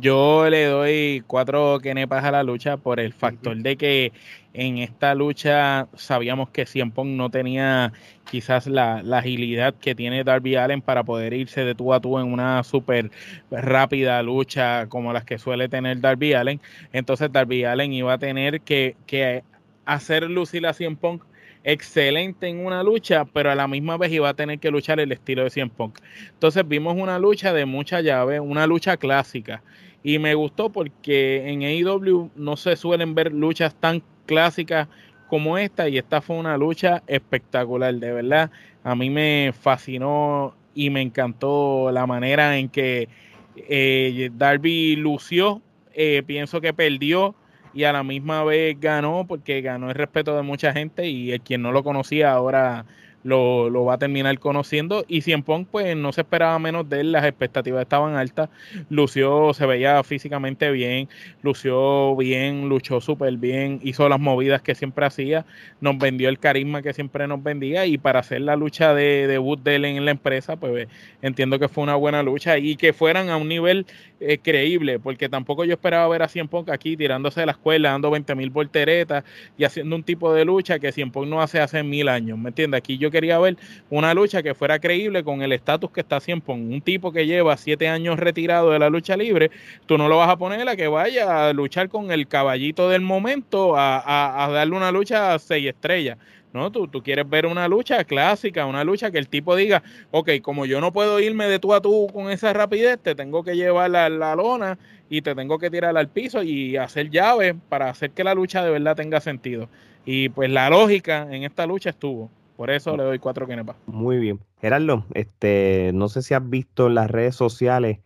[0.01, 4.13] Yo le doy cuatro quenepas a la lucha por el factor de que
[4.55, 7.93] en esta lucha sabíamos que Cien no tenía
[8.31, 12.33] quizás la, agilidad que tiene Darby Allen para poder irse de tú a tú en
[12.33, 13.11] una súper
[13.51, 16.61] rápida lucha como las que suele tener Darby Allen.
[16.93, 19.43] Entonces Darby Allen iba a tener que, que
[19.85, 21.23] hacer lucir a Cien Punk
[21.65, 25.13] excelente en una lucha, pero a la misma vez iba a tener que luchar el
[25.13, 25.99] estilo de Cien Punk.
[26.31, 29.63] Entonces vimos una lucha de mucha llave, una lucha clásica.
[30.03, 34.89] Y me gustó porque en AEW no se suelen ver luchas tan clásicas
[35.29, 38.51] como esta y esta fue una lucha espectacular, de verdad.
[38.83, 43.09] A mí me fascinó y me encantó la manera en que
[43.57, 45.63] eh, Darby lució.
[45.95, 47.35] Eh, pienso que perdió
[47.75, 51.41] y a la misma vez ganó porque ganó el respeto de mucha gente y el
[51.41, 52.87] quien no lo conocía ahora
[53.25, 55.05] lo, lo, va a terminar conociendo.
[55.09, 58.51] Y Cien Pong, pues no se esperaba menos de él, las expectativas estaban altas.
[58.89, 61.09] Lució, se veía físicamente bien,
[61.43, 65.45] lució bien, luchó súper bien, hizo las movidas que siempre hacía,
[65.81, 67.87] nos vendió el carisma que siempre nos vendía.
[67.87, 70.89] Y para hacer la lucha de debut de él en la empresa, pues
[71.21, 73.87] entiendo que fue una buena lucha y que fueran a un nivel
[74.21, 77.91] eh, creíble, porque tampoco yo esperaba ver a Cien Pong aquí tirándose de la escuela,
[77.91, 79.25] dando 20 mil volteretas
[79.59, 82.49] y haciendo un tipo de lucha que Cien Pong no hace hace mil años, ¿me
[82.51, 82.79] entiendes?
[82.79, 83.57] Aquí yo quería ver
[83.91, 86.55] una lucha que fuera creíble con el estatus que está siempre.
[86.55, 89.53] Un tipo que lleva siete años retirado de la lucha libre,
[89.87, 93.03] tú no lo vas a poner a que vaya a luchar con el caballito del
[93.03, 96.19] momento a, darle una lucha a seis estrellas.
[96.53, 100.33] No, tú, tú quieres ver una lucha clásica, una lucha que el tipo diga, ok,
[100.43, 103.57] como yo no puedo irme de tú a tú con esa rapidez, te tengo que
[103.57, 104.79] llevar la, la lona
[105.09, 108.63] y te tengo que tirar al piso y hacer llaves para hacer que la lucha
[108.63, 109.71] de verdad tenga sentido.
[110.05, 112.31] Y pues la lógica en esta lucha estuvo.
[112.63, 113.75] Por eso le doy cuatro kenepas.
[113.87, 114.39] Muy bien.
[114.61, 117.99] Gerardo, este, no sé si has visto en las redes sociales,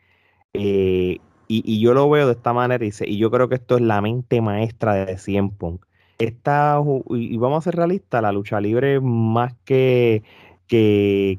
[0.55, 3.83] eh, y, yo lo veo de esta manera, y, y yo creo que esto es
[3.83, 5.81] la mente maestra de Cien Pong
[6.17, 6.81] esta,
[7.11, 10.23] y vamos a ser realistas, la lucha libre más que,
[10.69, 11.39] que,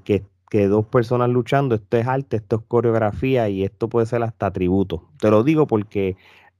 [0.51, 4.51] que, dos personas luchando, esto es arte, esto es coreografía y esto puede ser hasta
[4.51, 5.05] tributo.
[5.19, 6.17] Te lo digo porque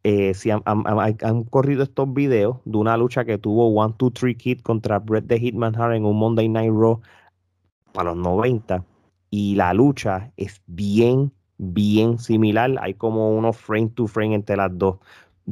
[0.09, 0.63] eh, si han,
[1.49, 5.37] corrido estos videos de una lucha que tuvo One, Two, Three Kid contra Bret the
[5.37, 7.01] Hitman Hart en un Monday Night Raw
[7.91, 8.85] para los 90
[9.31, 12.73] y la lucha es bien, bien similar.
[12.79, 14.95] Hay como unos frame to frame entre las dos.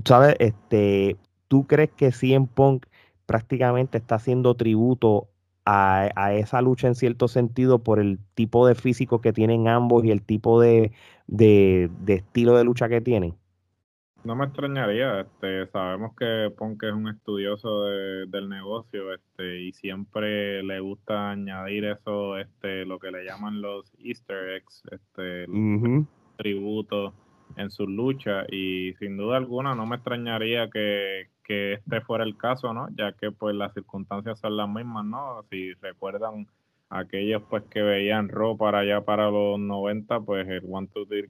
[0.05, 0.37] ¿Sabes?
[0.39, 1.17] Este,
[1.49, 2.85] ¿tú crees que CM Punk
[3.25, 5.27] prácticamente está haciendo tributo
[5.65, 10.11] a, esa lucha en cierto sentido por el tipo de físico que tienen ambos y
[10.11, 10.93] el tipo de,
[12.07, 13.35] estilo de lucha que tienen?
[14.25, 20.63] No me extrañaría, este, sabemos que Punk es un estudioso del negocio, este, y siempre
[20.63, 25.45] le gusta añadir eso, este, lo que le llaman los Easter eggs, este,
[26.37, 27.13] tributos
[27.55, 32.35] en sus luchas, y sin duda alguna no me extrañaría que, que este fuera el
[32.35, 32.87] caso, ¿no?
[32.97, 35.43] Ya que pues las circunstancias son las mismas, ¿no?
[35.51, 36.47] Si recuerdan
[36.89, 41.29] aquellos pues que veían Raw para allá para los 90, pues el One Two Three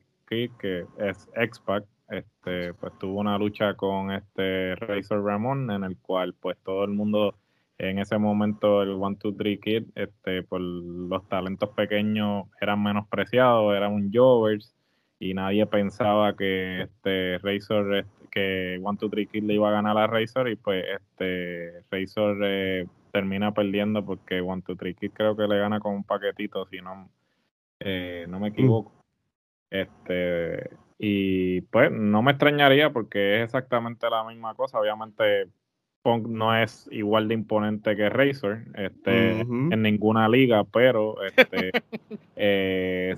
[0.58, 6.34] que es X-Pac, este, pues tuvo una lucha con este Razor Ramón en el cual
[6.34, 7.36] pues todo el mundo
[7.77, 13.76] en ese momento el One Two Three Kid, este, por los talentos pequeños eran menospreciados,
[13.76, 14.73] eran un Jovers
[15.19, 19.73] y nadie pensaba que este Razor este, que One Two Three Kid le iba a
[19.73, 25.11] ganar a Razor y pues este Razor eh, termina perdiendo porque One Two Three Kid
[25.14, 27.10] creo que le gana con un paquetito si no
[27.80, 28.94] eh, no me equivoco.
[29.69, 35.50] Este y pues no me extrañaría porque es exactamente la misma cosa obviamente
[36.02, 41.72] Punk no es igual de imponente que Razor este, en ninguna liga pero este
[42.36, 43.16] eh,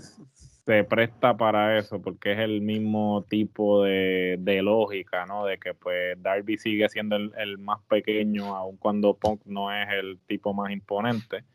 [0.68, 5.46] se presta para eso porque es el mismo tipo de, lógica, ¿no?
[5.46, 10.20] De que pues Darby sigue siendo el, más pequeño, aun cuando Punk no es el
[10.28, 11.46] tipo más imponente.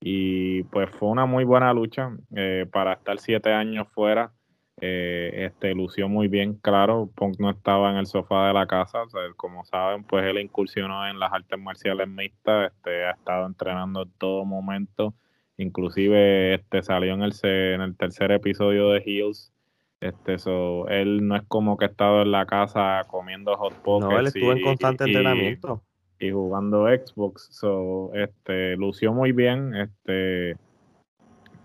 [0.00, 4.32] Y pues fue una muy buena lucha eh, para estar siete años fuera.
[4.80, 9.04] Eh, este lució muy bien, claro, Punk no estaba en el sofá de la casa,
[9.36, 14.10] como saben, pues él incursionó en las artes marciales mixtas, este, ha estado entrenando en
[14.18, 15.14] todo momento,
[15.58, 19.52] Inclusive este salió en el, en el tercer episodio de Heels.
[20.00, 24.10] Este, so, él no es como que ha estado en la casa comiendo hot pockets.
[24.10, 25.82] No, él estuvo en constante entrenamiento.
[26.18, 27.48] Y jugando Xbox.
[27.52, 29.74] So, este, lució muy bien.
[29.74, 30.56] Este,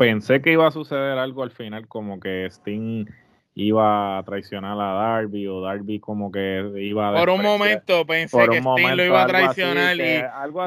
[0.01, 3.05] pensé que iba a suceder algo al final, como que Sting
[3.53, 7.19] iba a traicionar a Darby o Darby como que iba a...
[7.19, 9.95] Por un momento pensé que Sting lo iba a traicionar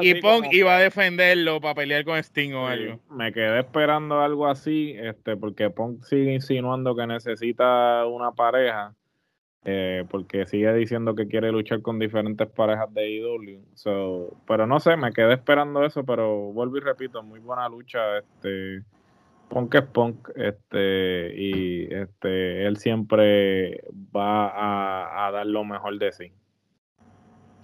[0.01, 3.01] y, Punk iba a defenderlo para pelear con Sting o algo.
[3.11, 8.93] Me quedé esperando algo así, este, porque Punk sigue insinuando que necesita una pareja,
[9.65, 13.59] eh, porque sigue diciendo que quiere luchar con diferentes parejas de IW.
[13.73, 18.19] So, pero no sé, me quedé esperando eso, pero vuelvo y repito, muy buena lucha,
[18.19, 18.81] este
[19.49, 23.83] Punk es punk, este, y este, él siempre
[24.15, 26.31] va a, dar lo mejor de sí.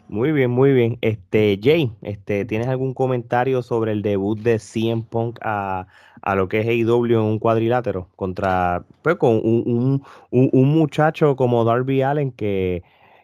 [0.07, 0.97] Muy bien, muy bien.
[1.01, 5.87] Este, Jay, este, ¿tienes algún comentario sobre el debut de CM Punk a,
[6.35, 8.09] lo que es AEW en un cuadrilátero?
[8.15, 12.83] Contra, pues, con un, un muchacho como Darby Allen que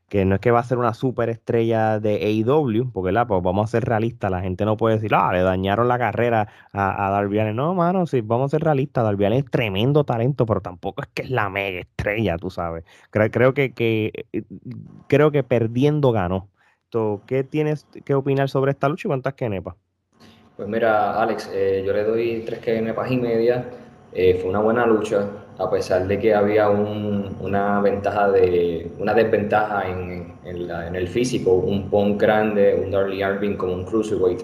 [0.10, 3.66] que no es que va a ser una superestrella de AEW, porque la, pues vamos
[3.66, 7.10] a ser realistas, la gente no puede decir, ah, le dañaron la carrera a, a
[7.12, 7.54] Darby.
[7.54, 11.24] No, mano, sí, vamos a ser realistas, Darby es tremendo talento, pero tampoco es que
[11.24, 12.86] es la mega estrella, tú sabes.
[13.10, 14.44] Creo, creo que, que, eh,
[15.08, 16.50] creo que perdiendo ganó.
[17.28, 19.76] ¿Qué tienes que opinar sobre esta lucha y cuántas kenepas?
[20.56, 23.70] Pues mira, Alex, eh, yo le doy tres kenepas y media.
[24.14, 25.30] Eh, fue una buena lucha
[25.60, 32.22] a pesar de que había una ventaja de una desventaja en, el físico, un Punk
[32.22, 34.42] grande, un Darby Allin como un cruiserweight.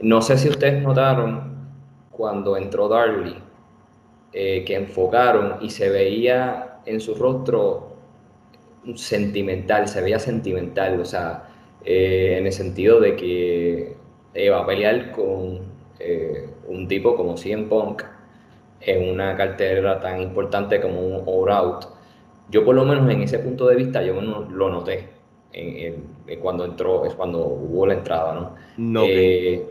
[0.00, 1.52] No sé si ustedes notaron
[2.10, 3.34] cuando entró Darby
[4.32, 7.96] eh, que enfocaron y se veía en su rostro
[8.96, 11.44] sentimental, se veía sentimental, o sea,
[11.84, 13.96] eh, en el sentido de que
[14.34, 15.60] iba a pelear con
[16.00, 18.02] eh, un tipo como CM Punk
[18.84, 21.86] en una cartera tan importante como un Out.
[22.50, 25.08] Yo por lo menos en ese punto de vista yo no, lo noté
[25.52, 26.04] en,
[26.40, 28.54] cuando entró, es cuando hubo la entrada, ¿no?
[28.76, 29.64] no eh,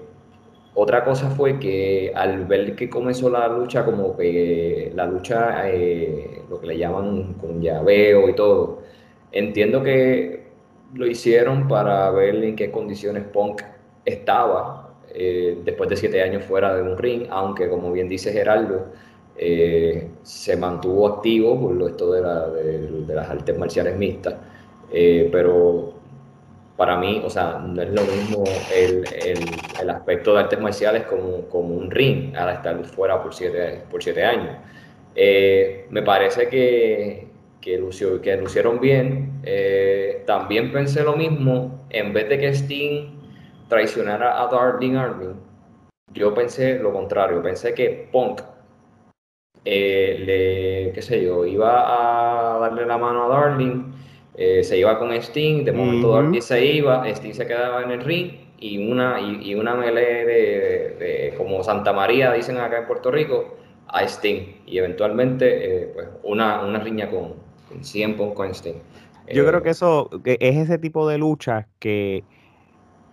[0.73, 6.41] Otra cosa fue que al ver que comenzó la lucha, como que la lucha, eh,
[6.49, 8.79] lo que le llaman con llaveo y todo,
[9.31, 10.47] entiendo que
[10.93, 13.61] lo hicieron para ver en qué condiciones Punk
[14.05, 18.87] estaba eh, después de siete años fuera de un ring, aunque como bien dice Geraldo,
[19.37, 22.21] eh, se mantuvo activo por lo esto de,
[23.05, 24.35] de, las artes marciales mixtas,
[25.31, 26.01] pero
[26.81, 28.43] para mí, o sea, no es lo mismo
[28.75, 29.03] el,
[29.79, 34.01] el, aspecto de artes marciales como, como, un ring al estar fuera por siete, por
[34.01, 34.55] siete años.
[35.13, 37.27] Eh, me parece que,
[37.61, 39.41] que, lució, que lucieron bien.
[39.43, 43.20] Eh, también pensé lo mismo, en vez de que Sting
[43.71, 45.33] traicionara a Darling Armin,
[46.13, 48.41] yo pensé lo contrario, pensé que Punk
[49.63, 53.93] eh, le, qué sé yo, iba a darle la mano a Darling
[54.33, 58.01] eh, se iba con Sting, de momento uh se iba, Sting se quedaba en el
[58.01, 63.57] ring y una, y, una melee de, como Santa María, dicen acá en Puerto Rico,
[63.87, 64.61] a Sting.
[64.67, 67.33] Y eventualmente, eh, pues, una, una riña con,
[67.67, 68.75] con 100 con Sting.
[69.33, 72.23] Yo creo que eso que es ese tipo de lucha que,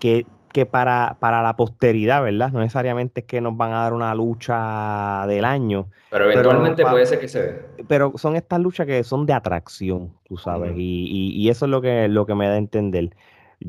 [0.00, 0.26] que
[0.58, 2.50] que para, para la posteridad, ¿verdad?
[2.50, 5.86] No necesariamente es que nos van a dar una lucha del año.
[6.10, 7.62] Pero eventualmente puede ser que se dé.
[7.86, 11.80] Pero son estas luchas que son de atracción, tú sabes, y, y, eso es lo
[11.80, 13.10] que, lo que me da a entender.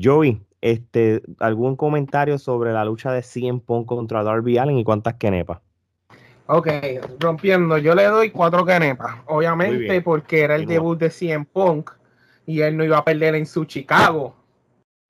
[0.02, 5.14] Joey, este, ¿algún comentario sobre la lucha de 100 Punk contra Darby Allen y cuántas
[5.14, 5.60] quenepas?
[6.46, 6.68] Ok,
[7.20, 11.90] rompiendo, yo le doy cuatro quenepas, obviamente porque era el debut de 100 Punk
[12.46, 14.34] y él no iba a perder en su Chicago.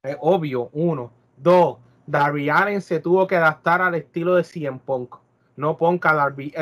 [0.02, 1.19] Es obvio, uno.
[1.42, 5.16] Dos, Darby Allen se tuvo que adaptar al estilo de CM Punk.
[5.56, 6.52] No Punk a Darby.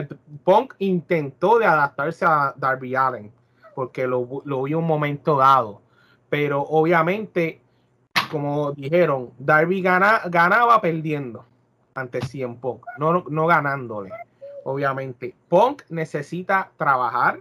[0.44, 3.32] Punk intentó de adaptarse a Darby Allen
[3.74, 5.80] porque lo, lo vio un momento dado.
[6.28, 7.60] Pero obviamente,
[8.30, 11.44] como dijeron, Darby ganaba perdiendo
[11.94, 14.10] ante CM Punk, no, no ganándole.
[14.64, 17.40] Obviamente, Punk necesita trabajar.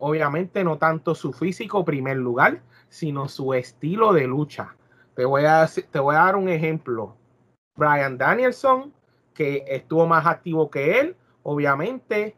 [0.00, 4.74] Obviamente, no tanto su físico, primer lugar, sino su estilo de lucha
[5.16, 7.16] te voy a, te voy a dar un ejemplo.
[7.74, 8.92] Brian Danielson,
[9.34, 12.36] que estuvo más activo que él, obviamente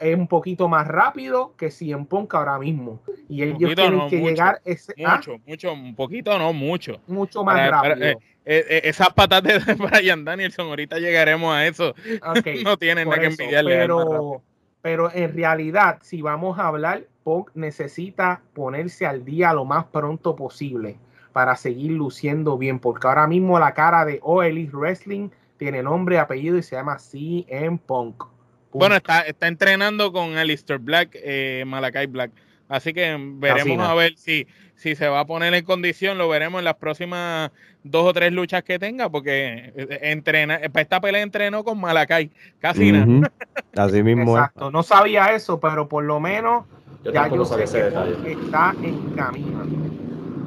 [0.00, 3.02] es un poquito más rápido que en Punk ahora mismo.
[3.28, 5.16] Y ellos tienen que llegar ese, ¿ah?
[5.16, 7.00] mucho, mucho, un poquito, no mucho.
[7.08, 8.06] Mucho más rápido.
[8.06, 11.94] Eh, eh, eh, esas patas de Brian Danielson, ahorita llegaremos a eso.
[12.64, 13.76] no tienen nada que envidiarle.
[13.78, 14.42] Pero,
[14.80, 20.36] pero en realidad, si vamos a hablar, Punk necesita ponerse al día lo más pronto
[20.36, 20.98] posible
[21.32, 26.18] para seguir luciendo bien, porque ahora mismo la cara de O Elite Wrestling tiene nombre,
[26.18, 28.24] apellido y se llama CM Punk.
[28.72, 32.30] Bueno, está, está entrenando con Alistair Black, eh, Malakai Black.
[32.68, 34.46] Así que veremos a ver si,
[34.76, 37.50] si se va a poner en condición, lo veremos en las próximas
[37.84, 42.30] dos o tres luchas que tenga, porque eh, entrena, para esta pelea entrenó con Malakai,
[42.60, 43.30] casi nada.
[43.76, 44.36] Así mismo.
[44.36, 46.64] Exacto, no sabía eso, pero por lo menos
[47.04, 50.01] ya yo sé que está en camino.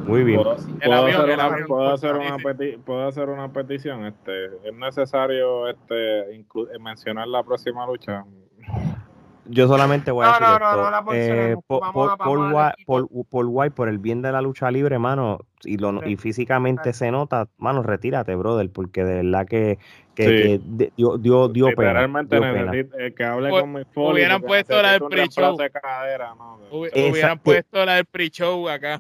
[0.08, 0.42] Muy bien.
[1.68, 1.92] ¿Puedo,
[3.08, 4.06] hacer, una petición?
[4.06, 6.46] Este, ¿Es necesario este,
[6.80, 8.24] mencionar la próxima lucha?
[9.48, 10.32] Yo solamente voy a
[11.12, 11.80] decir esto.
[13.30, 17.12] por, White, por el bien de la lucha libre, mano, y, lo, y físicamente se
[17.12, 19.78] nota, mano, retírate, brother, porque de verdad que,
[20.16, 20.60] que,
[20.96, 21.94] dio, dio, dio pena.
[21.94, 22.38] Realmente
[22.98, 25.58] eh, que hable con mi Hubieran puesto la del pre-show.
[26.72, 29.00] Hubieran puesto la del pre-show acá.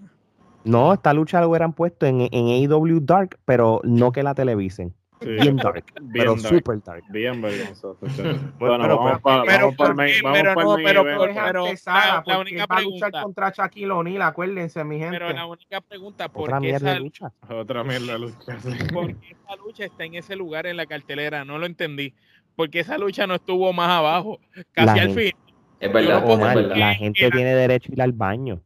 [0.65, 4.93] No, esta lucha lo hubieran puesto en, en AEW Dark, pero no que la televisen.
[5.21, 7.03] Bien dark, pero super dark.
[7.09, 7.97] Bien vergonzoso.
[8.59, 13.91] bueno, pero, vamos para pero, pero, pero, pero, la, la única pregunta luchar contra Shaquille
[13.91, 15.17] O'Neal, acuérdense, mi gente.
[15.17, 17.31] Pero la única pregunta, ¿por qué esa lucha?
[17.49, 18.57] Otra mierda lucha.
[18.93, 21.45] ¿Por qué esa lucha está en ese lugar en la cartelera?
[21.45, 22.13] No lo entendí.
[22.55, 24.39] Porque esa lucha no estuvo más abajo,
[24.71, 25.31] casi al fin.
[25.79, 28.61] Es verdad, la gente tiene derecho a ir al baño.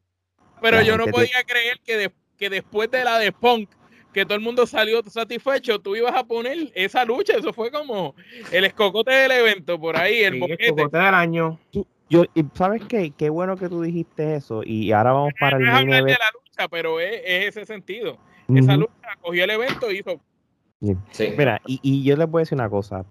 [0.61, 3.69] Pero yo no podía creer que, que después de la de Punk,
[4.13, 7.33] que todo el mundo salió satisfecho, tú ibas a poner esa lucha.
[7.37, 8.15] Eso fue como
[8.51, 11.59] el escocote del evento por ahí, el, el escocote del año.
[12.09, 12.23] Yo,
[12.53, 13.11] ¿Sabes qué?
[13.15, 14.63] Qué bueno que tú dijiste eso.
[14.63, 18.17] Y ahora vamos para el main de la lucha, pero es, ese sentido.
[18.53, 20.19] Esa lucha cogió el evento y hizo.
[21.11, 21.33] Sí.
[21.37, 23.05] Mira, y, y, yo les voy a decir una cosa.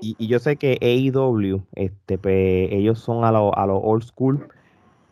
[0.00, 4.02] Y, y yo sé que AEW, este, pues, ellos son a los a lo old
[4.02, 4.48] school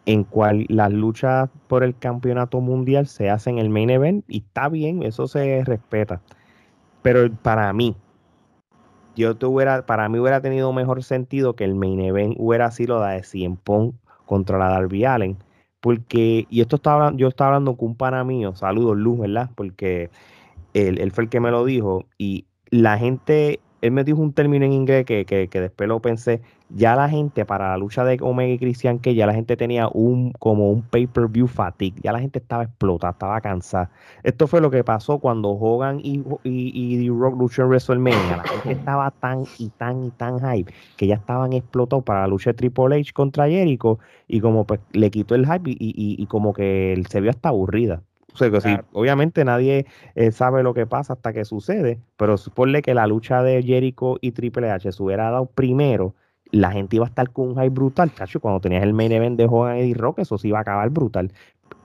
[0.06, 4.38] en cual las luchas por el campeonato mundial se hacen en el main event y
[4.38, 6.20] está bien, eso se respeta.
[7.02, 7.96] Pero para mí,
[9.16, 13.10] yo tuviera, para mí hubiera tenido mejor sentido que el main event hubiera sido la
[13.10, 13.92] de Cien Pong
[14.26, 15.36] contra la Darby Allen.
[15.80, 19.50] Porque, y esto estaba, yo estaba hablando con un pana mío, saludos Luz, ¿verdad?
[19.54, 20.10] Porque
[20.74, 24.32] él, él fue el que me lo dijo, y la gente él me dijo un
[24.32, 26.42] término en inglés que, que, que, después lo pensé,
[26.74, 29.88] ya la gente para la lucha de Omega y Christian que ya la gente tenía
[29.88, 33.90] un como un pay-per-view fatigue, ya la gente estaba explotada, estaba cansada.
[34.22, 38.36] Esto fue lo que pasó cuando Hogan y, y, y The Rock luchó en WrestleMania,
[38.36, 42.28] la gente estaba tan y tan y tan hype que ya estaban explotados para la
[42.28, 43.98] lucha de Triple H contra Jericho
[44.28, 47.30] y como pues le quitó el hype y, y, y como que él se vio
[47.30, 48.02] hasta aburrida.
[48.32, 52.80] O sea, que obviamente nadie eh, sabe lo que pasa hasta que sucede, pero suponle
[52.80, 56.14] que la lucha de Jericho y Triple H se hubiera dado primero,
[56.52, 59.38] la gente iba a estar con un hype brutal, cacho, cuando tenías el main event
[59.38, 61.32] de Hogan Eddie Rock, eso sí iba a acabar brutal.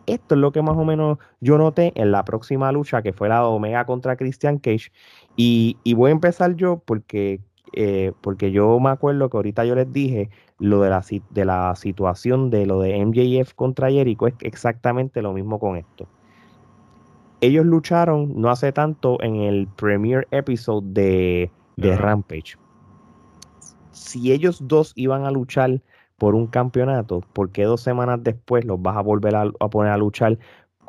[0.08, 3.30] Esto es lo que más o menos yo noté en la próxima lucha, que fue
[3.30, 4.92] la de Omega contra Christian Cage.
[5.36, 7.42] Y, voy a empezar yo porque,
[7.74, 10.30] eh, porque yo me acuerdo que ahorita yo les dije
[10.60, 15.34] lo de la, de la situación de lo de MJF contra Jericho, es exactamente lo
[15.34, 16.08] mismo con esto
[17.42, 22.58] ellos lucharon no hace tanto en el premier episode de, Rampage.
[23.96, 25.82] Si ellos dos iban a luchar
[26.18, 29.98] por un campeonato, ¿por qué dos semanas después los vas a volver a, poner a
[29.98, 30.38] luchar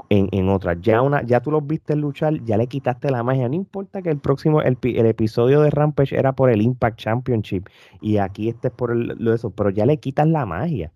[0.08, 0.74] en, en otra?
[0.80, 3.48] Ya, una, ya tú los viste luchar, ya le quitaste la magia.
[3.48, 7.68] No importa que el próximo, el, episodio de Rampage era por el Impact Championship
[8.00, 10.92] y aquí este es por lo eso, pero ya le quitas la magia.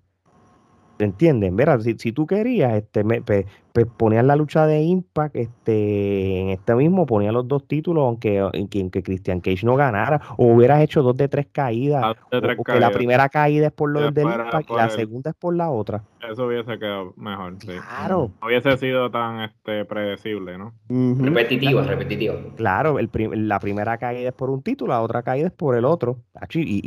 [0.99, 1.57] ¿Entienden?
[1.81, 3.23] Si, si, tú querías, este, me,
[3.73, 8.39] pues ponían la lucha de Impact este, en este mismo, ponían los dos títulos, aunque,
[8.39, 12.81] aunque Christian Cage no ganara, o hubieras hecho dos de tres caídas, ah, o, que
[12.81, 16.03] la primera caída es por lo del Impact y la segunda es por la otra.
[16.29, 17.69] Eso hubiese quedado mejor, sí.
[17.69, 18.31] Claro.
[18.41, 20.75] No hubiese sido tan este, predecible, ¿no?
[20.89, 22.35] Repetitivo, repetitivo.
[22.57, 23.11] Claro, el
[23.49, 26.19] la primera caída es por un título, la otra caída es por el otro.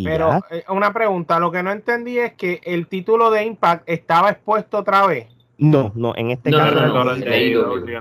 [0.03, 4.29] Pero eh, una pregunta, lo que no entendí es que el título de Impact estaba
[4.29, 5.32] expuesto otra vez.
[5.57, 6.73] No, no, en este caso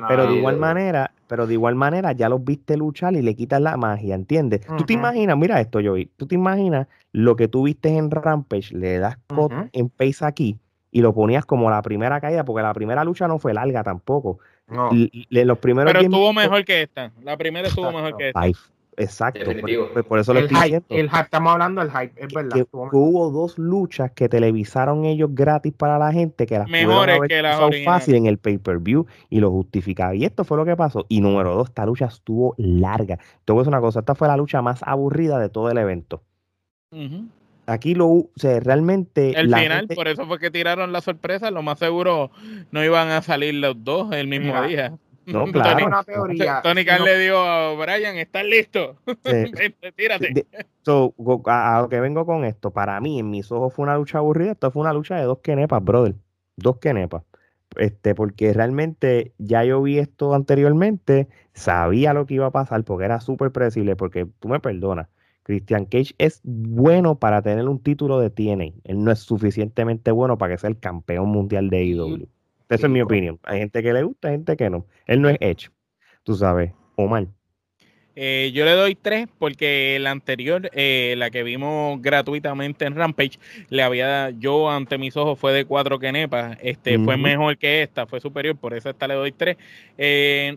[0.09, 3.61] pero de igual manera, pero de igual manera ya los viste luchar y le quitas
[3.61, 4.67] la magia, ¿entiendes?
[4.79, 8.75] Tú te imaginas, mira esto, Joey, tú te imaginas lo que tú viste en Rampage,
[8.75, 10.59] le das cut en pace aquí
[10.91, 14.39] y lo ponías como la primera caída, porque la primera lucha no fue larga tampoco.
[14.69, 14.91] No.
[14.93, 17.13] los primeros pero estuvo mejor que esta.
[17.23, 18.41] La primera estuvo mejor que esta.
[18.97, 19.41] Exacto,
[20.07, 22.67] por, eso lo el estoy hype, El hype, estamos hablando del hype, es verdad.
[22.73, 27.59] hubo dos luchas que televisaron ellos gratis para la gente que las mejores que las
[27.85, 30.15] fácil en el pay-per-view y lo justificaba.
[30.15, 31.07] Y esto fue lo que pasó.
[31.09, 33.19] Y número dos, esta lucha estuvo larga.
[33.45, 35.79] Te voy a decir una cosa, esta fue la lucha más aburrida de todo el
[35.79, 36.23] evento.
[37.67, 39.39] Aquí lo, o realmente.
[39.39, 41.51] El final, por eso fue que tiraron la sorpresa.
[41.51, 42.31] Lo más seguro
[42.71, 44.99] no iban a salir los dos el mismo día.
[45.27, 45.87] No, claro.
[45.87, 46.61] Una teoría.
[46.63, 48.97] Tony Khan le dijo a Brian, ¿estás listo?
[49.97, 50.47] Tírate.
[51.47, 54.53] a, lo que vengo con esto, para mí, en mis ojos fue una lucha aburrida.
[54.53, 56.15] Esto fue una lucha de dos kenepas, brother.
[56.57, 57.23] Dos kenepas.
[57.77, 63.07] Este, porque realmente ya yo vi esto anteriormente, sabía lo que iba a pasar porque
[63.07, 65.09] era súper predecible, porque tú me perdonas,
[65.43, 70.37] Christian Cage es bueno para tener un título de TNA, él no es suficientemente bueno
[70.37, 72.29] para que sea el campeón mundial de IW.
[72.73, 73.39] Esa es mi opinión.
[73.43, 74.87] Hay gente que le gusta, hay gente que no.
[75.07, 75.71] Él no es hecho,
[76.23, 77.27] tú sabes, Omar.
[78.15, 83.39] Eh, yo le doy tres porque la anterior, eh, la que vimos gratuitamente en Rampage,
[83.71, 86.59] le había yo ante mis ojos fue de cuatro kenepas.
[86.63, 89.57] Este fue mejor que esta, fue superior, por eso esta le doy tres.
[89.97, 90.57] Eh,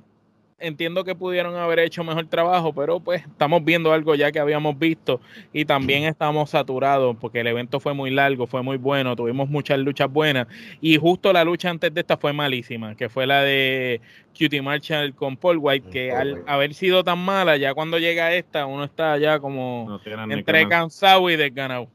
[0.58, 4.78] entiendo que pudieron haber hecho mejor trabajo, pero pues estamos viendo algo ya que habíamos
[4.78, 5.20] visto
[5.52, 9.80] y también estamos saturados porque el evento fue muy largo, fue muy bueno, tuvimos muchas
[9.80, 10.48] luchas buenas
[10.82, 14.00] y justo la lucha antes de esta fue malísima, que fue la de
[14.32, 18.66] Cutie Marshall con Paul White, que al haber sido tan mala, ya cuando llega esta
[18.66, 20.00] uno está ya como
[20.30, 21.88] entre cansado y desganado.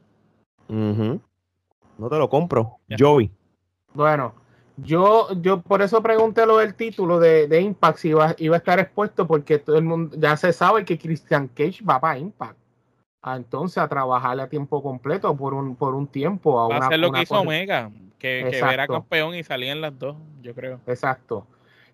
[0.69, 3.31] No te lo compro, Joey.
[3.93, 4.33] Bueno,
[4.77, 8.59] yo, yo por eso pregunté lo del título de, de Impact si iba, iba, a
[8.59, 12.57] estar expuesto, porque todo el mundo ya se sabe que Christian Cage va para Impact.
[13.35, 16.59] entonces a trabajarle a tiempo completo por un, por un tiempo.
[16.59, 20.15] A va a lo que hizo Omega, que, que era campeón y salían las dos,
[20.41, 20.79] yo creo.
[20.87, 21.45] Exacto.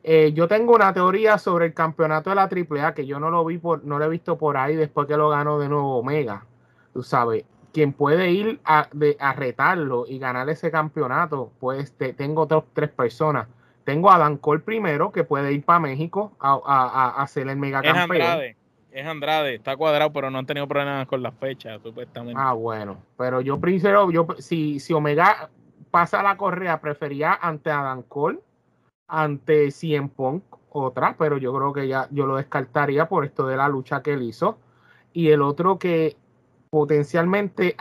[0.04, 3.44] Eh, yo tengo una teoría sobre el campeonato de la AAA que yo no lo
[3.44, 6.46] vi por, no lo he visto por ahí después que lo ganó de nuevo Omega.
[6.94, 7.44] Tú sabes,
[7.78, 8.90] quien puede ir a,
[9.36, 13.48] retarlo y ganar ese campeonato, pues tengo otras tres personas.
[13.84, 17.84] Tengo a Dan Cole primero, que puede ir para México a, a, hacer el mega
[17.84, 18.16] campeón.
[18.16, 18.56] Es Andrade,
[18.90, 22.42] es Andrade, está cuadrado, pero no han tenido problemas con las fechas, supuestamente.
[22.44, 25.52] Ah, bueno, pero yo primero, yo, si, si Omega
[25.92, 28.40] pasa la correa, prefería ante Adam Cole,
[29.08, 33.56] ante Cien Punk, otra, pero yo creo que ya yo lo descartaría por esto de
[33.56, 34.58] la lucha que él hizo.
[35.14, 36.18] Y el otro que
[36.70, 37.76] potencialmente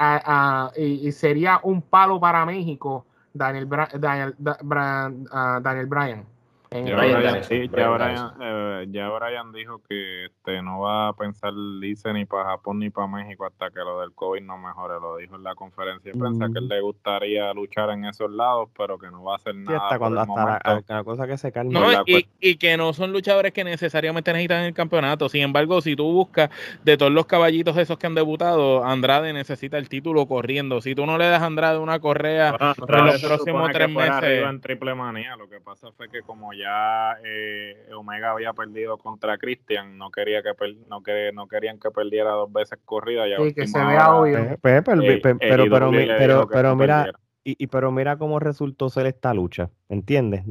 [0.76, 3.68] y sería un palo para México Daniel,
[3.98, 6.35] Daniel, Daniel Bryan.
[6.70, 12.51] Ya Brian, eh, ya, Brian, dijo que este, no va a pensar dice ni para
[12.51, 14.94] Japón ni para México hasta que lo del COVID no mejore.
[15.01, 18.68] Lo dijo en la conferencia de prensa que él le gustaría luchar en esos lados,
[18.76, 19.78] pero que no va a hacer nada.
[19.78, 21.80] hasta cuando hasta la, cosa que se calme.
[22.06, 25.28] y, y, que no son luchadores que necesariamente necesitan el campeonato.
[25.28, 26.51] Sin embargo, si tú buscas
[26.84, 30.80] de todos los caballitos esos que han debutado, Andrade necesita el título corriendo.
[30.80, 34.44] Si tú no le das a Andrade una correa en los próximos tres meses.
[34.47, 35.36] En triple manía.
[35.36, 40.42] Lo que pasa fue que como ya eh, Omega había perdido contra Christian, no quería
[40.42, 40.50] que
[40.88, 41.02] no,
[41.32, 43.26] no querían que perdiera dos veces corrida.
[43.28, 44.58] Y que se vea obvio.
[44.62, 45.02] Pero, pero,
[45.38, 47.12] pero, pero, mira,
[47.48, 50.42] y, pero mira cómo resultó ser esta lucha, ¿entiendes?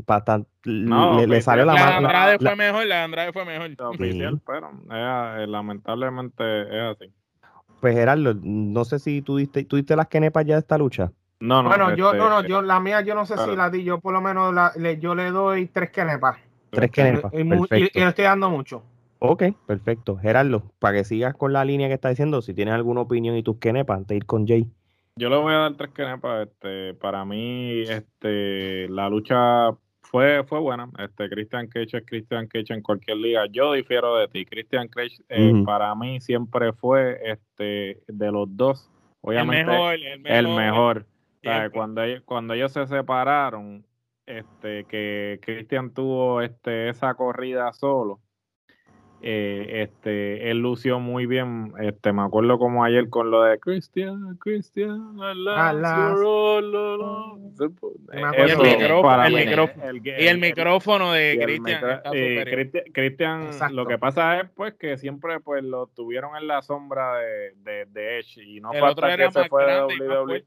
[0.64, 3.72] no, le, salió la, la Andrade fue mejor, la Andrade fue mejor.
[3.80, 7.12] Oficial, pero eh, lamentablemente es así.
[7.82, 11.12] Pues Gerardo, no sé si tú diste, tú diste las kenepas ya de esta lucha.
[11.40, 11.70] No, no.
[11.70, 14.14] Bueno, yo, no, no, yo, la mía, yo no sé si la di, yo por
[14.14, 16.38] lo menos la, le, yo le doy tres kenepas.
[16.70, 17.32] Tres kenepas.
[17.34, 18.84] Y, y, y, estoy dando mucho.
[19.20, 20.18] Ok, perfecto.
[20.18, 23.44] Gerardo, para que sigas con la línea que está diciendo, si tienes alguna opinión y
[23.44, 24.68] tus kenepas, antes de ir con Jay.
[25.18, 26.48] Yo le voy a dar tres kenepas.
[26.48, 29.72] Este, para mí, este, la lucha
[30.02, 30.90] fue, fue buena.
[31.00, 33.46] Este, Christian Cage es Christian Cage en cualquier liga.
[33.52, 34.46] Yo difiero de ti.
[34.46, 38.90] Christian Cage eh, para mí siempre fue este, de los dos,
[39.22, 39.96] obviamente, el mejor.
[40.26, 40.96] El mejor.
[40.96, 41.15] cuando,
[42.26, 43.86] cuando ellos se separaron,
[44.26, 48.20] este, que Christian tuvo este, esa corrida solo,
[49.22, 54.38] eh, este, él lució muy bien, este, me acuerdo como ayer con lo de Cristian,
[54.40, 55.16] Cristian,
[60.04, 62.02] y el micrófono de Cristian.
[62.94, 67.86] Cristian, lo que pasa es pues que siempre pues lo tuvieron en la sombra de,
[67.88, 70.46] de, Edge y no falta que se fue de WWE.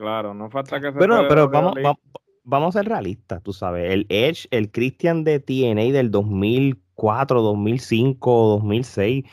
[0.00, 1.98] Claro, no falta que se pero, pero vamos, vamos,
[2.42, 7.42] vamos a ser realistas, tú sabes, el Edge, el Christian de TNA del 2000 2004,
[7.42, 9.24] 2005, 2006,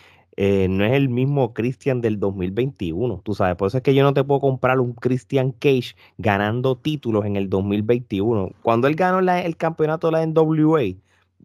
[0.69, 4.13] no es el mismo Christian del 2021, tú sabes, por eso es que yo no
[4.13, 8.51] te puedo comprar un Christian Cage ganando títulos en el 2021.
[8.61, 10.95] Cuando él ganó el campeonato de la NWA,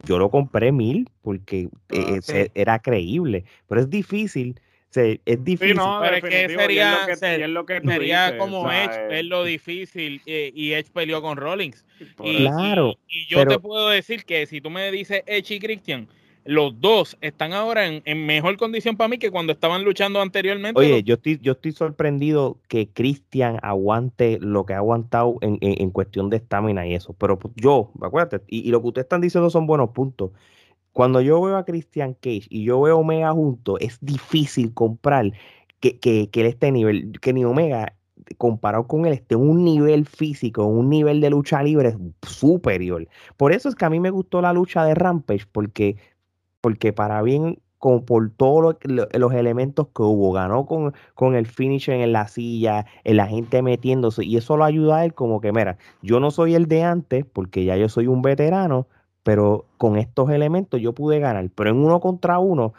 [0.04, 4.60] yo lo compré mil porque ah, eh, era creíble, pero es difícil.
[4.96, 5.76] Es difícil.
[5.76, 6.98] pero es que sería,
[7.82, 11.84] sería como Edge, es lo difícil eh, y Edge peleó con Rollins.
[12.16, 12.98] claro.
[13.08, 16.08] Y, yo te puedo decir que si tú me dices Edge y Christian,
[16.44, 20.80] los dos están ahora en, mejor condición para mí que cuando estaban luchando anteriormente.
[20.80, 26.30] Oye, yo estoy, yo estoy sorprendido que Cristian aguante lo que ha aguantado en, cuestión
[26.30, 27.14] de estamina y eso.
[27.18, 30.30] Pero pues, yo, acuérdate, y, lo que ustedes están diciendo son buenos puntos.
[30.92, 35.32] Cuando yo veo a Christian Cage y yo veo Omega junto, es difícil comprar
[35.80, 37.94] que, que, que él esté nivel, que ni Omega
[38.38, 43.08] comparado con él esté un nivel físico, un nivel de lucha libre superior.
[43.36, 45.96] Por eso es que a mí me gustó la lucha de Rampage, porque
[46.62, 51.90] porque para bien, como por todos los elementos que hubo, ganó con, con el finish
[51.90, 55.52] en la silla, en la gente metiéndose, y eso lo ayuda a él como que,
[55.52, 58.86] mira, yo no soy el de antes, porque ya yo soy un veterano,
[59.22, 62.74] pero con estos elementos yo pude ganar, pero en uno contra uno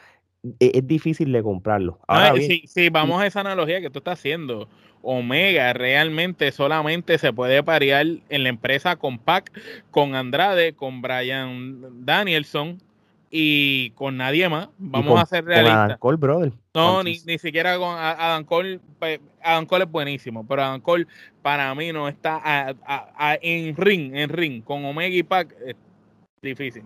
[0.60, 1.99] e, es, difícil de comprarlo.
[2.07, 4.68] Ahora sí, vamos a esa analogía que tú estás haciendo,
[5.02, 9.52] Omega realmente solamente se puede parear en la empresa con Pac,
[9.91, 12.80] con Andrade, con Brian Danielson,
[13.36, 14.70] y con nadie más.
[14.78, 15.74] Vamos a ser realistas.
[15.74, 16.53] Con Adam Cole, brother.
[16.76, 18.80] No, ni, ni, siquiera con Adam Cole.
[18.99, 21.07] Pues, Adam Cole es buenísimo, pero Adam Cole
[21.41, 22.76] para mí no está
[23.41, 24.64] en ring, en ring.
[24.64, 25.76] Con Omega y Pac es
[26.44, 26.84] difícil.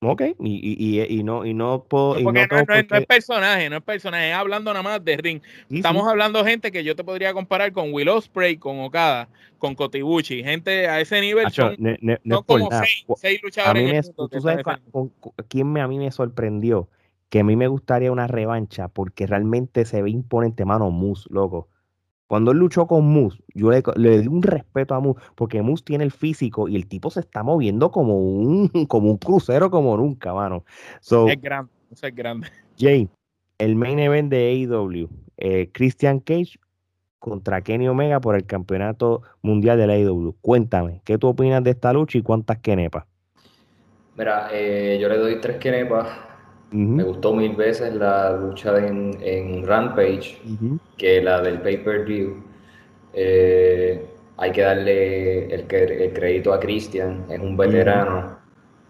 [0.00, 2.20] Ok, y, y, y, no, y no puedo.
[2.20, 5.40] No, no, es personaje, no es personaje, hablando nada más de ring.
[5.70, 9.28] Estamos hablando de gente que yo te podría comparar con Will Ospreay, con Okada,
[9.58, 11.46] con Kotibuchi, gente a ese nivel.
[12.24, 12.68] no, como
[13.16, 14.12] seis, luchadores.
[14.14, 14.64] ¿Tú sabes
[15.48, 16.88] quién me, a mí me sorprendió?
[17.30, 21.68] Que a mí me gustaría una revancha porque realmente se ve imponente, mano, Mus, loco.
[22.26, 26.04] Cuando él luchó con Moose, yo le, di un respeto a Moose, porque Moose tiene
[26.04, 30.34] el físico y el tipo se está moviendo como un, como un crucero como nunca,
[30.34, 30.64] mano.
[31.00, 32.48] es grande, es grande.
[32.78, 33.08] Jay,
[33.58, 36.58] el main event de AEW, eh, Christian Cage
[37.18, 40.36] contra Kenny Omega por el campeonato mundial de la AEW.
[40.40, 43.04] Cuéntame, ¿qué tú opinas de esta lucha y cuántas kenepas?
[44.16, 46.08] Mira, eh, yo le doy tres kenepas
[46.70, 50.38] me gustó mil veces la lucha en, Rampage
[50.96, 52.42] que la del pay-per-view.
[53.14, 54.04] Eh,
[54.36, 58.38] hay que darle el, crédito a Christian, es un veterano,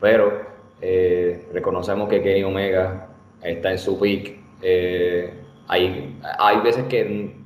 [0.00, 0.42] pero
[0.80, 3.08] eh, reconocemos que Kenny Omega
[3.42, 4.34] está en su peak.
[4.62, 5.30] Eh,
[5.68, 7.36] hay, hay veces que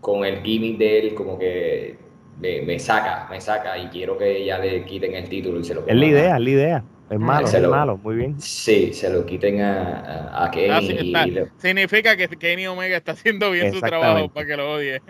[0.00, 1.96] con el gimmick de él, como que
[2.40, 5.86] me, saca, me saca y quiero que ya le quiten el título y se lo
[5.86, 6.84] Es la idea, es la idea.
[7.10, 8.40] Es malo, es malo, muy bien.
[8.40, 11.12] Sí, se lo quiten a, a, Kenny.
[11.56, 15.02] significa que Kenny Omega está haciendo bien su trabajo para que lo odie.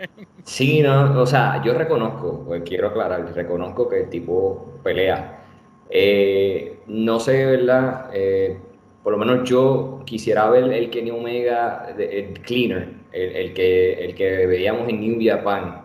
[0.43, 5.43] Sí, no, o sea, yo reconozco, pues quiero aclarar, reconozco que el tipo pelea.
[5.91, 8.09] Eh, no sé, ¿verdad?
[8.11, 8.57] Eh,
[9.03, 14.47] por lo menos yo quisiera ver el Kenny Omega, el cleaner, el, que, el que
[14.47, 15.83] veíamos en New Japan,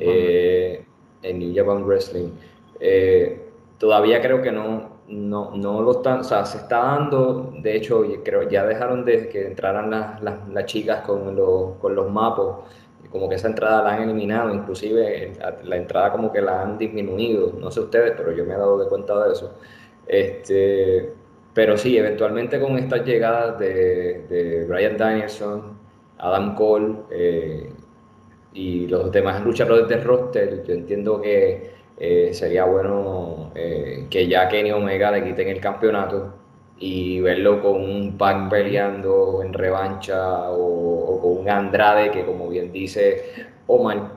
[0.00, 0.82] eh,
[1.22, 2.30] en New Japan Wrestling.
[3.76, 8.04] todavía creo que no, no, no lo están, o sea, se está dando, de hecho,
[8.22, 12.64] creo ya dejaron de que entraran las, las, chicas con los, con los mapos,
[13.10, 15.32] como que esa entrada la han eliminado, inclusive
[15.64, 18.78] la entrada como que la han disminuido, no sé ustedes, pero yo me he dado
[18.78, 19.54] de cuenta de eso.
[20.06, 21.12] Este,
[21.54, 25.78] pero sí, eventualmente con estas llegadas de, de Brian Danielson,
[26.18, 27.70] Adam Cole eh,
[28.52, 34.48] y los demás luchadores de roster, yo entiendo que eh, sería bueno eh, que ya
[34.48, 36.32] Kenny Omega le quiten el campeonato
[36.78, 42.70] y verlo con un Pac peleando en revancha o, con un Andrade que como bien
[42.70, 43.24] dice
[43.66, 44.12] Omar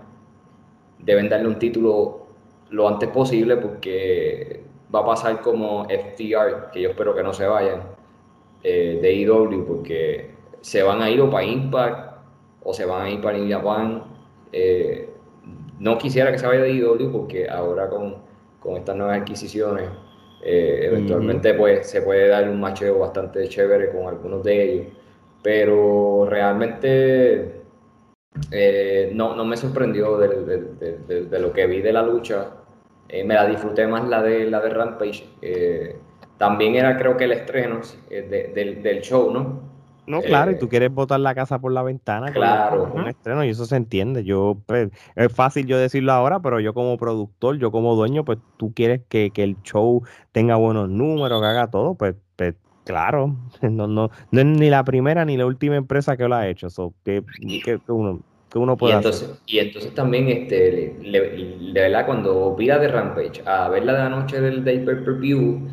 [1.00, 2.28] deben darle un título
[2.70, 4.62] lo antes posible porque
[4.94, 7.82] va a pasar como FTR que yo espero que no se vayan
[8.64, 10.30] eh, de IW porque
[10.62, 12.18] se van a ir o para Impact
[12.64, 14.04] o se van a ir para New Japan
[15.82, 19.90] no quisiera que se vaya de IW porque ahora con, estas nuevas adquisiciones,
[20.44, 24.88] eh, eventualmente pues, se puede dar un macheo bastante chévere con algunos de ellos.
[25.42, 27.64] Pero realmente
[28.52, 32.52] eh, no, me sorprendió de, lo que vi de la lucha.
[33.10, 35.26] Eh, me la disfruté más la de, la de Rampage.
[36.38, 39.71] también era creo que el estreno del, del show, ¿no?
[40.08, 42.32] No, claro, y tú eh, quieres botar la casa por la ventana.
[42.32, 42.92] Claro.
[42.94, 44.24] Un estreno, y eso se entiende.
[44.24, 48.40] Yo, pues, es fácil yo decirlo ahora, pero yo como productor, yo como dueño, pues
[48.58, 53.36] tú quieres que, el show tenga buenos números, que haga todo, pues, pues claro.
[53.62, 56.70] No, no, no es ni la primera ni la última empresa que lo ha hecho.
[56.70, 57.24] So, que,
[57.64, 58.22] que, uno,
[58.52, 59.38] que uno puede y entonces, hacer.
[59.46, 64.10] Y entonces también, este, le, verdad, cuando vi la de Rampage, a verla de la
[64.10, 65.68] noche del Day Per View,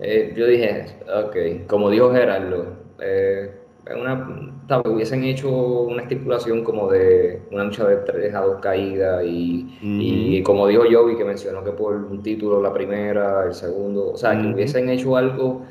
[0.00, 0.86] eh, yo dije,
[1.24, 3.57] ok, como dijo Gerardo, eh,
[3.94, 10.42] una, hubiesen hecho una estipulación como de una lucha de tres a dos caídas y,
[10.44, 14.40] como dijo Joey que mencionó que por un título la primera, el segundo, o sea,
[14.40, 15.62] que hubiesen hecho algo,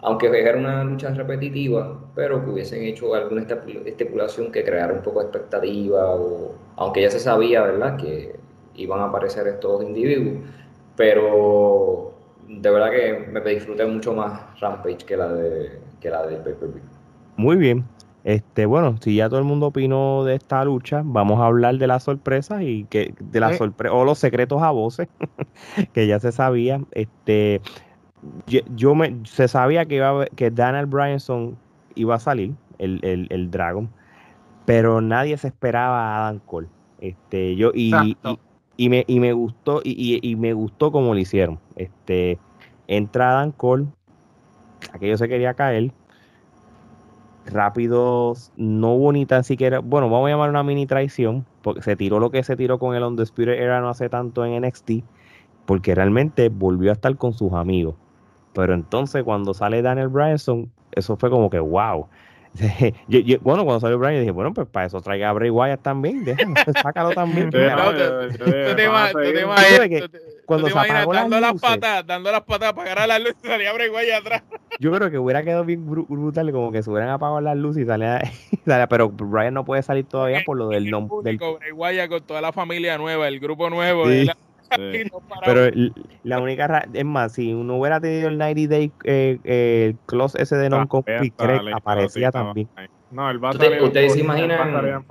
[0.00, 3.46] aunque era una lucha repetitiva, pero que hubiesen hecho alguna
[3.86, 8.36] estipulación que creara un poco de expectativa, o, aunque ya se sabía, ¿verdad?, que
[8.76, 10.38] iban a aparecer estos individuos,
[10.96, 12.12] pero
[12.48, 16.93] de verdad que me disfruté mucho más Rampage que la de que la del pay-per-view.
[17.36, 17.84] Muy bien.
[18.24, 21.86] Este, bueno, si ya todo el mundo opinó de esta lucha, vamos a hablar de
[21.86, 25.08] las sorpresas y que de las sorpresas o los secretos a voces
[25.92, 26.80] que ya se sabía.
[26.92, 27.60] Este,
[28.46, 31.58] yo, me se sabía que iba que Daniel Bryanson
[31.96, 33.90] iba a salir el, el, Dragon,
[34.64, 36.68] pero nadie se esperaba a Adam Cole.
[37.00, 37.92] Este, yo y,
[38.78, 41.60] y, me, y me gustó y, y, me gustó como lo hicieron.
[41.76, 42.38] Este,
[42.86, 43.84] entra Adam Cole,
[44.94, 45.92] aquello se quería caer
[47.46, 51.96] rápidos, no hubo ni tan siquiera, bueno, vamos a llamar una mini traición, porque se
[51.96, 55.04] tiró lo que se tiró con el Undisputed Era no hace tanto en NXT,
[55.66, 57.94] porque realmente volvió a estar con sus amigos.
[58.52, 62.06] Pero entonces cuando sale Daniel Bryanson, eso fue como que wow.
[63.40, 66.54] bueno, cuando salió Brian, dije, bueno, pues para eso traiga a Bray Wyatt también, déjame,
[66.82, 67.50] sácalo también.
[70.46, 73.72] cuando se apagó dando las, patas, dando las patas para agarrar las luces y salía
[73.72, 74.42] Bray Wyatt atrás.
[74.78, 77.86] Yo creo que hubiera quedado bien brutal, como que se hubieran apagado las luces y
[77.86, 78.22] salía,
[78.88, 81.36] pero Brian no puede salir todavía por lo del nombre.
[81.36, 84.04] Bray Wyatt con toda la familia nueva, el grupo nuevo.
[85.44, 85.70] Pero
[86.22, 90.40] la única es más, si uno hubiera tenido el 90 Day eh, eh, el close
[90.40, 91.32] ese de non compete,
[91.72, 92.68] aparecía también.
[93.10, 95.04] No, el ¿Ustedes se imaginan?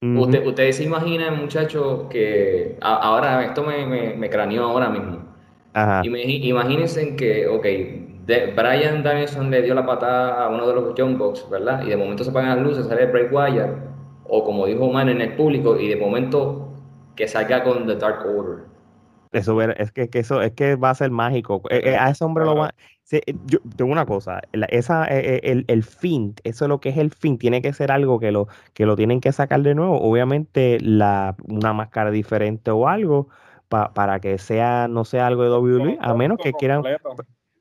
[0.00, 5.24] Usted, ustedes se imaginan, muchachos, que ahora esto me, me, me, craneó ahora mismo.
[5.72, 6.02] Ajá.
[6.04, 7.66] Imagínense que, ok,
[8.28, 11.82] Brian Danielson le dio la patada a uno de los John Box, ¿verdad?
[11.84, 13.70] Y de momento se apagan las luces, sale Bray Wyatt,
[14.24, 16.67] o como dijo Man en el público, y de momento
[17.18, 18.64] que salga con The Dark Order.
[19.32, 21.60] Eso es que, eso es que va a ser mágico.
[21.68, 22.72] Eh, eh, a ese hombre lo va
[23.46, 27.10] yo tengo una cosa, esa, eh, el, el, fin, eso es lo que es el
[27.10, 29.98] fin, tiene que ser algo que lo, que lo tienen que sacar de nuevo.
[29.98, 33.28] Obviamente, la, una máscara diferente o algo,
[33.68, 36.82] para que sea, no sea algo de WWE, a menos que quieran.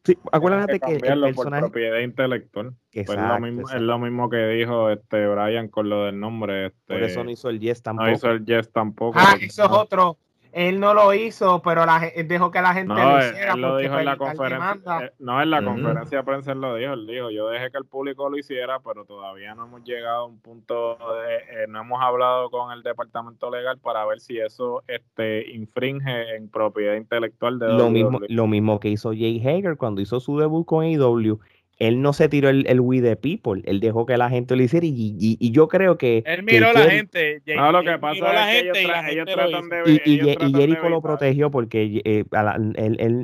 [0.07, 1.33] Sí, acuérdate que, el personaje...
[1.33, 2.73] por propiedad intelectual.
[2.93, 6.67] Pues es, lo mismo, es lo mismo que dijo este Brian con lo del nombre.
[6.67, 6.93] Este...
[6.93, 8.07] Por eso no hizo el Yes tampoco.
[8.07, 9.19] No hizo el Yes tampoco.
[9.19, 10.17] Ah, eso es otro.
[10.51, 13.53] Él no lo hizo, pero la, él dejó que la gente lo hiciera.
[13.53, 15.05] Él lo dijo en la conferencia.
[15.05, 16.93] Eh, no, en la conferencia de prensa él lo dijo.
[16.93, 20.25] Él dijo: Yo dejé que el público lo hiciera, pero todavía no hemos llegado a
[20.25, 20.97] un punto.
[20.97, 26.35] De, eh, no hemos hablado con el departamento legal para ver si eso este, infringe
[26.35, 30.37] en propiedad intelectual de lo mismo Lo mismo que hizo Jay Hager cuando hizo su
[30.37, 31.39] debut con AEW
[31.79, 34.63] él no se tiró el, el We the People, él dejó que la gente lo
[34.63, 36.23] hiciera y, y, yo creo que...
[36.25, 37.41] Él miró a la gente.
[37.55, 38.81] No, lo que pasa es que
[39.11, 40.01] ellos, tratan de...
[40.05, 42.57] Y, y, Jericho lo protegió porque eh, la,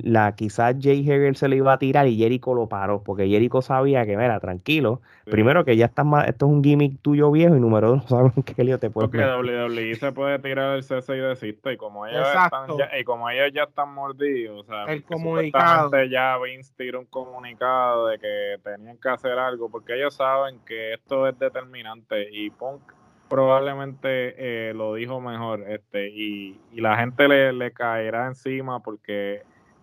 [0.04, 3.62] la, quizás Jay Hager se lo iba a tirar y Jericho lo paró, porque Jericho
[3.62, 7.56] sabía que, mira, tranquilo, primero que ya está más, esto es un gimmick tuyo viejo
[7.56, 10.84] y número dos, no sabemos qué lío te puede Porque WWE se puede tirar el
[10.84, 14.64] cese y desiste y como ellos, están ya, y como ellos ya están mordidos, o
[14.66, 15.92] sea, el comunicado.
[16.04, 20.94] ya Vince tiró un comunicado de que tenían que hacer algo porque ellos saben que
[20.94, 22.82] esto es determinante y Punk
[23.30, 29.42] probablemente eh, lo dijo mejor este y, la gente le, caerá encima porque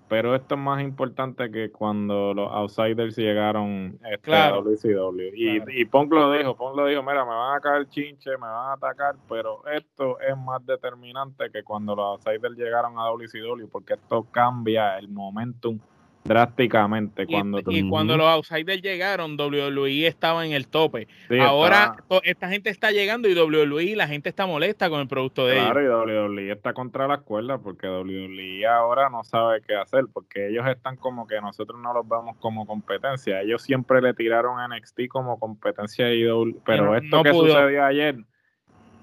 [0.08, 5.84] pero esto es más importante que cuando los outsiders llegaron este, a WCW y, y
[5.84, 8.72] Punk lo dijo Punk lo dijo mira me van a caer chinche me van a
[8.74, 14.26] atacar pero esto es más determinante que cuando los outsiders llegaron a WCW porque esto
[14.30, 15.80] cambia el momentum
[16.24, 21.08] drásticamente cuando y, cuando los outsiders llegaron WWE estaba en el tope.
[21.40, 25.54] Ahora esta gente está llegando y WWE la gente está molesta con el producto de
[25.54, 25.70] ellos.
[25.70, 30.48] Claro y WWE está contra la cuerda porque WWE ahora no sabe qué hacer porque
[30.48, 33.40] ellos están como que nosotros no los vemos como competencia.
[33.40, 36.20] Ellos siempre le tiraron a NXT como competencia de
[36.64, 38.16] pero esto que sucedió ayer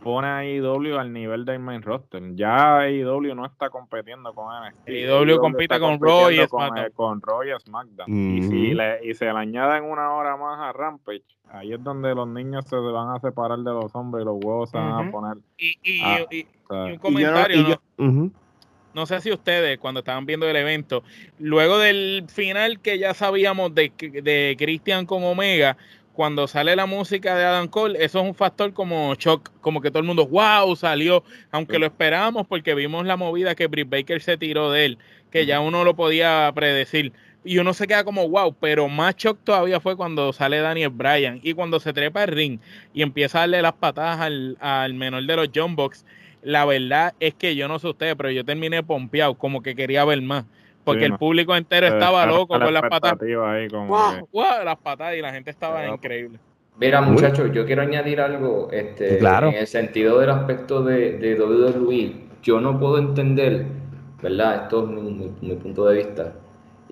[0.04, 2.22] pone a IW al nivel del main roster.
[2.36, 4.90] Ya IW no está compitiendo con NXT.
[4.90, 7.22] IW compite con Raw y SmackDown.
[7.22, 8.08] Con, y SmackDown.
[8.10, 12.14] y, si le, y se le añaden una hora más a Rampage, ahí es donde
[12.16, 15.12] los niños se van a separar de los hombres y los huevos se van a
[15.12, 15.38] poner.
[15.58, 17.80] Y, y, un comentario.
[17.98, 18.32] no,
[18.98, 21.04] no sé si ustedes, cuando estaban viendo el evento,
[21.38, 25.78] luego del final que ya sabíamos de, de Christian con Omega,
[26.18, 29.92] cuando sale la música de Adam Cole, eso es un factor como shock, como que
[29.92, 34.20] todo el mundo, wow, salió, aunque lo esperábamos porque vimos la movida que Britt Baker
[34.20, 34.98] se tiró de él,
[35.30, 37.14] que ya uno lo podía predecir.
[37.46, 41.40] Y uno se queda como, wow, pero más shock todavía fue cuando sale Daniel Bryan
[41.44, 42.60] y cuando se trepa el ring
[42.96, 46.04] y empieza a darle las patadas al, al menor de los John Box.
[46.42, 50.04] La verdad es que yo no sé ustedes, pero yo terminé pompeado, como que quería
[50.04, 50.46] ver más
[50.88, 53.20] porque el público entero estaba loco con las patadas.
[54.64, 56.40] las patadas y la gente estaba increíble.
[56.80, 62.14] Mira, muchachos, yo quiero añadir algo este, en el sentido del aspecto de, de WWE.
[62.44, 63.66] Yo no puedo entender,
[64.22, 64.64] ¿verdad?
[64.64, 64.90] Esto es
[65.42, 66.34] mi, punto de vista.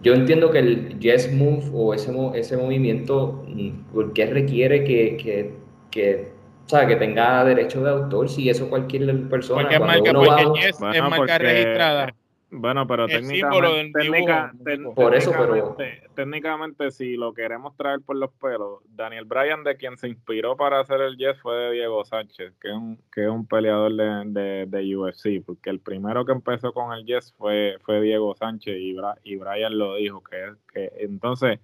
[0.02, 5.54] Yo entiendo que el Yes Move o ese, ese movimiento, mm, porque requiere que, que,
[5.92, 6.32] que,
[6.68, 8.28] que tenga derecho de autor?
[8.28, 9.62] Si eso cualquier persona.
[9.62, 12.14] Porque, marca, porque Yes es marca registrada.
[12.58, 15.76] Bueno, pero técnicamente, por eso, pero
[16.16, 20.80] técnicamente si lo queremos traer por los pelos, Daniel Bryan de quien se inspiró para
[20.80, 24.66] hacer el Yes fue de Diego Sánchez, que es un, que es un peleador de,
[24.68, 28.96] de, UFC, porque el primero que empezó con el Yes fue, fue Diego Sánchez y,
[29.24, 31.60] y Bryan lo dijo, que, que entonces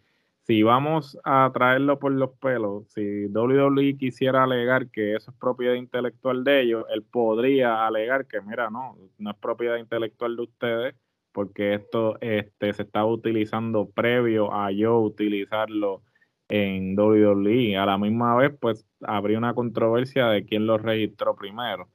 [0.52, 5.76] si vamos a traerlo por los pelos, si WWE quisiera alegar que eso es propiedad
[5.76, 10.95] intelectual de ellos, él podría alegar que, mira, no, no es propiedad intelectual de ustedes,
[11.32, 16.03] porque esto este, se estaba utilizando previo a yo utilizarlo
[16.49, 17.78] en WWE.
[17.78, 21.88] A la misma vez, pues habría una controversia de quién lo registró primero.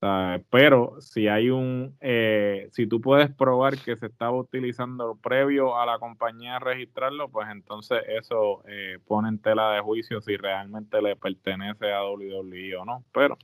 [0.00, 5.84] Pero si hay un, eh, si tú puedes probar que se estaba utilizando previo a
[5.84, 11.16] la compañía registrarlo, pues entonces eso eh, pone en tela de juicio si realmente le
[11.16, 13.04] pertenece a WWE o no.
[13.12, 13.36] Pero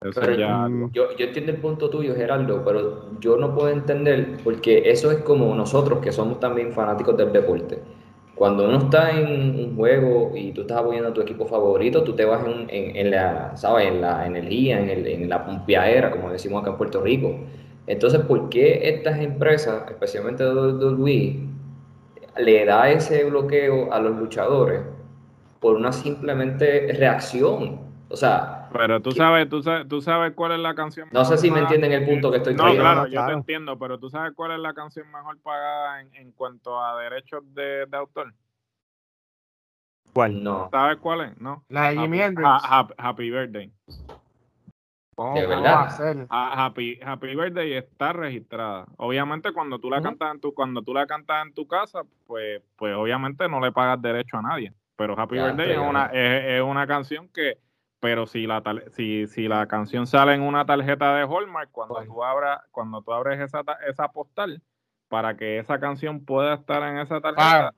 [0.00, 0.68] eso ya.
[0.92, 5.18] Yo, yo entiendo el punto tuyo, Gerardo, pero yo no puedo entender porque eso es
[5.18, 7.82] como nosotros que somos también fanáticos del deporte
[8.40, 12.14] cuando uno está en un juego y tú estás apoyando a tu equipo favorito, tú
[12.14, 13.88] te vas en, la, ¿sabes?
[13.88, 17.34] En la energía, en, el, en la pompeadera, como decimos acá en Puerto Rico.
[17.86, 21.38] Entonces, ¿por qué estas empresas, especialmente WWE,
[22.38, 24.80] le da ese bloqueo a los luchadores
[25.60, 27.80] por una simplemente reacción?
[28.08, 31.08] O sea, pero tú sabes, tú sabes, tú sabes cuál es la canción.
[31.12, 32.84] No sé si me entienden el punto que estoy trayendo.
[32.84, 36.14] No, claro, yo te entiendo, pero tú sabes cuál es la canción mejor pagada en,
[36.14, 38.32] en cuanto a derechos de, de, autor.
[40.12, 40.42] ¿Cuál?
[40.42, 40.68] No.
[40.70, 41.40] ¿Sabes cuál es?
[41.40, 41.64] No.
[41.68, 42.48] La de Jimi Hendrix.
[42.98, 43.72] Happy, Birthday.
[45.34, 46.26] de verdad.
[46.30, 48.86] Happy, Happy Birthday está registrada.
[48.96, 52.62] Obviamente cuando tú la cantas en tu cuando tú la cantas en tu casa, pues
[52.76, 56.62] pues obviamente no le pagas derecho a nadie, pero Happy Birthday es una es, es
[56.62, 57.58] una canción que
[58.00, 58.62] pero si la
[58.92, 63.12] si, si la canción sale en una tarjeta de Hallmark, cuando tú abras, cuando tú
[63.12, 64.62] abres esa, esa postal,
[65.08, 67.74] para que esa canción pueda estar en esa tarjeta,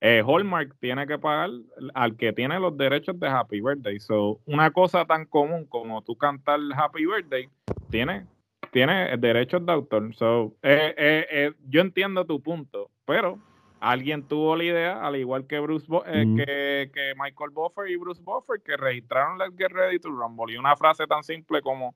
[0.00, 1.50] eh, Hallmark tiene que pagar
[1.94, 3.98] al que tiene los derechos de Happy Birthday.
[3.98, 7.48] So, una cosa tan común como tú cantar Happy Birthday,
[7.88, 8.26] tiene,
[8.72, 10.14] tiene derechos de autor.
[10.14, 13.38] So, eh, eh, yo entiendo tu punto, pero
[13.82, 18.62] alguien tuvo la idea, al igual que Bruce eh, que, Michael Buffer y Bruce Buffer,
[18.62, 20.54] que registraron Let's Get Ready to Rumble.
[20.54, 21.92] Y una frase tan simple como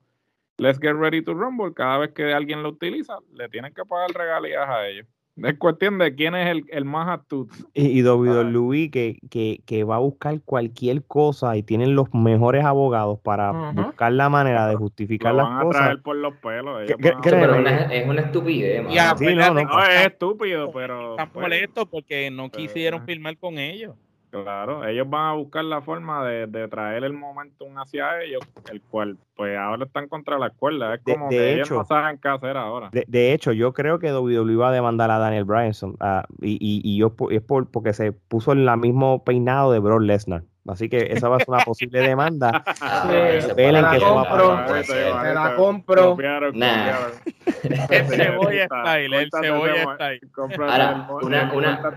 [0.57, 4.11] Let's Get Ready to Rumble, cada vez que alguien lo utiliza, le tienen que pagar
[4.11, 5.07] regalías a ellos.
[5.43, 7.53] Es cuestión de quién es el, más astuto.
[7.73, 12.65] Y, y WWE que, que, que, va a buscar cualquier cosa y tienen los mejores
[12.65, 15.81] abogados para buscar la manera de justificar las van a cosas.
[15.83, 16.81] Traer por los pelos.
[16.89, 18.83] es una estupidez.
[18.83, 21.11] no, es estúpido, pero.
[21.11, 23.95] Están pues, molestos porque no quisieron filmar con ellos.
[24.29, 29.17] Claro, ellos van a buscar la forma de, traer el momentum hacia ellos, el cual
[29.35, 30.95] pues ahora están contra la cuerda.
[30.95, 32.89] Es como que ellos no saben qué hacer ahora.
[32.91, 36.81] De, hecho, yo creo que WWE va a demandar a Daniel Bryanson ah, y, y,
[36.83, 40.43] y, yo es por, porque se puso en el mismo peinado de Brock Lesnar.
[40.67, 42.63] Así que esa va a ser una posible demanda.
[43.55, 44.65] Te la compro.
[44.81, 46.17] Te la compro.
[47.89, 50.19] El cebolla style, el cebolla style.
[50.59, 51.93] Ahora, una, una,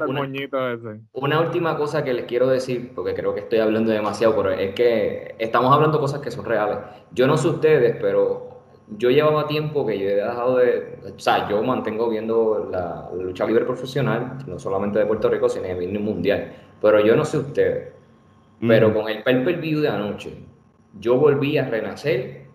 [1.13, 4.75] una, última cosa que les quiero decir, porque creo que estoy hablando demasiado, pero es
[4.75, 6.79] que estamos hablando de cosas que son reales.
[7.13, 8.51] Yo no sé ustedes, pero
[8.97, 13.47] yo llevaba tiempo que yo he dejado de, o sea, yo mantengo viendo la, lucha
[13.47, 16.53] libre profesional, no solamente de Puerto Rico, sino a nivel mundial.
[16.81, 17.93] Pero yo no sé ustedes,
[18.61, 20.35] pero con el pay per view de anoche,
[20.99, 22.47] yo volví a renacer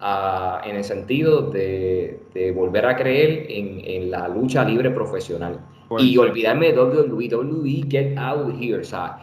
[0.63, 2.19] en el sentido de,
[2.55, 5.59] volver a creer en, la lucha libre profesional.
[5.87, 9.19] Pues y olvidarme de WWE, WWE, get out here, o sea,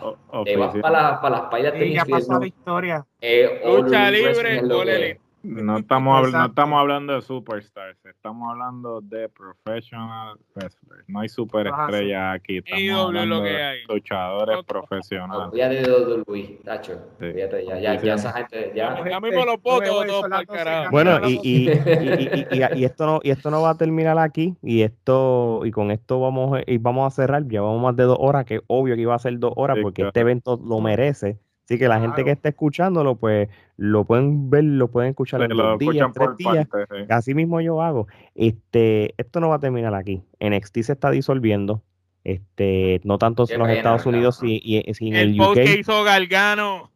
[0.46, 3.04] eh, vas para, para las payas de la historia.
[3.20, 11.04] Eh, lucha libre, no estamos, no estamos hablando de superstars, estamos hablando de professional wrestlers.
[11.08, 12.58] No hay superestrella aquí.
[12.58, 15.48] Estamos hablando de luchadores profesionales.
[15.50, 16.98] Olvídate de Luis, Tacho.
[17.18, 18.72] Fíjate, ya, ya, ya esa gente.
[18.74, 20.06] Ya, ya mismo los votos,
[20.90, 24.54] Bueno, y, y, y, y, esto no, y esto no va a terminar aquí.
[24.62, 27.46] Y esto, y con esto vamos, y vamos a cerrar.
[27.46, 30.20] Llevamos más de dos horas, que obvio que iba a ser dos horas, porque este
[30.20, 31.38] evento lo merece.
[31.64, 33.48] Así que la gente que esté escuchándolo, pues
[33.82, 36.68] lo pueden ver, lo pueden escuchar en dos días, tres días.
[37.08, 38.06] Así mismo yo hago.
[38.36, 40.22] Este, esto no va a terminar aquí.
[40.38, 41.82] NXT se está disolviendo.
[42.22, 46.92] Este, no tanto en los Estados Unidos y, y, en el, el que hizo Galgano.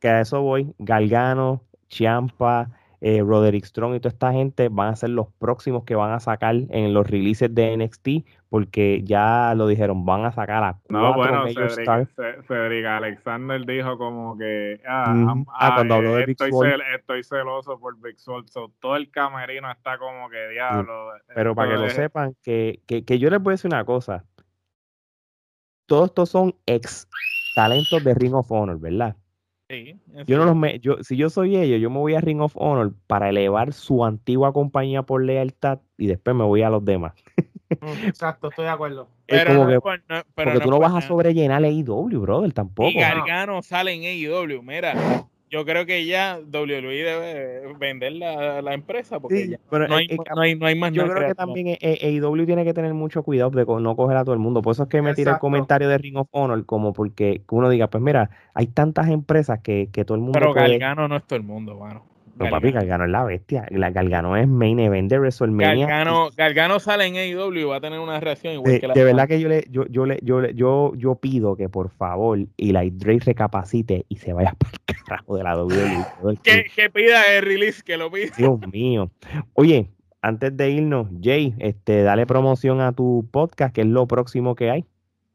[0.00, 0.74] Que, a eso voy.
[0.80, 2.70] Galgano, Chiampa,
[3.06, 6.20] eh, Roderick Strong y toda esta gente van a ser los próximos que van a
[6.20, 8.08] sacar en los releases de NXT,
[8.48, 11.44] porque ya lo dijeron, van a sacar a cuatro no, bueno,
[12.48, 18.00] Cedric, Alexander dijo como que ah, ah cuando habló de Big estoy, estoy celoso por
[18.00, 18.46] Big Soul,
[18.80, 21.10] todo el camerino está como que diablo.
[21.34, 24.24] Pero para que lo sepan, que, que, que yo les voy a decir una cosa,
[25.84, 27.06] todos estos son ex
[27.54, 29.14] talentos de Ring of Honor, ¿verdad?
[30.26, 32.52] Yo no los me, yo, si yo soy ellos, yo me voy a Ring of
[32.56, 37.14] Honor para elevar su antigua compañía por lealtad y después me voy a los demás.
[38.06, 39.08] Exacto, estoy de acuerdo.
[39.26, 39.80] pero,
[40.34, 42.90] porque tú no vas a sobrellenar AEW, brother, tampoco.
[42.90, 48.74] Y Gargano sale en AEW, mira yo creo que ya WWE debe vender la, la
[48.74, 52.46] empresa porque ya no, hay, no, hay, no, hay, más Yo creo que también AEW
[52.46, 54.62] tiene que tener mucho cuidado de no coger a todo el mundo.
[54.62, 57.68] Por eso es que me tira el comentario de Ring of Honor, como porque uno
[57.68, 60.38] diga, pues mira, hay tantas empresas que, que todo el mundo.
[60.38, 62.13] Pero Gargano no es todo el mundo, mano.
[62.36, 63.66] No, papi, Galgano es la bestia.
[63.70, 65.86] La Galgano es main event de WrestleMania.
[65.86, 68.94] Galgano, Galgano sale en AEW y va a tener una reacción igual de, que la
[68.94, 72.38] De verdad que yo le, yo, yo le, yo, yo, yo pido que por favor
[72.56, 76.38] Eli Drake recapacite y se vaya para el carajo de la WWE.
[76.42, 78.32] que, que pida el release, que lo pida.
[78.36, 79.10] Dios mío.
[79.54, 79.90] Oye,
[80.24, 84.70] antes de irnos, Jay, este, dale promoción a tu podcast, que es lo próximo que
[84.70, 84.84] hay.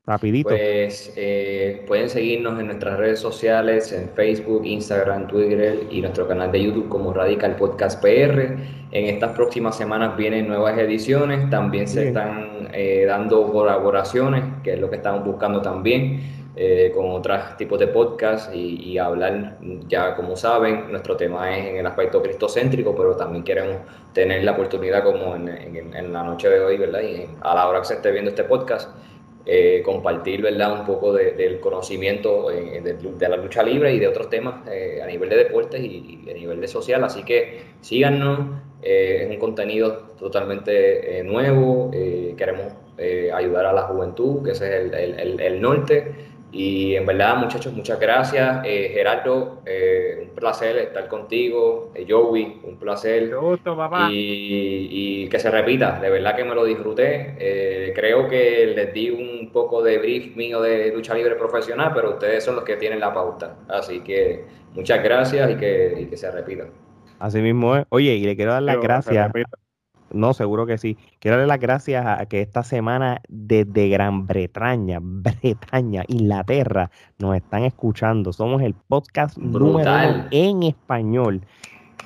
[0.05, 0.49] Rapidito.
[0.49, 6.51] Pues eh, pueden seguirnos en nuestras redes sociales, en Facebook, Instagram, Twitter y nuestro canal
[6.51, 8.57] de YouTube como Radical Podcast PR.
[8.91, 14.79] En estas próximas semanas vienen nuevas ediciones, también se están eh, dando colaboraciones, que es
[14.79, 16.21] lo que estamos buscando también,
[16.55, 21.77] eh, con otros tipos de podcast y, hablar, ya como saben, nuestro tema es en
[21.77, 23.77] el aspecto cristocéntrico, pero también queremos
[24.13, 27.01] tener la oportunidad como en, en la noche de hoy, ¿verdad?
[27.01, 28.89] Y a la hora que se esté viendo este podcast
[29.51, 30.79] eh, compartir ¿verdad?
[30.79, 35.07] un poco del conocimiento eh, de, la lucha libre y de otros temas eh, a
[35.07, 37.03] nivel de deportes y, a nivel de social.
[37.03, 38.41] Así que síganos,
[38.83, 41.89] es un contenido totalmente nuevo,
[42.37, 42.73] queremos
[43.33, 46.13] ayudar a la juventud, que ese es el, el, el, norte.
[46.51, 48.61] Y en verdad, muchachos, muchas gracias.
[48.65, 51.91] Eh, Gerardo, eh, un placer estar contigo.
[51.93, 53.35] Eh, Joey, un placer.
[53.35, 54.09] gusto, papá.
[54.11, 57.91] Y, que se repita, de verdad que me lo disfruté.
[57.93, 62.43] creo que les di un poco de brief mío de lucha libre profesional, pero ustedes
[62.43, 63.57] son los que tienen la pauta.
[63.67, 64.43] Así que
[64.73, 66.65] muchas gracias y que, se repita.
[67.19, 67.85] Así mismo es.
[67.89, 69.31] Oye, y le quiero dar las gracias.
[70.11, 70.97] No, seguro que sí.
[71.19, 77.63] Quiero darle las gracias a que esta semana desde Gran Bretaña, Bretaña, Inglaterra, nos están
[77.63, 78.33] escuchando.
[78.33, 81.41] Somos el podcast número uno en español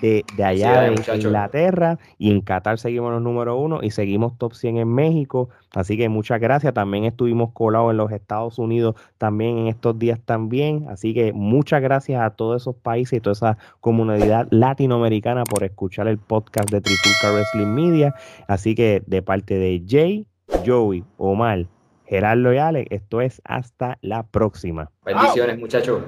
[0.02, 4.78] de, allá de Inglaterra y en Qatar seguimos los número uno y seguimos top 100
[4.78, 5.50] en México.
[5.74, 6.74] Así que muchas gracias.
[6.74, 10.88] También estuvimos colados en los Estados Unidos también en estos días también.
[10.90, 16.08] Así que muchas gracias a todos esos países y toda esa comunidad latinoamericana por escuchar
[16.08, 18.14] el podcast de Trifulca Wrestling Media.
[18.48, 20.28] Así que de parte de Jay,
[20.66, 21.68] Joey, Omar,
[22.06, 24.92] Gerardo y Alex, esto es hasta la próxima.
[25.06, 26.02] Bendiciones, muchachos.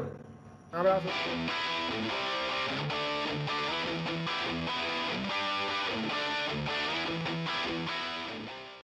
[0.72, 1.08] Un abrazo.